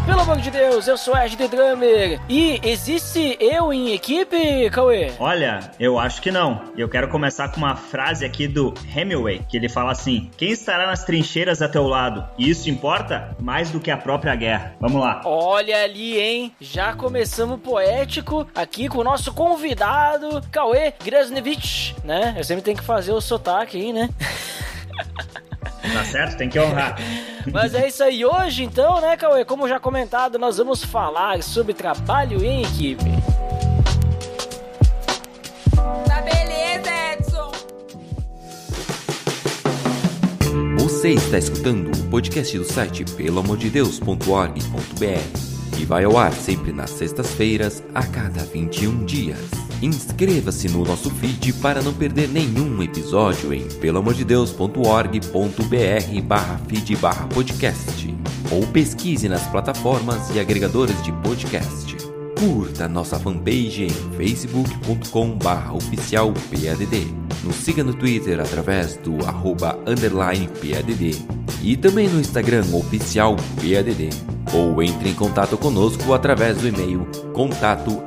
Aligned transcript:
Podcast, 0.00 0.06
pelo 0.06 0.20
amor 0.20 0.38
de 0.38 0.50
Deus, 0.50 0.86
eu 0.86 0.96
sou 0.96 1.16
Ed 1.16 1.36
The 1.36 1.48
Drummer. 1.48 2.20
E 2.28 2.60
existe 2.62 3.36
eu 3.40 3.72
em 3.72 3.92
equipe, 3.92 4.70
Cauê? 4.70 5.12
Olha, 5.18 5.70
eu 5.78 5.98
acho 5.98 6.20
que 6.20 6.30
não. 6.30 6.62
Eu 6.76 6.88
quero 6.88 7.08
começar 7.08 7.48
com 7.48 7.58
uma 7.58 7.76
frase 7.76 8.24
aqui 8.24 8.46
do 8.46 8.74
Hemingway, 8.94 9.44
que 9.48 9.56
ele 9.56 9.68
fala 9.68 9.92
assim: 9.92 10.30
Quem 10.36 10.50
estará 10.50 10.86
nas 10.86 11.04
trincheiras 11.04 11.62
a 11.62 11.68
teu 11.68 11.86
lado? 11.86 12.24
E 12.38 12.48
isso 12.48 12.68
importa 12.70 13.36
mais 13.40 13.70
do 13.70 13.80
que 13.80 13.90
a 13.90 13.96
própria 13.96 14.34
guerra. 14.34 14.74
Vamos 14.80 15.00
lá. 15.00 15.22
Olha 15.24 15.84
ali, 15.84 16.18
hein? 16.18 16.52
Já 16.60 16.94
começamos 16.94 17.60
poético 17.60 18.46
aqui 18.54 18.88
com 18.88 18.98
o 18.98 19.04
nosso 19.04 19.32
convidado, 19.32 20.42
Cauê 20.50 20.92
Grasnevich, 21.04 21.94
né? 22.04 22.34
Eu 22.36 22.44
sempre 22.44 22.62
tenho 22.62 22.76
que 22.76 22.84
fazer 22.84 23.12
o 23.12 23.20
sotaque 23.20 23.76
aí, 23.78 23.92
né? 23.92 24.08
Tá 25.82 26.04
certo? 26.04 26.36
Tem 26.36 26.48
que 26.48 26.58
honrar. 26.58 26.96
Mas 27.52 27.74
é 27.74 27.86
isso 27.88 28.02
aí. 28.02 28.24
Hoje, 28.24 28.64
então, 28.64 29.00
né, 29.00 29.16
Cauê? 29.16 29.44
Como 29.44 29.68
já 29.68 29.78
comentado, 29.80 30.38
nós 30.38 30.56
vamos 30.58 30.84
falar 30.84 31.42
sobre 31.42 31.74
trabalho 31.74 32.44
em 32.44 32.62
equipe. 32.62 33.10
Tá 36.06 36.20
beleza, 36.20 36.90
Edson. 37.12 37.50
Você 40.78 41.10
está 41.10 41.38
escutando 41.38 41.90
o 41.96 42.10
podcast 42.10 42.58
do 42.58 42.64
site 42.64 43.04
peloamordedeus.org.br 43.04 45.80
e 45.80 45.84
vai 45.86 46.04
ao 46.04 46.18
ar 46.18 46.32
sempre 46.32 46.72
nas 46.72 46.90
sextas-feiras, 46.90 47.82
a 47.94 48.04
cada 48.06 48.44
21 48.44 49.04
dias. 49.06 49.59
Inscreva-se 49.82 50.68
no 50.68 50.84
nosso 50.84 51.10
feed 51.10 51.54
para 51.54 51.80
não 51.80 51.94
perder 51.94 52.28
nenhum 52.28 52.82
episódio 52.82 53.54
em 53.54 53.66
peloamordedeus.org.br 53.66 56.22
barra 56.22 56.60
feed 56.68 56.96
barra 56.96 57.26
podcast 57.28 58.14
ou 58.52 58.66
pesquise 58.66 59.26
nas 59.26 59.46
plataformas 59.46 60.28
e 60.34 60.40
agregadores 60.40 61.02
de 61.02 61.10
podcast. 61.12 61.96
Curta 62.38 62.86
nossa 62.88 63.18
fanpage 63.18 63.84
em 63.84 63.90
facebook.com 64.16 65.38
barra 65.38 65.72
oficial 65.72 66.30
PADD. 66.50 67.06
Nos 67.42 67.56
siga 67.56 67.82
no 67.82 67.94
Twitter 67.94 68.38
através 68.38 68.98
do 68.98 69.26
arroba 69.26 69.78
underline 69.86 70.46
PADD 70.48 71.16
e 71.62 71.74
também 71.76 72.06
no 72.06 72.20
Instagram 72.20 72.66
oficial 72.74 73.34
PADD. 73.56 74.39
Ou 74.52 74.82
entre 74.82 75.10
em 75.10 75.14
contato 75.14 75.56
conosco 75.56 76.12
através 76.12 76.58
do 76.58 76.68
e-mail 76.68 77.06
contato 77.32 78.02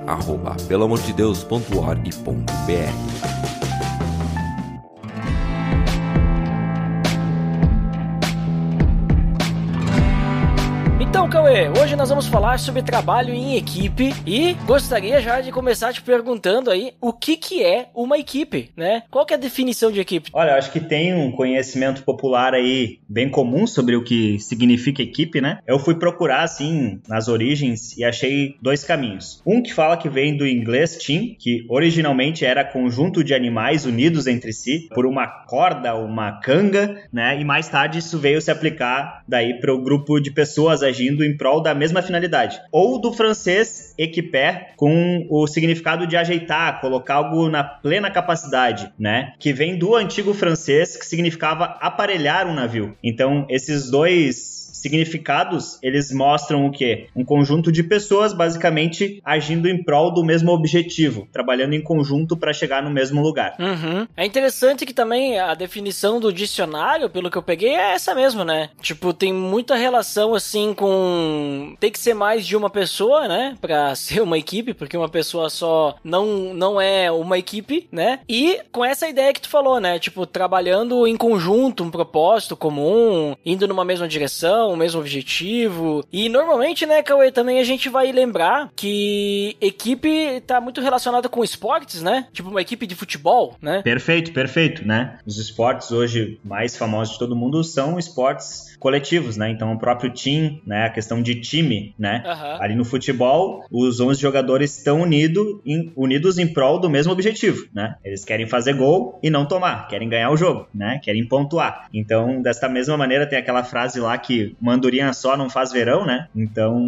Cauê, 11.34 11.68
hoje 11.68 11.96
nós 11.96 12.10
vamos 12.10 12.28
falar 12.28 12.60
sobre 12.60 12.84
trabalho 12.84 13.34
em 13.34 13.58
equipe 13.58 14.14
e 14.24 14.54
gostaria 14.68 15.20
já 15.20 15.42
de 15.42 15.52
começar 15.52 15.92
te 15.92 16.00
perguntando 16.00 16.70
aí 16.70 16.94
o 17.02 17.12
que 17.12 17.36
que 17.36 17.64
é 17.64 17.88
uma 17.96 18.20
equipe, 18.20 18.70
né? 18.78 19.02
Qual 19.10 19.26
que 19.26 19.34
é 19.34 19.38
a 19.38 19.40
definição 19.40 19.92
de 19.92 20.00
equipe? 20.00 20.30
Olha, 20.32 20.54
acho 20.54 20.72
que 20.72 20.80
tem 20.80 21.12
um 21.16 21.32
conhecimento 21.32 22.04
popular 22.04 22.54
aí 22.54 23.00
bem 23.10 23.32
comum 23.32 23.66
sobre 23.66 23.96
o 23.96 24.04
que 24.04 24.38
significa 24.40 25.02
equipe, 25.02 25.42
né? 25.42 25.58
Eu 25.66 25.80
fui 25.80 25.96
procurar 25.96 26.44
assim 26.44 27.02
nas 27.10 27.28
origens 27.28 27.98
e 27.98 28.04
achei 28.04 28.56
dois 28.62 28.84
caminhos. 28.84 29.42
Um 29.44 29.64
que 29.64 29.74
fala 29.74 29.98
que 29.98 30.10
vem 30.10 30.38
do 30.38 30.46
inglês 30.46 30.98
team, 30.98 31.36
que 31.40 31.66
originalmente 31.68 32.46
era 32.46 32.64
conjunto 32.64 33.24
de 33.24 33.34
animais 33.34 33.88
unidos 33.88 34.28
entre 34.28 34.54
si 34.54 34.88
por 34.94 35.08
uma 35.08 35.26
corda, 35.26 35.96
uma 35.96 36.40
canga, 36.42 36.96
né? 37.12 37.42
E 37.42 37.44
mais 37.44 37.68
tarde 37.68 37.98
isso 37.98 38.20
veio 38.20 38.40
se 38.40 38.52
aplicar 38.52 39.24
daí 39.28 39.60
para 39.60 39.74
o 39.74 39.82
grupo 39.82 40.20
de 40.20 40.30
pessoas 40.30 40.84
agindo 40.84 41.23
em 41.24 41.36
prol 41.36 41.62
da 41.62 41.74
mesma 41.74 42.02
finalidade. 42.02 42.60
Ou 42.72 43.00
do 43.00 43.14
francês 43.14 43.94
equipé, 43.98 44.74
com 44.76 45.26
o 45.30 45.48
significado 45.48 46.08
de 46.08 46.18
ajeitar, 46.18 46.82
colocar 46.82 47.16
algo 47.16 47.50
na 47.50 47.64
plena 47.64 48.10
capacidade, 48.10 48.92
né? 48.98 49.34
Que 49.40 49.54
vem 49.54 49.78
do 49.78 49.96
antigo 49.96 50.34
francês, 50.34 50.98
que 50.98 51.06
significava 51.06 51.78
aparelhar 51.80 52.48
um 52.48 52.54
navio. 52.54 52.96
Então, 53.04 53.46
esses 53.50 53.90
dois 53.90 54.63
significados, 54.84 55.80
eles 55.82 56.12
mostram 56.12 56.66
o 56.66 56.72
quê? 56.72 57.08
Um 57.16 57.24
conjunto 57.24 57.72
de 57.72 57.82
pessoas 57.82 58.34
basicamente 58.34 59.22
agindo 59.24 59.70
em 59.70 59.82
prol 59.82 60.14
do 60.14 60.24
mesmo 60.24 60.52
objetivo, 60.52 61.28
trabalhando 61.32 61.74
em 61.74 61.82
conjunto 61.82 62.36
para 62.36 62.52
chegar 62.52 62.84
no 62.84 62.92
mesmo 62.92 63.22
lugar. 63.22 63.56
Uhum. 63.60 64.06
É 64.16 64.26
interessante 64.26 64.86
que 64.86 64.94
também 64.94 65.40
a 65.40 65.54
definição 65.54 66.20
do 66.20 66.34
dicionário, 66.34 67.10
pelo 67.10 67.32
que 67.32 67.38
eu 67.38 67.42
peguei, 67.42 67.70
é 67.70 67.94
essa 67.94 68.14
mesmo, 68.14 68.44
né? 68.44 68.70
Tipo, 68.82 69.14
tem 69.14 69.34
muita 69.34 69.76
relação 69.76 70.36
assim 70.36 70.74
com 70.74 71.76
tem 71.80 71.92
que 71.92 72.00
ser 72.00 72.14
mais 72.14 72.46
de 72.46 72.58
uma 72.58 72.70
pessoa, 72.70 73.28
né, 73.28 73.56
para 73.62 73.96
ser 73.96 74.22
uma 74.22 74.38
equipe, 74.38 74.74
porque 74.74 74.98
uma 74.98 75.10
pessoa 75.10 75.50
só 75.50 75.96
não 76.04 76.54
não 76.54 76.82
é 76.82 77.10
uma 77.10 77.38
equipe, 77.38 77.88
né? 77.92 78.20
E 78.28 78.60
com 78.72 78.84
essa 78.84 79.08
ideia 79.08 79.34
que 79.34 79.42
tu 79.42 79.50
falou, 79.50 79.80
né? 79.80 79.98
Tipo, 79.98 80.26
trabalhando 80.26 81.08
em 81.08 81.16
conjunto, 81.16 81.84
um 81.84 81.92
propósito 81.92 82.58
comum, 82.58 83.36
indo 83.46 83.68
numa 83.68 83.86
mesma 83.86 84.08
direção, 84.08 84.73
o 84.74 84.78
mesmo 84.78 85.00
objetivo. 85.00 86.04
E 86.12 86.30
normalmente, 86.30 86.86
né, 86.86 87.02
Cauê, 87.02 87.32
também 87.32 87.60
a 87.60 87.64
gente 87.64 87.90
vai 87.90 88.12
lembrar 88.12 88.70
que 88.76 89.56
equipe 89.62 90.42
tá 90.42 90.60
muito 90.60 90.82
relacionada 90.82 91.30
com 91.30 91.44
esportes, 91.44 92.02
né? 92.02 92.28
Tipo 92.32 92.50
uma 92.50 92.62
equipe 92.62 92.86
de 92.86 92.96
futebol, 92.96 93.56
né? 93.62 93.82
Perfeito, 93.82 94.32
perfeito, 94.32 94.86
né? 94.88 95.18
Os 95.26 95.38
esportes 95.38 95.92
hoje 95.92 96.40
mais 96.44 96.76
famosos 96.76 97.14
de 97.14 97.20
todo 97.20 97.36
mundo 97.36 97.64
são 97.64 97.98
esportes 98.00 98.76
coletivos, 98.80 99.38
né? 99.38 99.50
Então 99.50 99.72
o 99.72 99.80
próprio 99.80 100.12
team, 100.12 100.60
né? 100.66 100.86
A 100.86 100.90
questão 100.90 101.22
de 101.22 101.36
time, 101.36 101.96
né? 101.98 102.24
Uhum. 102.26 102.62
Ali 102.62 102.76
no 102.76 102.84
futebol, 102.84 103.64
os 103.72 104.00
11 104.00 104.20
jogadores 104.20 104.78
estão 104.78 105.02
unido 105.02 105.62
em, 105.66 105.92
unidos 105.96 106.38
em 106.38 106.48
prol 106.48 106.80
do 106.80 106.90
mesmo 106.90 107.14
objetivo, 107.14 107.66
né? 107.74 107.96
Eles 108.04 108.26
querem 108.26 108.46
fazer 108.46 108.74
gol 108.74 109.20
e 109.24 109.30
não 109.30 109.46
tomar, 109.46 109.88
querem 109.88 110.10
ganhar 110.10 110.32
o 110.32 110.38
jogo, 110.38 110.68
né? 110.74 111.00
Querem 111.02 111.26
pontuar. 111.26 111.88
Então, 111.94 112.42
desta 112.42 112.68
mesma 112.68 112.98
maneira, 112.98 113.26
tem 113.26 113.40
aquela 113.40 113.64
frase 113.64 114.00
lá 114.00 114.18
que 114.18 114.56
uma 114.64 114.74
andorinha 114.76 115.12
só 115.12 115.36
não 115.36 115.50
faz 115.50 115.74
verão, 115.74 116.06
né? 116.06 116.30
Então, 116.34 116.82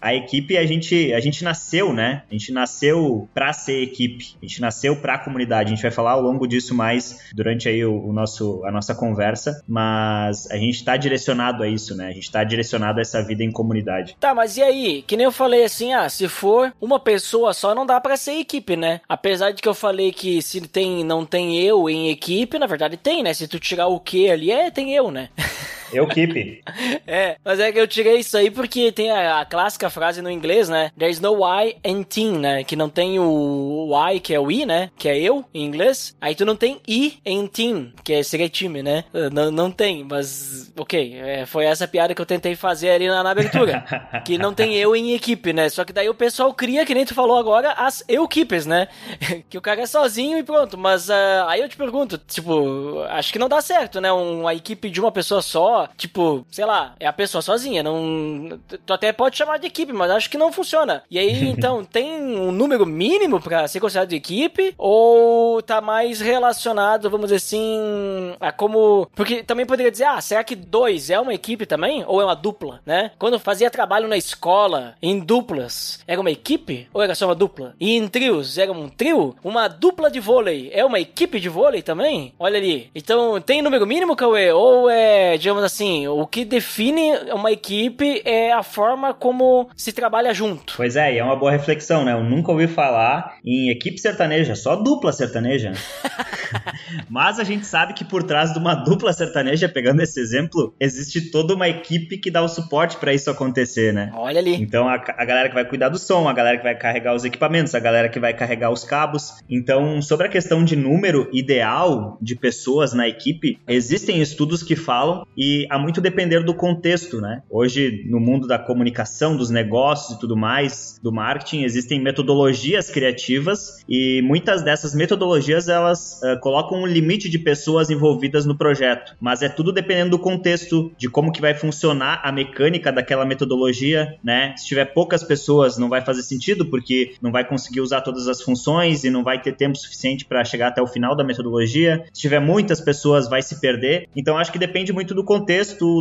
a 0.00 0.14
equipe, 0.14 0.56
a 0.56 0.64
gente, 0.64 1.12
a 1.12 1.18
gente 1.18 1.42
nasceu, 1.42 1.92
né? 1.92 2.22
A 2.30 2.32
gente 2.32 2.52
nasceu 2.52 3.28
pra 3.34 3.52
ser 3.52 3.82
equipe. 3.82 4.36
A 4.40 4.46
gente 4.46 4.60
nasceu 4.60 4.94
pra 4.94 5.18
comunidade. 5.18 5.72
A 5.72 5.74
gente 5.74 5.82
vai 5.82 5.90
falar 5.90 6.12
ao 6.12 6.22
longo 6.22 6.46
disso 6.46 6.72
mais 6.72 7.18
durante 7.34 7.68
aí 7.68 7.84
o, 7.84 8.06
o 8.06 8.12
nosso, 8.12 8.64
a 8.64 8.70
nossa 8.70 8.94
conversa, 8.94 9.60
mas 9.66 10.48
a 10.52 10.56
gente 10.56 10.84
tá 10.84 10.96
direcionado 10.96 11.64
a 11.64 11.68
isso, 11.68 11.96
né? 11.96 12.06
A 12.06 12.12
gente 12.12 12.30
tá 12.30 12.44
direcionado 12.44 13.00
a 13.00 13.02
essa 13.02 13.20
vida 13.24 13.42
em 13.42 13.50
comunidade. 13.50 14.16
Tá, 14.20 14.32
mas 14.32 14.56
e 14.56 14.62
aí? 14.62 15.02
Que 15.04 15.16
nem 15.16 15.24
eu 15.24 15.32
falei 15.32 15.64
assim, 15.64 15.92
ah, 15.92 16.08
se 16.08 16.28
for 16.28 16.72
uma 16.80 17.00
pessoa 17.00 17.52
só, 17.52 17.74
não 17.74 17.84
dá 17.84 18.00
pra 18.00 18.16
ser 18.16 18.38
equipe, 18.38 18.76
né? 18.76 19.00
Apesar 19.08 19.50
de 19.50 19.60
que 19.60 19.68
eu 19.68 19.74
falei 19.74 20.12
que 20.12 20.40
se 20.40 20.60
tem, 20.60 21.02
não 21.02 21.26
tem 21.26 21.58
eu 21.58 21.90
em 21.90 22.08
equipe, 22.08 22.56
na 22.56 22.66
verdade 22.66 22.96
tem, 22.96 23.20
né? 23.20 23.34
Se 23.34 23.48
tu 23.48 23.58
tirar 23.58 23.88
o 23.88 23.98
que 23.98 24.30
ali, 24.30 24.52
é, 24.52 24.70
tem 24.70 24.94
eu, 24.94 25.10
né? 25.10 25.28
Eu 25.92 26.06
keep. 26.06 26.62
é, 27.06 27.36
mas 27.44 27.60
é 27.60 27.72
que 27.72 27.78
eu 27.78 27.86
tirei 27.86 28.18
isso 28.18 28.36
aí 28.36 28.50
porque 28.50 28.92
tem 28.92 29.10
a, 29.10 29.40
a, 29.40 29.44
clássica 29.44 29.90
frase 29.90 30.22
no 30.22 30.30
inglês, 30.30 30.68
né? 30.68 30.90
There's 30.98 31.20
no 31.20 31.38
I 31.44 31.76
in 31.84 32.02
team, 32.02 32.38
né? 32.38 32.64
Que 32.64 32.76
não 32.76 32.88
tem 32.88 33.18
o 33.18 33.90
I, 34.10 34.20
que 34.20 34.34
é 34.34 34.40
o 34.40 34.50
I, 34.50 34.66
né? 34.66 34.90
Que 34.96 35.08
é 35.08 35.18
eu, 35.18 35.44
em 35.52 35.64
inglês. 35.64 36.16
Aí 36.20 36.34
tu 36.34 36.44
não 36.44 36.56
tem 36.56 36.80
I 36.86 37.18
em 37.24 37.46
team, 37.46 37.92
que 38.02 38.12
é, 38.12 38.22
seria 38.22 38.48
time, 38.48 38.82
né? 38.82 39.04
Não, 39.32 39.50
não 39.50 39.70
tem, 39.70 40.04
mas 40.04 40.72
ok. 40.76 41.14
É, 41.20 41.46
foi 41.46 41.64
essa 41.64 41.86
piada 41.86 42.14
que 42.14 42.20
eu 42.20 42.26
tentei 42.26 42.54
fazer 42.56 42.90
ali 42.90 43.08
na, 43.08 43.22
na 43.22 43.30
abertura. 43.30 43.84
que 44.24 44.38
não 44.38 44.54
tem 44.54 44.76
eu 44.76 44.94
em 44.96 45.14
equipe, 45.14 45.52
né? 45.52 45.68
Só 45.68 45.84
que 45.84 45.92
daí 45.92 46.08
o 46.08 46.14
pessoal 46.14 46.52
cria, 46.52 46.84
que 46.84 46.94
nem 46.94 47.04
tu 47.04 47.14
falou 47.14 47.38
agora, 47.38 47.72
as 47.72 48.04
eu-keepers, 48.08 48.66
né? 48.66 48.88
que 49.48 49.58
o 49.58 49.60
cara 49.60 49.82
é 49.82 49.86
sozinho 49.86 50.38
e 50.38 50.42
pronto. 50.42 50.76
Mas 50.76 51.08
uh, 51.08 51.46
aí 51.48 51.60
eu 51.60 51.68
te 51.68 51.76
pergunto, 51.76 52.18
tipo, 52.18 53.00
acho 53.08 53.32
que 53.32 53.38
não 53.38 53.48
dá 53.48 53.60
certo, 53.60 54.00
né? 54.00 54.10
Uma 54.12 54.54
equipe 54.54 54.90
de 54.90 55.00
uma 55.00 55.12
pessoa 55.12 55.42
só, 55.42 55.83
tipo, 55.96 56.46
sei 56.50 56.64
lá, 56.64 56.94
é 56.98 57.06
a 57.06 57.12
pessoa 57.12 57.42
sozinha, 57.42 57.82
não... 57.82 58.58
Tu 58.84 58.92
até 58.92 59.12
pode 59.12 59.36
chamar 59.36 59.58
de 59.58 59.66
equipe, 59.66 59.92
mas 59.92 60.10
acho 60.10 60.30
que 60.30 60.38
não 60.38 60.52
funciona. 60.52 61.02
E 61.10 61.18
aí, 61.18 61.48
então, 61.48 61.84
tem 61.84 62.12
um 62.12 62.52
número 62.52 62.86
mínimo 62.86 63.40
pra 63.40 63.66
ser 63.68 63.80
considerado 63.80 64.08
de 64.08 64.16
equipe? 64.16 64.74
Ou 64.78 65.62
tá 65.62 65.80
mais 65.80 66.20
relacionado, 66.20 67.10
vamos 67.10 67.26
dizer 67.26 67.36
assim, 67.36 68.34
a 68.40 68.52
como... 68.52 69.08
Porque 69.14 69.42
também 69.42 69.66
poderia 69.66 69.90
dizer, 69.90 70.04
ah, 70.04 70.20
será 70.20 70.44
que 70.44 70.54
dois 70.54 71.10
é 71.10 71.18
uma 71.18 71.34
equipe 71.34 71.66
também? 71.66 72.04
Ou 72.06 72.20
é 72.20 72.24
uma 72.24 72.36
dupla, 72.36 72.80
né? 72.84 73.10
Quando 73.18 73.38
fazia 73.38 73.70
trabalho 73.70 74.08
na 74.08 74.16
escola, 74.16 74.94
em 75.02 75.18
duplas, 75.18 76.00
era 76.06 76.20
uma 76.20 76.30
equipe? 76.30 76.88
Ou 76.92 77.02
era 77.02 77.14
só 77.14 77.26
uma 77.26 77.34
dupla? 77.34 77.74
E 77.80 77.96
em 77.96 78.08
trios, 78.08 78.58
era 78.58 78.72
um 78.72 78.88
trio? 78.88 79.34
Uma 79.42 79.68
dupla 79.68 80.10
de 80.10 80.20
vôlei, 80.20 80.70
é 80.72 80.84
uma 80.84 81.00
equipe 81.00 81.40
de 81.40 81.48
vôlei 81.48 81.82
também? 81.82 82.32
Olha 82.38 82.58
ali. 82.58 82.90
Então, 82.94 83.40
tem 83.40 83.62
número 83.62 83.86
mínimo, 83.86 84.16
Cauê? 84.16 84.52
Ou 84.52 84.88
é, 84.88 85.36
digamos 85.36 85.63
assim, 85.64 86.06
o 86.06 86.26
que 86.26 86.44
define 86.44 87.12
uma 87.32 87.50
equipe 87.50 88.22
é 88.24 88.52
a 88.52 88.62
forma 88.62 89.12
como 89.14 89.68
se 89.76 89.92
trabalha 89.92 90.32
junto. 90.34 90.74
Pois 90.76 90.96
é, 90.96 91.14
e 91.14 91.18
é 91.18 91.24
uma 91.24 91.36
boa 91.36 91.50
reflexão, 91.50 92.04
né? 92.04 92.12
Eu 92.12 92.22
nunca 92.22 92.52
ouvi 92.52 92.66
falar 92.66 93.38
em 93.44 93.70
equipe 93.70 93.98
sertaneja, 93.98 94.54
só 94.54 94.76
dupla 94.76 95.12
sertaneja. 95.12 95.70
né? 95.70 95.76
Mas 97.08 97.38
a 97.38 97.44
gente 97.44 97.66
sabe 97.66 97.94
que 97.94 98.04
por 98.04 98.22
trás 98.22 98.52
de 98.52 98.58
uma 98.58 98.74
dupla 98.74 99.12
sertaneja, 99.12 99.68
pegando 99.68 100.02
esse 100.02 100.20
exemplo, 100.20 100.74
existe 100.78 101.30
toda 101.30 101.54
uma 101.54 101.68
equipe 101.68 102.18
que 102.18 102.30
dá 102.30 102.42
o 102.42 102.48
suporte 102.48 102.96
para 102.96 103.12
isso 103.12 103.30
acontecer, 103.30 103.92
né? 103.92 104.10
Olha 104.14 104.38
ali. 104.38 104.54
Então 104.54 104.88
a, 104.88 104.94
a 104.94 105.24
galera 105.24 105.48
que 105.48 105.54
vai 105.54 105.64
cuidar 105.64 105.88
do 105.88 105.98
som, 105.98 106.28
a 106.28 106.32
galera 106.32 106.56
que 106.58 106.62
vai 106.64 106.74
carregar 106.76 107.14
os 107.14 107.24
equipamentos, 107.24 107.74
a 107.74 107.80
galera 107.80 108.08
que 108.08 108.20
vai 108.20 108.34
carregar 108.34 108.70
os 108.70 108.84
cabos. 108.84 109.34
Então, 109.48 110.00
sobre 110.02 110.26
a 110.26 110.30
questão 110.30 110.64
de 110.64 110.76
número 110.76 111.28
ideal 111.32 112.18
de 112.20 112.36
pessoas 112.36 112.92
na 112.92 113.08
equipe, 113.08 113.58
existem 113.66 114.20
estudos 114.20 114.62
que 114.62 114.76
falam 114.76 115.26
e 115.36 115.53
há 115.70 115.78
muito 115.78 116.00
depender 116.00 116.40
do 116.44 116.54
contexto, 116.54 117.20
né? 117.20 117.42
Hoje, 117.50 118.04
no 118.08 118.20
mundo 118.20 118.46
da 118.46 118.58
comunicação, 118.58 119.36
dos 119.36 119.50
negócios 119.50 120.16
e 120.16 120.20
tudo 120.20 120.36
mais, 120.36 120.98
do 121.02 121.12
marketing, 121.12 121.62
existem 121.62 122.00
metodologias 122.00 122.90
criativas 122.90 123.82
e 123.88 124.22
muitas 124.22 124.62
dessas 124.62 124.94
metodologias 124.94 125.68
elas 125.68 126.20
uh, 126.22 126.38
colocam 126.40 126.82
um 126.82 126.86
limite 126.86 127.28
de 127.28 127.38
pessoas 127.38 127.90
envolvidas 127.90 128.46
no 128.46 128.56
projeto, 128.56 129.16
mas 129.20 129.42
é 129.42 129.48
tudo 129.48 129.72
dependendo 129.72 130.10
do 130.10 130.18
contexto, 130.18 130.92
de 130.96 131.08
como 131.08 131.32
que 131.32 131.40
vai 131.40 131.54
funcionar 131.54 132.20
a 132.24 132.32
mecânica 132.32 132.92
daquela 132.92 133.24
metodologia, 133.24 134.16
né? 134.22 134.54
Se 134.56 134.66
tiver 134.66 134.86
poucas 134.86 135.22
pessoas, 135.22 135.78
não 135.78 135.88
vai 135.88 136.00
fazer 136.00 136.22
sentido 136.22 136.66
porque 136.66 137.14
não 137.20 137.32
vai 137.32 137.44
conseguir 137.46 137.80
usar 137.80 138.00
todas 138.00 138.28
as 138.28 138.42
funções 138.42 139.04
e 139.04 139.10
não 139.10 139.22
vai 139.22 139.40
ter 139.40 139.52
tempo 139.52 139.76
suficiente 139.76 140.24
para 140.24 140.44
chegar 140.44 140.68
até 140.68 140.82
o 140.82 140.86
final 140.86 141.16
da 141.16 141.24
metodologia. 141.24 142.04
Se 142.12 142.22
tiver 142.22 142.40
muitas 142.40 142.80
pessoas, 142.80 143.28
vai 143.28 143.42
se 143.42 143.60
perder. 143.60 144.08
Então 144.14 144.38
acho 144.38 144.52
que 144.52 144.58
depende 144.58 144.92
muito 144.92 145.14
do 145.14 145.24
contexto, 145.24 145.43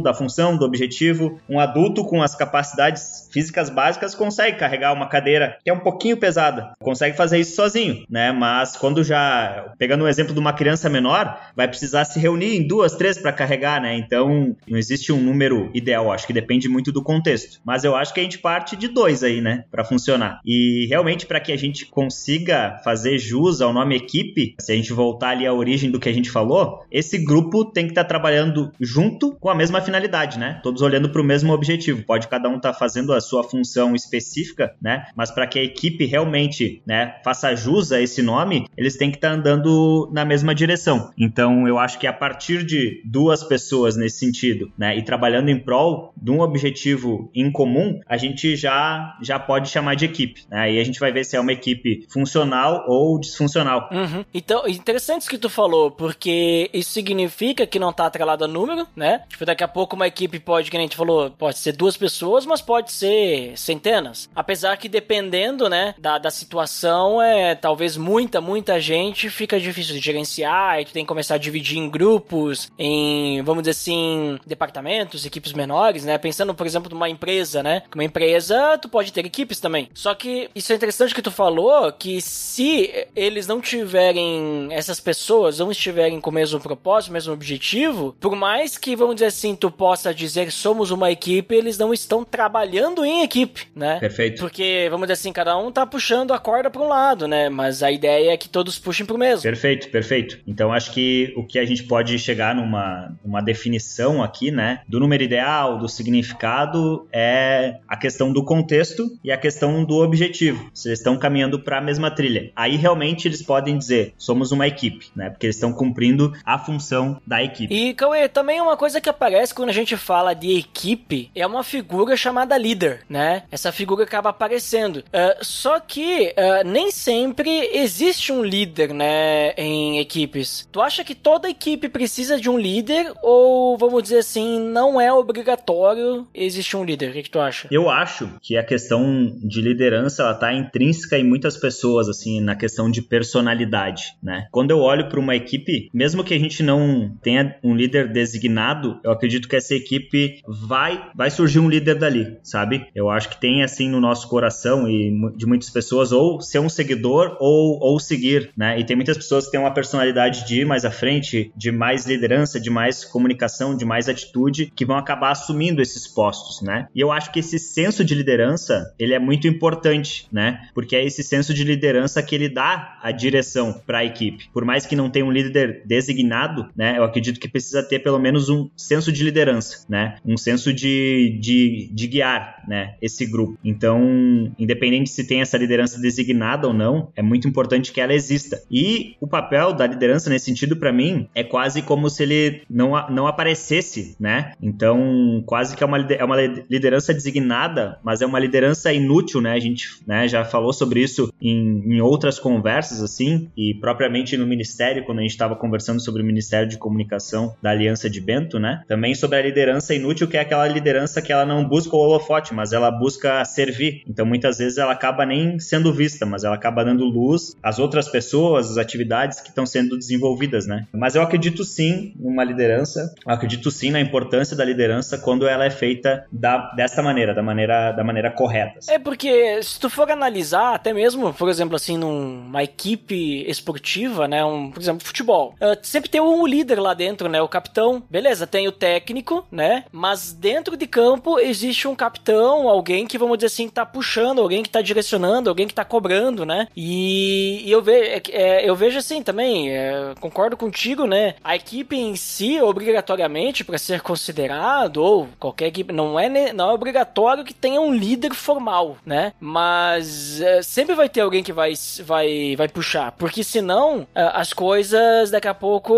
da 0.02 0.14
função, 0.14 0.58
do 0.58 0.66
objetivo. 0.66 1.40
Um 1.50 1.60
adulto 1.60 2.06
com 2.06 2.22
as 2.22 2.36
capacidades 2.36 3.30
físicas 3.32 3.70
básicas 3.70 4.16
consegue 4.16 4.58
carregar 4.58 4.94
uma 4.94 5.08
cadeira 5.08 5.58
que 5.64 5.70
é 5.70 5.74
um 5.74 5.80
pouquinho 5.80 6.18
pesada, 6.18 6.74
consegue 6.80 7.16
fazer 7.18 7.40
isso 7.40 7.56
sozinho, 7.56 8.06
né? 8.10 8.32
Mas 8.32 8.76
quando 8.76 9.04
já 9.04 9.74
pegando 9.78 10.04
um 10.04 10.08
exemplo 10.08 10.34
de 10.34 10.40
uma 10.40 10.54
criança 10.54 10.90
menor, 10.90 11.40
vai 11.56 11.68
precisar 11.68 12.06
se 12.06 12.20
reunir 12.20 12.56
em 12.56 12.68
duas, 12.68 12.96
três 12.96 13.18
para 13.18 13.32
carregar, 13.32 13.82
né? 13.82 13.96
Então 13.96 14.56
não 14.68 14.78
existe 14.78 15.12
um 15.12 15.20
número 15.20 15.70
ideal, 15.74 16.12
acho 16.12 16.28
que 16.28 16.34
depende 16.34 16.70
muito 16.70 16.92
do 16.92 17.02
contexto. 17.02 17.60
Mas 17.66 17.84
eu 17.84 17.96
acho 17.96 18.14
que 18.14 18.20
a 18.20 18.24
gente 18.24 18.38
parte 18.38 18.76
de 18.76 18.88
dois 18.88 19.24
aí, 19.24 19.42
né, 19.42 19.66
para 19.72 19.84
funcionar. 19.84 20.40
E 20.46 20.86
realmente 20.88 21.26
para 21.26 21.40
que 21.40 21.52
a 21.52 21.58
gente 21.58 21.86
consiga 21.86 22.80
fazer 22.84 23.18
jus 23.18 23.62
ao 23.62 23.74
nome 23.74 23.96
equipe, 23.96 24.56
se 24.60 24.72
a 24.72 24.76
gente 24.76 24.94
voltar 24.94 25.30
ali 25.30 25.48
à 25.48 25.54
origem 25.54 25.90
do 25.90 26.00
que 26.00 26.10
a 26.10 26.14
gente 26.14 26.30
falou, 26.30 26.84
esse 26.92 27.18
grupo 27.18 27.66
tem 27.66 27.86
que 27.86 27.92
estar 27.92 28.04
tá 28.04 28.08
trabalhando 28.08 28.72
junto 28.80 29.33
com 29.40 29.50
a 29.50 29.56
mesma 29.56 29.82
finalidade, 29.82 30.40
né? 30.40 30.60
Todos 30.64 30.82
olhando 30.82 31.10
para 31.10 31.22
o 31.22 31.24
mesmo 31.24 31.54
objetivo. 31.54 32.04
Pode 32.04 32.28
cada 32.28 32.50
um 32.50 32.58
estar 32.58 32.74
tá 32.74 32.78
fazendo 32.78 33.14
a 33.14 33.22
sua 33.22 33.44
função 33.44 33.96
específica, 33.96 34.76
né? 34.82 35.06
Mas 35.16 35.32
para 35.32 35.48
que 35.48 35.60
a 35.60 35.64
equipe 35.64 36.06
realmente, 36.06 36.82
né, 36.86 37.16
faça 37.24 37.56
jus 37.56 37.92
a 37.92 38.02
esse 38.02 38.22
nome, 38.22 38.68
eles 38.78 38.98
têm 38.98 39.12
que 39.12 39.18
estar 39.18 39.30
tá 39.30 39.36
andando 39.36 40.10
na 40.12 40.26
mesma 40.26 40.54
direção. 40.54 41.12
Então, 41.18 41.68
eu 41.68 41.78
acho 41.78 42.00
que 42.00 42.08
a 42.08 42.14
partir 42.14 42.64
de 42.64 43.02
duas 43.06 43.44
pessoas 43.44 43.96
nesse 43.96 44.20
sentido, 44.20 44.72
né, 44.78 44.98
e 44.98 45.04
trabalhando 45.04 45.50
em 45.50 45.60
prol 45.60 46.14
de 46.16 46.32
um 46.32 46.42
objetivo 46.42 47.30
em 47.34 47.52
comum, 47.52 48.00
a 48.08 48.18
gente 48.18 48.56
já 48.56 49.18
já 49.22 49.40
pode 49.40 49.70
chamar 49.70 49.96
de 49.96 50.06
equipe. 50.06 50.46
Né? 50.50 50.60
Aí 50.60 50.80
a 50.80 50.84
gente 50.84 51.00
vai 51.00 51.12
ver 51.12 51.24
se 51.24 51.36
é 51.36 51.40
uma 51.40 51.52
equipe 51.52 52.06
funcional 52.10 52.86
ou 52.88 53.20
disfuncional. 53.20 53.90
Uhum. 53.92 54.26
Então, 54.34 54.68
interessante 54.68 55.22
isso 55.22 55.30
que 55.30 55.38
tu 55.38 55.50
falou, 55.50 55.92
porque 55.92 56.70
isso 56.74 56.92
significa 56.92 57.66
que 57.66 57.80
não 57.80 57.94
tá 57.94 58.06
atrelado 58.06 58.46
a 58.46 58.48
número, 58.48 58.88
né? 58.96 59.23
Tipo, 59.28 59.46
daqui 59.46 59.64
a 59.64 59.68
pouco 59.68 59.96
uma 59.96 60.08
equipe 60.08 60.40
pode, 60.40 60.70
que 60.70 60.78
a 60.78 60.80
gente 60.80 60.96
falou, 60.96 61.32
pode 61.32 61.58
ser 61.58 61.74
duas 61.74 61.98
pessoas, 61.98 62.46
mas 62.46 62.62
pode 62.62 62.92
ser 62.92 63.58
centenas. 63.58 64.30
Apesar 64.36 64.78
que 64.78 64.90
dependendo, 64.90 65.70
né, 65.70 65.96
da, 65.98 66.18
da 66.18 66.32
situação, 66.32 67.22
é 67.22 67.56
talvez 67.56 67.98
muita, 67.98 68.42
muita 68.42 68.80
gente 68.80 69.30
fica 69.30 69.60
difícil 69.60 69.96
de 69.96 70.02
gerenciar, 70.02 70.80
e 70.80 70.86
tu 70.86 70.94
tem 70.94 71.04
que 71.04 71.08
começar 71.08 71.36
a 71.36 71.38
dividir 71.40 71.78
em 71.78 71.90
grupos, 71.90 72.72
em, 72.78 73.42
vamos 73.44 73.64
dizer 73.64 73.72
assim, 73.72 74.40
departamentos, 74.46 75.26
equipes 75.26 75.54
menores, 75.54 76.04
né? 76.06 76.18
Pensando, 76.18 76.54
por 76.54 76.66
exemplo, 76.66 76.90
numa 76.90 77.10
empresa, 77.10 77.64
né? 77.64 77.84
Uma 77.94 78.04
empresa, 78.04 78.78
tu 78.78 78.90
pode 78.90 79.12
ter 79.12 79.26
equipes 79.26 79.60
também. 79.60 79.90
Só 79.94 80.14
que 80.14 80.50
isso 80.54 80.72
é 80.72 80.76
interessante 80.76 81.14
que 81.14 81.22
tu 81.22 81.32
falou, 81.32 81.92
que 81.92 82.22
se 82.22 83.08
eles 83.16 83.48
não 83.48 83.62
tiverem, 83.62 84.68
essas 84.72 85.00
pessoas 85.00 85.60
não 85.60 85.72
estiverem 85.72 86.20
com 86.20 86.30
o 86.30 86.34
mesmo 86.34 86.60
propósito, 86.60 87.10
o 87.10 87.14
mesmo 87.14 87.34
objetivo, 87.34 88.16
por 88.20 88.36
mais 88.36 88.78
que, 88.78 88.96
vamos 88.96 89.13
dizer 89.14 89.28
assim, 89.28 89.56
tu 89.56 89.70
possa 89.72 90.14
dizer 90.14 90.52
somos 90.52 90.92
uma 90.92 91.12
equipe, 91.12 91.56
eles 91.56 91.78
não 91.78 91.94
estão 91.94 92.24
trabalhando 92.24 93.06
em 93.06 93.24
equipe, 93.24 93.68
né? 93.76 94.00
Perfeito. 94.00 94.40
Porque, 94.40 94.88
vamos 94.90 95.06
dizer 95.08 95.14
assim, 95.14 95.34
cada 95.34 95.58
um 95.58 95.72
tá 95.72 95.86
puxando 95.86 96.34
a 96.34 96.40
corda 96.40 96.70
para 96.70 96.82
um 96.82 96.88
lado, 96.88 97.28
né? 97.28 97.50
Mas 97.50 97.84
a 97.84 97.92
ideia 97.92 98.34
é 98.34 98.38
que 98.38 98.50
todos 98.50 98.78
puxem 98.78 99.06
pro 99.06 99.18
mesmo. 99.18 99.44
Perfeito, 99.44 99.90
perfeito. 99.90 100.40
Então 100.48 100.72
acho 100.72 100.92
que 100.92 101.34
o 101.36 101.46
que 101.46 101.60
a 101.60 101.66
gente 101.66 101.84
pode 101.84 102.18
chegar 102.20 102.56
numa 102.56 103.14
uma 103.24 103.42
definição 103.42 104.22
aqui, 104.22 104.52
né, 104.52 104.82
do 104.88 105.00
número 105.00 105.24
ideal, 105.24 105.78
do 105.78 105.88
significado, 105.88 107.08
é 107.12 107.78
a 107.88 107.98
questão 107.98 108.32
do 108.32 108.44
contexto 108.44 109.18
e 109.24 109.32
a 109.32 109.38
questão 109.38 109.84
do 109.84 109.96
objetivo. 109.98 110.70
Se 110.74 110.90
eles 110.90 111.00
estão 111.00 111.18
caminhando 111.18 111.60
para 111.60 111.78
a 111.78 111.82
mesma 111.82 112.12
trilha. 112.12 112.52
Aí 112.56 112.76
realmente 112.76 113.28
eles 113.28 113.42
podem 113.42 113.78
dizer, 113.78 114.14
somos 114.18 114.52
uma 114.52 114.68
equipe, 114.68 115.08
né? 115.16 115.30
Porque 115.30 115.46
eles 115.46 115.56
estão 115.56 115.74
cumprindo 115.74 116.34
a 116.46 116.58
função 116.58 117.22
da 117.26 117.44
equipe. 117.44 117.74
E, 117.74 117.94
Cauê, 117.94 118.28
também 118.28 118.62
uma 118.62 118.78
coisa 118.78 119.00
que 119.04 119.10
aparece 119.10 119.54
quando 119.54 119.70
a 119.70 119.74
gente 119.74 119.96
fala 119.96 120.34
de 120.34 120.58
equipe 120.58 121.30
é 121.36 121.46
uma 121.46 121.64
figura 121.64 122.16
chamada 122.16 122.58
líder, 122.58 123.02
né? 123.10 123.44
Essa 123.52 123.72
figura 123.72 124.04
acaba 124.04 124.30
aparecendo. 124.30 124.98
Uh, 124.98 125.44
só 125.44 125.80
que 125.80 126.34
uh, 126.38 126.68
nem 126.68 126.90
sempre 126.90 127.50
existe 127.74 128.32
um 128.32 128.44
líder, 128.44 128.94
né, 128.94 129.52
em 129.58 130.00
equipes. 130.00 130.68
Tu 130.72 130.82
acha 130.82 131.04
que 131.04 131.14
toda 131.14 131.50
equipe 131.50 131.90
precisa 131.90 132.40
de 132.40 132.50
um 132.50 132.58
líder 132.58 133.12
ou, 133.22 133.78
vamos 133.78 134.02
dizer 134.04 134.20
assim, 134.20 134.60
não 134.60 135.00
é 135.00 135.12
obrigatório 135.12 136.26
existir 136.34 136.78
um 136.78 136.84
líder? 136.84 137.10
O 137.10 137.14
que, 137.14 137.24
que 137.24 137.30
tu 137.30 137.40
acha? 137.40 137.68
Eu 137.70 137.90
acho 137.90 138.30
que 138.42 138.58
a 138.58 138.64
questão 138.64 139.04
de 139.44 139.62
liderança, 139.62 140.24
ela 140.24 140.34
tá 140.34 140.54
intrínseca 140.54 141.18
em 141.18 141.24
muitas 141.24 141.58
pessoas, 141.58 142.08
assim, 142.08 142.40
na 142.40 142.56
questão 142.56 142.90
de 142.90 143.02
personalidade, 143.02 144.16
né? 144.24 144.48
Quando 144.52 144.72
eu 144.72 144.80
olho 144.80 145.10
para 145.10 145.20
uma 145.20 145.36
equipe, 145.36 145.90
mesmo 145.94 146.24
que 146.24 146.34
a 146.34 146.40
gente 146.40 146.64
não 146.64 147.12
tenha 147.22 147.58
um 147.62 147.76
líder 147.76 148.12
designado, 148.12 148.93
eu 149.04 149.12
acredito 149.12 149.48
que 149.48 149.56
essa 149.56 149.76
equipe 149.76 150.42
vai 150.48 151.10
vai 151.16 151.30
surgir 151.30 151.60
um 151.60 151.70
líder 151.70 151.96
dali, 151.96 152.38
sabe? 152.44 152.88
Eu 152.96 153.10
acho 153.10 153.30
que 153.30 153.40
tem 153.40 153.64
assim 153.64 153.90
no 153.90 154.00
nosso 154.00 154.28
coração 154.28 154.88
e 154.88 155.12
de 155.36 155.46
muitas 155.46 155.70
pessoas 155.70 156.12
ou 156.12 156.42
ser 156.42 156.60
um 156.60 156.70
seguidor 156.70 157.38
ou, 157.40 157.80
ou 157.82 158.00
seguir, 158.00 158.52
né? 158.58 158.80
E 158.80 158.84
tem 158.84 158.96
muitas 158.96 159.18
pessoas 159.18 159.46
que 159.46 159.52
têm 159.52 159.60
uma 159.60 159.74
personalidade 159.74 160.46
de 160.46 160.62
ir 160.62 160.66
mais 160.66 160.86
à 160.86 160.92
frente, 160.92 161.52
de 161.56 161.72
mais 161.72 162.06
liderança, 162.06 162.60
de 162.60 162.70
mais 162.70 163.04
comunicação, 163.06 163.76
de 163.76 163.86
mais 163.86 164.10
atitude, 164.10 164.72
que 164.76 164.86
vão 164.86 164.98
acabar 164.98 165.32
assumindo 165.32 165.82
esses 165.82 166.08
postos, 166.08 166.62
né? 166.62 166.88
E 166.94 167.00
eu 167.00 167.12
acho 167.12 167.32
que 167.32 167.40
esse 167.40 167.60
senso 167.60 168.04
de 168.04 168.16
liderança, 168.16 168.94
ele 169.00 169.14
é 169.14 169.20
muito 169.20 169.48
importante, 169.48 170.28
né? 170.32 170.68
Porque 170.74 170.96
é 170.96 171.04
esse 171.04 171.24
senso 171.24 171.54
de 171.54 171.64
liderança 171.64 172.22
que 172.22 172.36
ele 172.36 172.50
dá 172.50 172.98
a 173.02 173.12
direção 173.12 173.82
para 173.86 174.00
a 174.00 174.06
equipe. 174.06 174.50
Por 174.54 174.66
mais 174.66 174.86
que 174.86 174.96
não 174.96 175.10
tenha 175.10 175.26
um 175.26 175.32
líder 175.32 175.84
designado, 175.86 176.70
né? 176.76 176.98
Eu 176.98 177.04
acredito 177.04 177.40
que 177.40 177.48
precisa 177.48 177.84
ter 177.84 178.00
pelo 178.00 178.20
menos 178.20 178.50
um 178.50 178.70
senso 178.76 179.12
de 179.12 179.24
liderança, 179.24 179.86
né? 179.88 180.16
Um 180.26 180.38
senso 180.38 180.74
de, 180.74 181.38
de, 181.42 181.90
de 181.92 182.08
guiar, 182.08 182.64
né? 182.68 182.96
Esse 183.02 183.26
grupo. 183.26 183.58
Então, 183.64 184.52
independente 184.58 185.10
se 185.10 185.26
tem 185.26 185.42
essa 185.42 185.58
liderança 185.58 186.00
designada 186.00 186.68
ou 186.68 186.74
não, 186.74 187.12
é 187.16 187.22
muito 187.22 187.48
importante 187.48 187.92
que 187.92 188.02
ela 188.02 188.14
exista. 188.14 188.62
E 188.70 189.16
o 189.20 189.28
papel 189.28 189.74
da 189.74 189.88
liderança 189.88 190.30
nesse 190.30 190.46
sentido, 190.46 190.76
para 190.76 190.92
mim, 190.92 191.28
é 191.34 191.44
quase 191.44 191.82
como 191.82 192.10
se 192.10 192.24
ele 192.24 192.62
não, 192.70 192.92
não 193.10 193.28
aparecesse, 193.28 194.16
né? 194.20 194.54
Então, 194.62 195.44
quase 195.46 195.76
que 195.76 195.84
é 195.84 195.88
uma, 195.88 196.00
é 196.00 196.24
uma 196.24 196.42
liderança 196.70 197.14
designada, 197.14 198.00
mas 198.04 198.22
é 198.22 198.26
uma 198.26 198.40
liderança 198.40 198.92
inútil, 198.92 199.42
né? 199.42 199.54
A 199.54 199.60
gente 199.60 199.88
né, 200.06 200.28
já 200.28 200.44
falou 200.44 200.74
sobre 200.74 201.02
isso 201.02 201.32
em, 201.42 201.96
em 201.96 202.02
outras 202.02 202.40
conversas, 202.40 203.02
assim, 203.02 203.50
e 203.56 203.74
propriamente 203.76 204.38
no 204.38 204.48
Ministério, 204.48 205.04
quando 205.06 205.20
a 205.20 205.22
gente 205.22 205.32
estava 205.32 205.56
conversando 205.56 206.02
sobre 206.02 206.22
o 206.22 206.26
Ministério 206.26 206.68
de 206.68 206.78
Comunicação 206.78 207.56
da 207.62 207.72
Aliança 207.72 208.10
de 208.10 208.20
Bento, 208.20 208.60
né? 208.64 208.82
Também 208.88 209.14
sobre 209.14 209.38
a 209.38 209.42
liderança 209.42 209.94
inútil, 209.94 210.28
que 210.28 210.38
é 210.38 210.40
aquela 210.40 210.68
liderança 210.68 211.22
que 211.22 211.32
ela 211.32 211.46
não 211.46 211.64
busca 211.68 211.96
o 211.96 212.00
holofote, 212.00 212.54
mas 212.54 212.72
ela 212.72 212.90
busca 212.90 213.44
servir. 213.46 214.02
Então, 214.08 214.26
muitas 214.26 214.58
vezes 214.58 214.78
ela 214.78 214.94
acaba 214.94 215.26
nem 215.26 215.60
sendo 215.60 215.94
vista, 215.94 216.26
mas 216.26 216.44
ela 216.44 216.56
acaba 216.56 216.84
dando 216.84 217.04
luz 217.04 217.56
às 217.62 217.78
outras 217.78 218.08
pessoas, 218.08 218.72
às 218.72 218.78
atividades 218.78 219.42
que 219.42 219.50
estão 219.50 219.66
sendo 219.66 219.98
desenvolvidas, 219.98 220.66
né? 220.66 220.88
Mas 220.94 221.16
eu 221.16 221.22
acredito 221.22 221.64
sim 221.64 222.14
numa 222.18 222.44
liderança, 222.44 223.14
eu 223.26 223.34
acredito 223.34 223.70
sim 223.70 223.92
na 223.92 224.00
importância 224.00 224.56
da 224.56 224.64
liderança 224.64 225.18
quando 225.18 225.48
ela 225.48 225.66
é 225.66 225.70
feita 225.70 226.26
da, 226.32 226.72
desta 226.74 227.04
maneira, 227.04 227.34
da 227.34 227.44
maneira, 227.44 227.92
da 227.92 228.04
maneira 228.04 228.32
correta. 228.32 228.80
É 228.90 228.98
porque 228.98 229.62
se 229.62 229.80
tu 229.80 229.90
for 229.90 230.10
analisar, 230.10 230.76
até 230.76 230.94
mesmo, 230.94 231.34
por 231.34 231.50
exemplo, 231.50 231.76
assim, 231.76 231.98
numa 231.98 232.64
equipe 232.64 233.44
esportiva, 233.50 234.28
né, 234.28 234.44
um, 234.46 234.72
por 234.72 234.82
exemplo, 234.82 235.06
futebol, 235.06 235.56
uh, 235.56 235.78
sempre 235.82 236.10
tem 236.10 236.22
um 236.22 236.48
líder 236.48 236.80
lá 236.80 236.94
dentro, 236.94 237.28
né, 237.28 237.42
o 237.42 237.48
capitão, 237.48 238.04
beleza, 238.10 238.48
tem 238.54 238.68
o 238.68 238.72
técnico, 238.72 239.44
né, 239.52 239.86
mas 239.92 240.32
dentro 240.32 240.78
de 240.78 240.86
campo 240.86 241.40
existe 241.40 241.88
um 241.88 241.96
capitão, 241.96 242.70
alguém 242.70 243.08
que, 243.08 243.18
vamos 243.18 243.40
dizer 243.40 243.48
assim, 243.48 243.68
tá 243.68 243.84
puxando, 243.84 244.40
alguém 244.40 244.62
que 244.62 244.70
tá 244.70 244.80
direcionando, 244.80 245.50
alguém 245.50 245.68
que 245.68 245.74
tá 245.74 245.84
cobrando, 245.84 246.46
né, 246.46 246.68
e, 246.78 247.64
e 247.66 247.72
eu, 247.72 247.82
ve, 247.82 247.94
é, 247.94 248.22
é, 248.30 248.70
eu 248.70 248.76
vejo 248.76 249.00
assim 249.00 249.24
também, 249.24 249.72
é, 249.72 250.14
concordo 250.20 250.56
contigo, 250.56 251.08
né, 251.08 251.34
a 251.44 251.56
equipe 251.56 251.96
em 251.96 252.16
si, 252.16 252.62
obrigatoriamente, 252.62 253.64
para 253.64 253.80
ser 253.80 254.02
considerado, 254.02 254.98
ou 254.98 255.28
qualquer 255.40 255.66
equipe, 255.70 255.92
não 255.92 256.20
é, 256.20 256.54
não 256.54 256.70
é 256.70 256.74
obrigatório 256.74 257.44
que 257.44 257.56
tenha 257.56 257.82
um 257.82 257.92
líder 257.92 258.36
formal, 258.36 258.98
né, 259.04 259.34
mas 259.40 260.40
é, 260.42 260.62
sempre 260.62 260.94
vai 260.94 261.10
ter 261.10 261.22
alguém 261.22 261.42
que 261.42 261.52
vai, 261.52 261.74
vai, 262.06 262.56
vai 262.56 262.68
puxar, 262.68 263.14
porque 263.14 263.44
senão 263.44 264.06
é, 264.14 264.30
as 264.32 264.54
coisas 264.54 265.32
daqui 265.32 265.48
a 265.48 265.56
pouco 265.56 265.92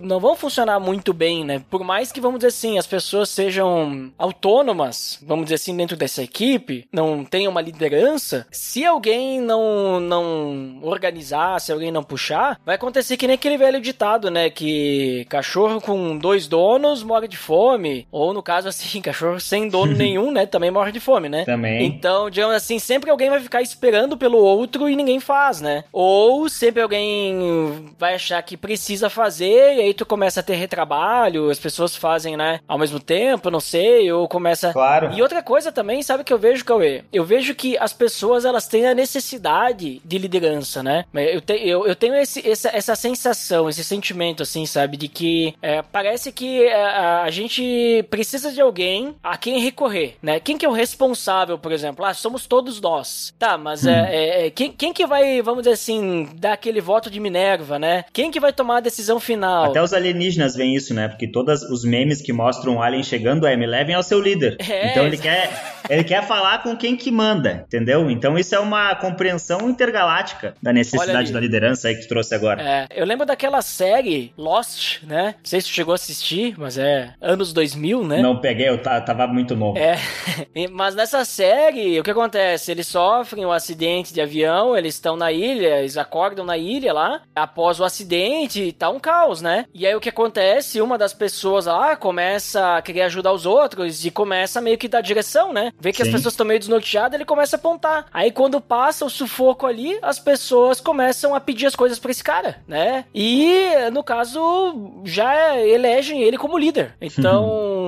não 0.00 0.18
vão 0.18 0.34
funcionar 0.34 0.80
muito 0.80 1.12
bem, 1.12 1.44
né, 1.44 1.65
por 1.70 1.82
mais 1.82 2.12
que, 2.12 2.20
vamos 2.20 2.38
dizer 2.38 2.48
assim, 2.48 2.78
as 2.78 2.86
pessoas 2.86 3.28
sejam 3.28 4.12
autônomas, 4.18 5.18
vamos 5.22 5.46
dizer 5.46 5.56
assim, 5.56 5.76
dentro 5.76 5.96
dessa 5.96 6.22
equipe, 6.22 6.86
não 6.92 7.24
tenham 7.24 7.50
uma 7.50 7.60
liderança, 7.60 8.46
se 8.50 8.84
alguém 8.84 9.40
não, 9.40 10.00
não 10.00 10.78
organizar, 10.82 11.60
se 11.60 11.72
alguém 11.72 11.90
não 11.90 12.02
puxar, 12.02 12.60
vai 12.64 12.76
acontecer 12.76 13.16
que 13.16 13.26
nem 13.26 13.34
aquele 13.34 13.58
velho 13.58 13.80
ditado, 13.80 14.30
né? 14.30 14.50
Que 14.50 15.26
cachorro 15.28 15.80
com 15.80 16.16
dois 16.16 16.46
donos 16.46 17.02
morre 17.02 17.28
de 17.28 17.36
fome. 17.36 18.06
Ou 18.10 18.32
no 18.32 18.42
caso, 18.42 18.68
assim, 18.68 19.00
cachorro 19.02 19.40
sem 19.40 19.68
dono 19.68 19.92
nenhum, 19.96 20.30
né? 20.30 20.46
Também 20.46 20.70
morre 20.70 20.92
de 20.92 21.00
fome, 21.00 21.28
né? 21.28 21.44
Também. 21.44 21.84
Então, 21.84 22.30
digamos 22.30 22.54
assim, 22.54 22.78
sempre 22.78 23.10
alguém 23.10 23.30
vai 23.30 23.40
ficar 23.40 23.62
esperando 23.62 24.16
pelo 24.16 24.38
outro 24.38 24.88
e 24.88 24.96
ninguém 24.96 25.20
faz, 25.20 25.60
né? 25.60 25.84
Ou 25.92 26.48
sempre 26.48 26.82
alguém 26.82 27.94
vai 27.98 28.14
achar 28.14 28.42
que 28.42 28.56
precisa 28.56 29.10
fazer 29.10 29.76
e 29.76 29.80
aí 29.80 29.94
tu 29.94 30.06
começa 30.06 30.40
a 30.40 30.42
ter 30.42 30.54
retrabalho, 30.54 31.50
as 31.56 31.62
pessoas 31.62 31.96
fazem, 31.96 32.36
né? 32.36 32.60
Ao 32.68 32.78
mesmo 32.78 33.00
tempo, 33.00 33.50
não 33.50 33.60
sei, 33.60 34.12
ou 34.12 34.28
começa. 34.28 34.72
Claro. 34.72 35.12
E 35.12 35.22
outra 35.22 35.42
coisa 35.42 35.72
também, 35.72 36.02
sabe 36.02 36.24
que 36.24 36.32
eu 36.32 36.38
vejo, 36.38 36.64
Cauê? 36.64 37.02
Eu 37.12 37.24
vejo 37.24 37.54
que 37.54 37.76
as 37.78 37.92
pessoas, 37.92 38.44
elas 38.44 38.68
têm 38.68 38.86
a 38.86 38.94
necessidade 38.94 40.00
de 40.04 40.18
liderança, 40.18 40.82
né? 40.82 41.04
Eu, 41.14 41.40
te, 41.40 41.54
eu, 41.54 41.86
eu 41.86 41.96
tenho 41.96 42.14
esse, 42.14 42.46
essa, 42.48 42.68
essa 42.68 42.94
sensação, 42.94 43.68
esse 43.68 43.82
sentimento, 43.82 44.42
assim, 44.42 44.66
sabe? 44.66 44.96
De 44.96 45.08
que 45.08 45.54
é, 45.62 45.82
parece 45.82 46.30
que 46.30 46.66
a, 46.66 46.70
é, 46.70 46.98
a, 47.24 47.30
gente 47.30 48.04
precisa 48.10 48.52
de 48.52 48.60
alguém 48.60 49.14
a 49.22 49.36
quem 49.36 49.58
recorrer, 49.60 50.16
né? 50.22 50.38
Quem 50.38 50.58
que 50.58 50.66
é 50.66 50.68
o 50.68 50.72
responsável, 50.72 51.58
por 51.58 51.72
exemplo? 51.72 52.04
Ah, 52.04 52.14
somos 52.14 52.46
todos 52.46 52.80
nós. 52.80 53.34
Tá, 53.38 53.56
mas 53.56 53.84
hum. 53.84 53.90
é, 53.90 54.46
é, 54.46 54.50
quem, 54.50 54.72
quem 54.72 54.92
que 54.92 55.06
vai, 55.06 55.40
vamos 55.42 55.62
dizer 55.62 55.74
assim, 55.74 56.28
dar 56.36 56.52
aquele 56.52 56.80
voto 56.80 57.10
de 57.10 57.20
Minerva, 57.20 57.78
né? 57.78 58.04
Quem 58.12 58.30
que 58.30 58.40
vai 58.40 58.52
tomar 58.52 58.78
a 58.78 58.80
decisão 58.80 59.18
final? 59.18 59.70
Até 59.70 59.82
os 59.82 59.92
alienígenas 59.92 60.54
veem 60.54 60.74
isso, 60.74 60.92
né? 60.92 61.08
Porque 61.08 61.26
os 61.46 61.84
memes 61.84 62.20
que 62.20 62.32
mostram 62.32 62.76
o 62.76 62.82
alien 62.82 63.02
chegando 63.02 63.46
é 63.46 63.56
me 63.56 63.66
levem 63.66 63.94
ao 63.94 64.02
seu 64.02 64.20
líder. 64.20 64.56
É, 64.76 64.90
então 64.90 65.06
ele 65.06 65.16
quer, 65.16 65.50
ele 65.88 66.02
quer 66.02 66.26
falar 66.26 66.62
com 66.62 66.76
quem 66.76 66.96
que 66.96 67.10
manda, 67.10 67.64
entendeu? 67.66 68.10
Então 68.10 68.36
isso 68.36 68.54
é 68.54 68.58
uma 68.58 68.94
compreensão 68.96 69.70
intergaláctica 69.70 70.54
da 70.60 70.72
necessidade 70.72 71.32
da 71.32 71.38
liderança 71.38 71.88
aí 71.88 71.94
que 71.94 72.02
tu 72.02 72.08
trouxe 72.08 72.34
agora. 72.34 72.60
É, 72.60 72.88
eu 72.90 73.06
lembro 73.06 73.24
daquela 73.24 73.62
série 73.62 74.32
Lost, 74.36 75.02
né? 75.04 75.36
Não 75.38 75.44
sei 75.44 75.60
se 75.60 75.68
tu 75.68 75.72
chegou 75.72 75.92
a 75.92 75.94
assistir, 75.94 76.56
mas 76.58 76.76
é 76.76 77.14
anos 77.20 77.52
2000, 77.52 78.04
né? 78.04 78.20
Não 78.20 78.40
peguei, 78.40 78.68
eu 78.68 78.78
tava 78.78 79.26
muito 79.28 79.54
novo. 79.54 79.78
É, 79.78 79.98
mas 80.70 80.96
nessa 80.96 81.24
série, 81.24 81.98
o 82.00 82.02
que 82.02 82.10
acontece? 82.10 82.72
Eles 82.72 82.88
sofrem 82.88 83.46
um 83.46 83.52
acidente 83.52 84.12
de 84.12 84.20
avião, 84.20 84.76
eles 84.76 84.94
estão 84.94 85.16
na 85.16 85.30
ilha, 85.30 85.78
eles 85.78 85.96
acordam 85.96 86.44
na 86.44 86.58
ilha 86.58 86.92
lá, 86.92 87.22
após 87.34 87.78
o 87.78 87.84
acidente, 87.84 88.72
tá 88.72 88.90
um 88.90 88.98
caos, 88.98 89.40
né? 89.40 89.64
E 89.72 89.86
aí 89.86 89.94
o 89.94 90.00
que 90.00 90.08
acontece? 90.08 90.80
Uma 90.80 90.98
das 90.98 91.14
pessoas 91.14 91.35
lá 91.44 91.96
começa 91.96 92.76
a 92.76 92.82
querer 92.82 93.02
ajudar 93.02 93.32
os 93.32 93.46
outros 93.46 94.04
e 94.04 94.10
começa 94.10 94.60
meio 94.60 94.78
que 94.78 94.88
dar 94.88 95.00
direção, 95.00 95.52
né? 95.52 95.72
Vê 95.78 95.92
que 95.92 95.98
Sim. 95.98 96.04
as 96.04 96.08
pessoas 96.08 96.32
estão 96.32 96.46
meio 96.46 96.60
desnorteadas, 96.60 97.14
ele 97.14 97.24
começa 97.24 97.56
a 97.56 97.58
apontar. 97.58 98.06
Aí 98.12 98.30
quando 98.30 98.60
passa 98.60 99.04
o 99.04 99.10
sufoco 99.10 99.66
ali, 99.66 99.98
as 100.02 100.18
pessoas 100.18 100.80
começam 100.80 101.34
a 101.34 101.40
pedir 101.40 101.66
as 101.66 101.76
coisas 101.76 101.98
para 101.98 102.10
esse 102.10 102.24
cara, 102.24 102.62
né? 102.66 103.04
E 103.14 103.64
no 103.92 104.02
caso 104.02 105.00
já 105.04 105.58
elegem 105.58 106.22
ele 106.22 106.38
como 106.38 106.58
líder. 106.58 106.94
Então, 107.00 107.46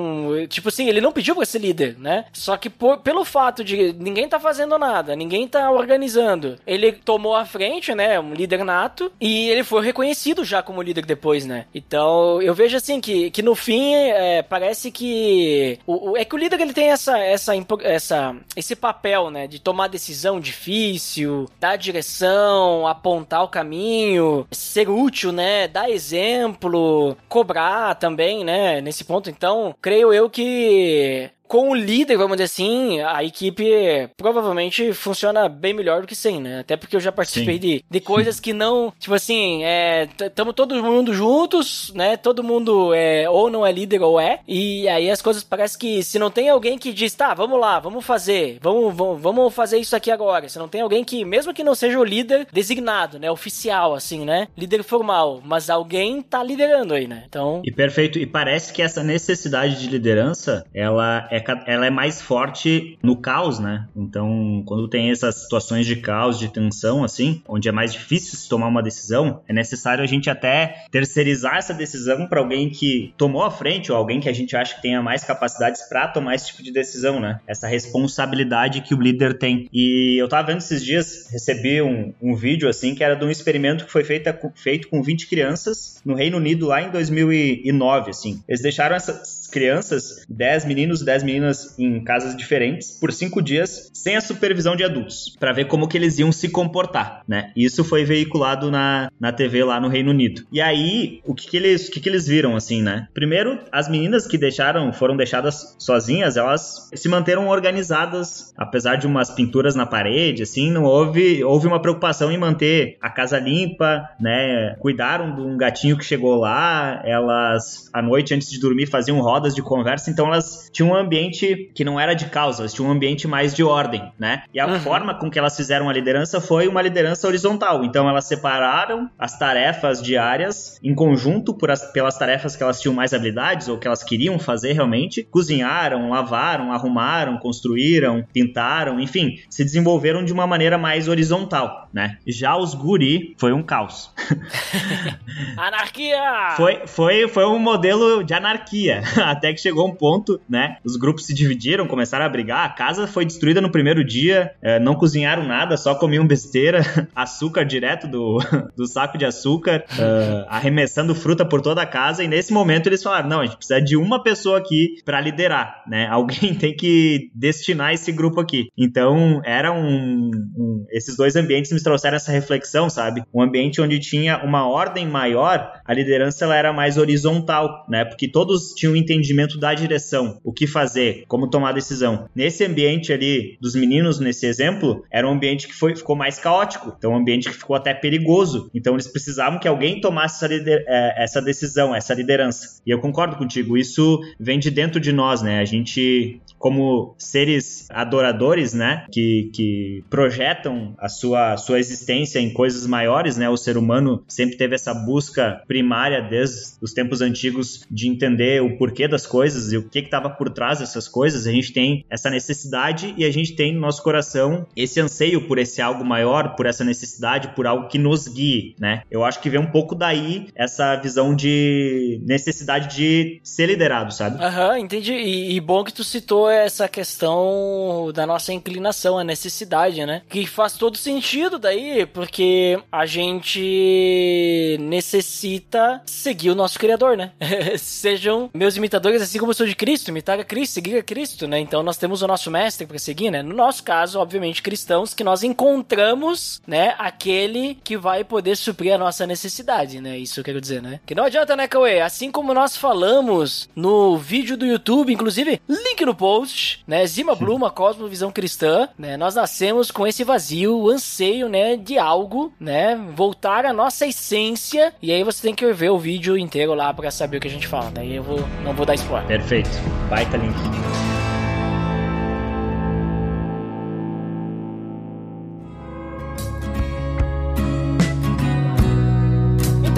tipo 0.49 0.69
assim, 0.69 0.89
ele 0.89 1.01
não 1.01 1.13
pediu 1.13 1.35
para 1.35 1.45
ser 1.45 1.59
líder, 1.59 1.97
né? 1.99 2.25
Só 2.33 2.57
que 2.57 2.71
por, 2.71 2.99
pelo 2.99 3.25
fato 3.25 3.65
de 3.65 3.93
ninguém 3.95 4.29
tá 4.29 4.39
fazendo 4.39 4.79
nada, 4.79 5.17
ninguém 5.17 5.47
tá 5.47 5.71
organizando, 5.71 6.57
ele 6.67 6.93
tomou 6.93 7.35
a 7.35 7.45
frente, 7.45 7.95
né? 7.95 8.19
Um 8.19 8.33
líder 8.33 8.65
nato 8.65 9.11
e 9.21 9.49
ele 9.49 9.65
foi 9.65 9.85
reconhecido 9.85 10.45
já 10.45 10.63
como 10.63 10.83
líder 10.83 11.05
depois, 11.05 11.47
né? 11.47 11.67
Então, 11.75 12.41
eu 12.43 12.55
vejo 12.55 12.77
assim 12.77 13.01
que, 13.01 13.31
que 13.31 13.43
no 13.43 13.55
fim 13.55 13.95
é, 13.95 14.43
parece 14.43 14.91
que 14.91 15.79
o, 15.87 16.11
o, 16.11 16.17
é 16.17 16.25
que 16.25 16.35
o 16.35 16.39
líder 16.39 16.61
ele 16.61 16.73
tem 16.73 16.91
essa 16.91 17.19
essa 17.19 17.53
essa 17.83 18.37
esse 18.57 18.77
papel, 18.77 19.31
né, 19.31 19.47
de 19.47 19.59
tomar 19.59 19.89
decisão 19.89 20.41
difícil, 20.41 21.49
dar 21.61 21.77
direção, 21.77 22.87
apontar 22.87 23.43
o 23.45 23.49
caminho, 23.49 24.47
ser 24.51 24.89
útil, 24.89 25.33
né? 25.33 25.69
Dar 25.69 25.91
exemplo, 25.91 27.17
cobrar 27.29 27.95
também, 27.95 28.45
né? 28.45 28.81
Nesse 28.81 29.05
ponto, 29.05 29.31
então, 29.31 29.75
creio 29.81 30.08
eu 30.13 30.29
que 30.31 31.31
com 31.49 31.71
o 31.71 31.75
líder, 31.75 32.17
vamos 32.17 32.37
dizer 32.37 32.45
assim, 32.45 33.01
a 33.01 33.25
equipe 33.25 34.09
provavelmente 34.17 34.93
funciona 34.93 35.49
bem 35.49 35.73
melhor 35.73 36.03
do 36.03 36.07
que 36.07 36.15
sem, 36.15 36.41
né? 36.41 36.61
Até 36.61 36.77
porque 36.77 36.95
eu 36.95 37.01
já 37.01 37.11
participei 37.11 37.59
de, 37.59 37.85
de 37.91 38.01
coisas 38.01 38.39
que 38.39 38.53
não, 38.53 38.93
tipo 38.99 39.15
assim, 39.15 39.65
é, 39.65 40.07
tamo 40.35 40.53
todo 40.53 40.81
mundo 40.83 41.15
juntos, 41.15 41.91
né? 41.95 42.17
Todo 42.17 42.45
mundo 42.45 42.93
é 42.95 43.29
ou 43.29 43.51
não 43.51 43.67
é 43.67 43.73
líder 43.73 44.03
ou 44.03 44.21
é. 44.21 44.41
E 44.47 44.87
aí 44.89 45.11
as 45.11 45.23
coisas 45.23 45.43
parece 45.43 45.79
que 45.79 46.03
se 46.03 46.19
não 46.19 46.31
tem 46.31 46.51
alguém 46.51 46.77
que 46.77 46.93
diz, 46.93 47.15
tá, 47.15 47.33
vamos 47.33 47.59
lá, 47.59 47.81
vamos 47.81 48.05
fazer, 48.05 48.59
vamos, 48.61 48.95
vamos, 48.95 49.21
vamos 49.21 49.55
fazer 49.55 49.79
isso 49.79 49.97
aqui 49.97 50.11
agora. 50.11 50.49
Se 50.49 50.59
não 50.59 50.69
tem 50.69 50.83
alguém 50.83 51.03
que, 51.03 51.25
mesmo 51.25 51.55
que 51.55 51.65
não 51.65 51.75
seja 51.75 51.99
o 51.99 52.05
líder 52.05 52.47
designado, 52.53 53.19
né? 53.19 53.31
Oficial, 53.31 53.95
assim, 53.95 54.25
né? 54.25 54.49
Líder 54.57 54.83
formal, 54.83 55.41
mas 55.43 55.71
alguém 55.71 56.21
tá 56.21 56.43
liderando 56.43 56.93
aí, 56.93 57.07
né? 57.07 57.25
Então. 57.27 57.63
E 57.65 57.73
perfeito. 57.73 58.19
E 58.19 58.27
parece 58.27 58.73
que 58.73 58.83
essa 58.83 59.03
necessidade 59.03 59.81
de 59.81 59.89
liderança, 59.89 60.65
ela 60.75 61.27
é 61.31 61.38
é, 61.39 61.45
ela 61.67 61.87
é 61.87 61.91
mais 61.91 62.21
forte 62.21 62.99
no 63.03 63.17
caos, 63.17 63.59
né? 63.59 63.87
Então, 63.97 64.63
quando 64.67 64.89
tem 64.89 65.11
essas 65.11 65.43
situações 65.43 65.87
de 65.87 65.97
caos, 65.97 66.39
de 66.39 66.49
tensão, 66.49 67.05
assim, 67.05 67.43
onde 67.49 67.69
é 67.69 67.73
mais 67.73 67.93
difícil 67.93 68.39
se 68.39 68.49
tomar 68.49 68.69
uma 68.69 68.83
decisão, 68.83 69.43
é 69.49 69.53
necessário 69.53 70.03
a 70.03 70.07
gente 70.07 70.31
até 70.31 70.85
terceirizar 70.91 71.57
essa 71.57 71.75
decisão 71.75 72.27
para 72.27 72.41
alguém 72.41 72.71
que 72.71 73.13
tomou 73.17 73.43
a 73.43 73.51
frente 73.51 73.91
ou 73.91 73.99
alguém 73.99 74.21
que 74.21 74.29
a 74.29 74.33
gente 74.33 74.57
acha 74.57 74.75
que 74.75 74.83
tenha 74.83 75.03
mais 75.03 75.25
capacidades 75.25 75.83
para 75.89 76.09
tomar 76.09 76.35
esse 76.35 76.49
tipo 76.49 76.63
de 76.63 76.73
decisão, 76.73 77.21
né? 77.21 77.41
Essa 77.47 77.67
responsabilidade 77.67 78.81
que 78.83 78.95
o 78.95 79.01
líder 79.01 79.39
tem. 79.39 79.69
E 79.73 80.17
eu 80.21 80.29
tava 80.29 80.49
vendo 80.49 80.59
esses 80.59 80.85
dias, 80.85 81.29
recebi 81.31 81.81
um, 81.83 82.13
um 82.21 82.35
vídeo, 82.35 82.69
assim, 82.69 82.95
que 82.95 83.05
era 83.05 83.15
de 83.15 83.25
um 83.25 83.31
experimento 83.31 83.85
que 83.85 83.93
foi 83.93 84.05
feita, 84.05 84.39
feito 84.55 84.89
com 84.89 85.03
20 85.03 85.29
crianças 85.29 86.01
no 86.05 86.15
Reino 86.15 86.37
Unido 86.37 86.67
lá 86.67 86.83
em 86.83 86.91
2009, 86.91 88.11
assim. 88.11 88.43
Eles 88.49 88.63
deixaram 88.63 88.97
essas 88.97 89.38
crianças, 89.49 90.25
10 90.29 90.65
meninos, 90.65 91.03
10 91.03 91.23
meninas 91.23 91.79
em 91.79 92.03
casas 92.03 92.37
diferentes 92.37 92.99
por 92.99 93.13
cinco 93.13 93.43
dias 93.43 93.91
sem 93.93 94.17
a 94.17 94.21
supervisão 94.21 94.77
de 94.77 94.85
adultos, 94.85 95.37
para 95.39 95.53
ver 95.53 95.67
como 95.67 95.89
que 95.89 95.97
eles 95.97 96.19
iam 96.19 96.31
se 96.33 96.49
comportar, 96.49 97.23
né? 97.27 97.53
Isso 97.57 97.85
foi 97.85 98.05
veiculado 98.05 98.71
na, 98.71 99.11
na 99.19 99.33
TV 99.33 99.65
lá 99.65 99.81
no 99.81 99.89
Reino 99.89 100.11
Unido. 100.11 100.43
E 100.53 100.61
aí, 100.61 101.21
o 101.25 101.35
que 101.35 101.49
que 101.49 101.57
eles, 101.57 101.89
o 101.89 101.91
que 101.91 102.01
que 102.01 102.09
eles 102.09 102.27
viram 102.27 102.57
assim, 102.57 102.83
né? 102.83 103.09
Primeiro, 103.13 103.59
as 103.73 103.89
meninas 103.89 104.27
que 104.27 104.39
deixaram, 104.39 104.93
foram 104.93 105.17
deixadas 105.17 105.77
sozinhas, 105.79 106.37
elas 106.37 106.89
se 106.95 107.09
manteram 107.09 107.49
organizadas, 107.49 108.53
apesar 108.57 108.97
de 108.97 109.07
umas 109.07 109.31
pinturas 109.31 109.75
na 109.75 109.87
parede, 109.87 110.43
assim, 110.43 110.71
não 110.71 110.85
houve, 110.85 111.43
houve 111.43 111.67
uma 111.67 111.81
preocupação 111.81 112.31
em 112.31 112.39
manter 112.39 112.97
a 113.01 113.11
casa 113.11 113.39
limpa, 113.39 114.09
né? 114.21 114.77
Cuidaram 114.79 115.35
de 115.35 115.41
um 115.41 115.57
gatinho 115.57 115.97
que 115.97 116.05
chegou 116.05 116.37
lá, 116.37 117.03
elas 117.05 117.91
à 117.93 118.03
noite 118.03 118.35
antes 118.35 118.51
de 118.51 118.61
dormir 118.61 118.87
faziam 118.87 119.21
rodas 119.39 119.55
de 119.55 119.63
conversa, 119.63 120.11
então 120.11 120.27
elas 120.27 120.69
tinham 120.73 120.91
um 120.91 120.95
ambiente 120.97 121.71
que 121.73 121.85
não 121.85 121.99
era 122.01 122.13
de 122.15 122.27
causa, 122.27 122.63
elas 122.63 122.75
tinham 122.75 122.89
um 122.89 122.93
ambiente 122.93 123.29
mais 123.29 123.55
de 123.55 123.63
ordem, 123.63 124.13
né? 124.19 124.43
E 124.53 124.59
a 124.59 124.67
Uhum. 124.67 124.81
forma 124.81 125.15
com 125.15 125.31
que 125.31 125.39
elas 125.39 125.57
fizeram 125.57 125.89
a 125.89 125.93
liderança 125.93 126.41
foi 126.41 126.67
uma 126.67 126.83
liderança 126.83 127.27
horizontal. 127.29 127.85
Então 127.85 128.09
elas 128.09 128.25
separaram 128.27 129.09
as 129.19 129.39
tarefas 129.39 130.03
diárias 130.03 130.79
em 130.83 130.93
conjunto 130.95 131.55
por 131.55 131.71
as- 131.71 131.93
pelas 131.93 132.19
tarefas 132.19 132.57
que 132.57 132.63
elas 132.63 132.81
tinham 132.81 132.93
mais 132.95 133.15
habilidades 133.15 133.69
ou 133.69 133.79
que 133.79 133.87
elas 133.87 134.03
queriam 134.03 134.39
fazer 134.41 134.73
realmente. 134.73 135.23
Cozinharam, 135.31 136.11
lavaram, 136.11 136.73
arrumaram, 136.73 137.39
construíram, 137.39 138.25
pintaram, 138.33 138.99
enfim, 138.99 139.39
se 139.49 139.63
desenvolveram 139.63 140.25
de 140.25 140.33
uma 140.33 140.47
maneira 140.47 140.77
mais 140.77 141.07
horizontal, 141.09 141.89
né? 141.93 142.19
Já 142.27 142.57
os 142.57 142.75
guri 142.75 143.35
foi 143.39 143.53
um 143.53 143.63
caos. 143.63 144.13
Anarquia! 145.57 146.55
Foi, 146.57 146.87
foi, 146.87 147.29
foi 147.29 147.45
um 147.47 147.59
modelo 147.59 148.23
de 148.25 148.35
anarquia. 148.35 149.03
Até 149.31 149.53
que 149.53 149.61
chegou 149.61 149.87
um 149.89 149.95
ponto, 149.95 150.41
né? 150.49 150.77
Os 150.85 150.97
grupos 150.97 151.27
se 151.27 151.35
dividiram, 151.35 151.87
começaram 151.87 152.25
a 152.25 152.29
brigar. 152.29 152.65
A 152.65 152.69
casa 152.71 153.07
foi 153.07 153.25
destruída 153.25 153.61
no 153.61 153.71
primeiro 153.71 154.05
dia. 154.05 154.53
eh, 154.63 154.79
não 154.79 154.95
cozinharam 154.95 155.45
nada, 155.47 155.77
só 155.77 155.95
comiam 155.95 156.27
besteira. 156.27 156.81
Açúcar 157.15 157.65
direto 157.65 158.07
do, 158.09 158.39
do 158.77 158.87
saco 158.87 159.17
de 159.19 159.25
açúcar. 159.25 159.85
eh, 159.99 160.45
arremessando 160.49 161.15
fruta 161.15 161.45
por 161.45 161.61
toda 161.61 161.83
a 161.83 161.87
casa. 161.87 162.23
E 162.25 162.29
nesse 162.29 162.53
momento 162.53 162.87
eles 162.89 163.03
falaram: 163.03 163.29
não, 163.29 163.41
a 163.41 163.47
gente 163.47 163.57
precisa 163.57 163.81
de 163.81 163.97
uma 163.97 164.23
pessoa 164.23 164.59
aqui 164.59 164.97
pra 165.05 165.21
liderar, 165.21 165.83
né? 165.87 166.07
Alguém 166.11 166.55
tem 166.55 166.75
que 166.75 167.31
destinar 167.35 167.93
esse 167.95 168.11
grupo 168.13 168.41
aqui. 168.41 168.69
Então, 168.77 169.41
era 169.45 169.73
um, 169.73 170.31
um- 170.57 170.87
Esses 170.91 171.17
dois 171.17 171.37
ambientes 171.37 171.73
me 171.73 171.83
trouxeram 171.83 172.17
essa 172.17 172.33
reflexão, 172.33 172.89
sabe? 172.89 173.23
Um 173.33 173.43
ambiente 173.43 173.81
onde 173.81 173.99
tinha 173.99 174.39
uma 174.45 174.67
ordem 174.69 175.07
maior, 175.07 175.73
a 175.85 175.93
liderança 175.95 176.45
ela 176.45 176.57
era 176.57 176.73
mais 176.73 176.97
horizontal, 176.99 177.85
né? 177.89 178.05
Porque 178.05 178.29
todos 178.29 178.73
tinham 178.75 178.93
um 178.93 178.97
entendimento 179.19 179.59
da 179.59 179.75
direção, 179.75 180.41
o 180.45 180.53
que 180.53 180.67
fazer, 180.67 181.25
como 181.27 181.51
tomar 181.51 181.73
decisão. 181.73 182.29
Nesse 182.35 182.65
ambiente 182.65 183.13
ali 183.13 183.59
dos 183.61 183.75
meninos, 183.75 184.21
nesse 184.21 184.47
exemplo, 184.47 185.05
era 185.11 185.29
um 185.29 185.33
ambiente 185.33 185.67
que 185.67 185.75
foi, 185.75 185.95
ficou 185.95 186.17
mais 186.17 186.39
caótico. 186.39 186.95
Então, 186.97 187.13
um 187.13 187.17
ambiente 187.17 187.49
que 187.49 187.57
ficou 187.57 187.77
até 187.77 187.93
perigoso. 187.93 188.71
Então, 188.75 188.95
eles 188.95 189.07
precisavam 189.09 189.59
que 189.59 189.69
alguém 189.69 190.01
tomasse 190.01 190.37
essa, 190.45 190.55
lider- 190.55 190.85
eh, 190.87 191.15
essa 191.17 191.43
decisão, 191.43 191.95
essa 191.95 192.15
liderança. 192.15 192.81
E 192.87 192.91
eu 192.91 193.01
concordo 193.01 193.37
contigo, 193.37 193.77
isso 193.77 194.21
vem 194.39 194.59
de 194.59 194.71
dentro 194.71 195.01
de 195.01 195.13
nós, 195.13 195.43
né? 195.43 195.59
A 195.59 195.65
gente, 195.65 196.41
como 196.59 197.15
seres 197.19 197.87
adoradores, 197.91 198.73
né? 198.75 199.05
Que, 199.11 199.51
que 199.53 200.05
projetam 200.09 200.95
a 200.99 201.09
sua, 201.09 201.57
sua 201.57 201.79
existência 201.79 202.39
em 202.39 202.53
coisas 202.53 202.87
maiores, 202.87 203.37
né? 203.37 203.49
O 203.49 203.57
ser 203.57 203.77
humano 203.77 204.23
sempre 204.29 204.57
teve 204.57 204.75
essa 204.75 204.95
busca 204.95 205.63
primária 205.67 206.21
desde 206.23 206.77
os 206.81 206.93
tempos 206.93 207.21
antigos 207.21 207.85
de 207.91 208.09
entender 208.09 208.63
o 208.63 208.77
porquê 208.77 209.08
das 209.09 209.27
coisas 209.27 209.73
e 209.73 209.77
o 209.77 209.89
que 209.89 209.99
estava 209.99 210.31
por 210.31 210.51
trás 210.51 210.79
dessas 210.79 211.09
coisas. 211.09 211.47
A 211.47 211.53
gente 211.53 211.73
tem 211.73 212.05
essa 212.11 212.31
necessidade 212.31 213.15
e 213.17 213.25
a 213.25 213.33
gente 213.33 213.55
tem 213.55 213.75
no 213.75 213.81
nosso 213.81 214.03
coração 214.03 214.67
esse 214.77 215.01
anseio 215.01 215.47
por 215.47 215.59
esse 215.59 215.81
algo 215.81 216.05
maior, 216.05 216.55
por 216.55 216.67
essa 216.67 216.85
necessidade, 216.85 217.49
por 217.55 217.67
algo 217.67 217.89
que 217.89 217.99
nos 217.99 218.29
guie, 218.29 218.75
né? 218.79 219.03
Eu 219.11 219.25
acho 219.25 219.41
que 219.41 219.51
vem 219.51 219.61
um 219.61 219.71
pouco 219.71 219.95
daí 219.95 220.49
essa 220.55 220.97
visão 220.97 221.35
de 221.35 222.21
necessidade 222.25 222.95
de 222.97 223.41
ser 223.43 223.67
liderado, 223.67 224.13
sabe? 224.13 224.43
Aham, 224.43 224.79
entendi. 224.79 225.13
E, 225.13 225.57
e 225.57 225.61
bom 225.61 225.85
que 225.85 225.93
tu 225.93 226.05
citou 226.05 226.51
essa 226.51 226.89
questão 226.89 228.11
da 228.15 228.27
nossa 228.27 228.53
inclinação, 228.53 229.19
a 229.19 229.25
necessidade, 229.25 230.05
né? 230.05 230.23
Que 230.29 230.47
faz 230.47 230.75
todo 230.75 230.97
sentido 230.97 231.59
daí, 231.59 232.07
porque 232.07 232.79
a 232.91 233.07
gente 233.07 234.77
necessita 234.81 236.03
seguir 236.07 236.51
o 236.51 236.55
nosso 236.55 236.79
Criador, 236.79 237.17
né? 237.17 237.33
Sejam 237.79 238.51
meus 238.55 238.77
imitadores, 238.77 238.98
assim 239.07 239.39
como 239.39 239.51
eu 239.51 239.55
sou 239.55 239.67
de 239.67 239.75
Cristo, 239.75 240.09
imitar 240.09 240.39
a 240.39 240.45
Cristo, 240.45 240.75
seguir 240.75 240.97
a 240.99 241.03
Cristo, 241.03 241.47
né? 241.47 241.59
Então 241.59 241.83
nós 241.83 241.97
temos 241.97 242.23
o 242.23 242.27
nosso 242.27 242.51
mestre 242.51 242.87
para 242.87 242.99
seguir, 242.99 243.31
né? 243.31 243.43
No 243.43 243.55
nosso 243.55 243.83
caso, 243.83 244.19
obviamente, 244.19 244.63
cristãos, 244.63 245.15
que 245.15 245.25
nós 245.25 245.43
encontramos, 245.43 246.61
né? 246.67 246.95
Aquele 246.99 247.79
que 247.83 247.97
vai 247.97 248.25
poder 248.25 248.57
suprir 248.57 248.95
a 248.95 248.99
nossa 248.99 249.27
necessidade, 249.27 250.01
né? 250.01 250.19
Isso 250.19 250.41
eu 250.41 250.45
quero 250.45 250.61
dizer, 250.61 250.83
né? 250.83 251.01
Que 251.07 251.15
não 251.15 251.25
adianta, 251.25 251.57
né, 251.57 251.69
Cauê? 251.69 252.01
Assim 252.01 252.31
como 252.31 252.55
nós 252.55 252.77
falamos 252.77 253.69
no 253.75 254.17
vídeo 254.17 254.57
do 254.57 254.67
YouTube, 254.67 255.13
inclusive, 255.13 255.61
link 255.69 256.05
no 256.05 256.15
post, 256.15 256.83
né? 256.87 257.07
Zima 257.07 257.35
Bluma, 257.35 257.71
Cosmovisão 257.71 258.31
Cristã, 258.31 258.89
né? 258.99 259.17
Nós 259.17 259.35
nascemos 259.35 259.91
com 259.91 260.07
esse 260.07 260.25
vazio, 260.25 260.77
o 260.79 260.91
anseio, 260.91 261.49
né? 261.49 261.77
De 261.77 261.99
algo, 261.99 262.53
né? 262.59 262.97
Voltar 263.15 263.65
à 263.65 263.73
nossa 263.73 264.07
essência. 264.07 264.95
E 265.01 265.13
aí 265.13 265.23
você 265.23 265.43
tem 265.43 265.55
que 265.55 265.73
ver 265.73 265.91
o 265.91 265.99
vídeo 265.99 266.37
inteiro 266.37 266.75
lá 266.75 266.93
pra 266.93 267.11
saber 267.11 267.39
o 267.39 267.41
que 267.41 267.49
a 267.49 267.51
gente 267.51 267.67
fala. 267.67 267.91
Daí 267.91 268.15
eu 268.15 268.23
vou, 268.23 268.41
não 268.65 268.75
vou 268.79 268.87
dar 268.87 268.95
spoiler. 268.95 269.27
Perfeito. 269.27 269.71
Baita 270.09 270.37
link. 270.39 270.57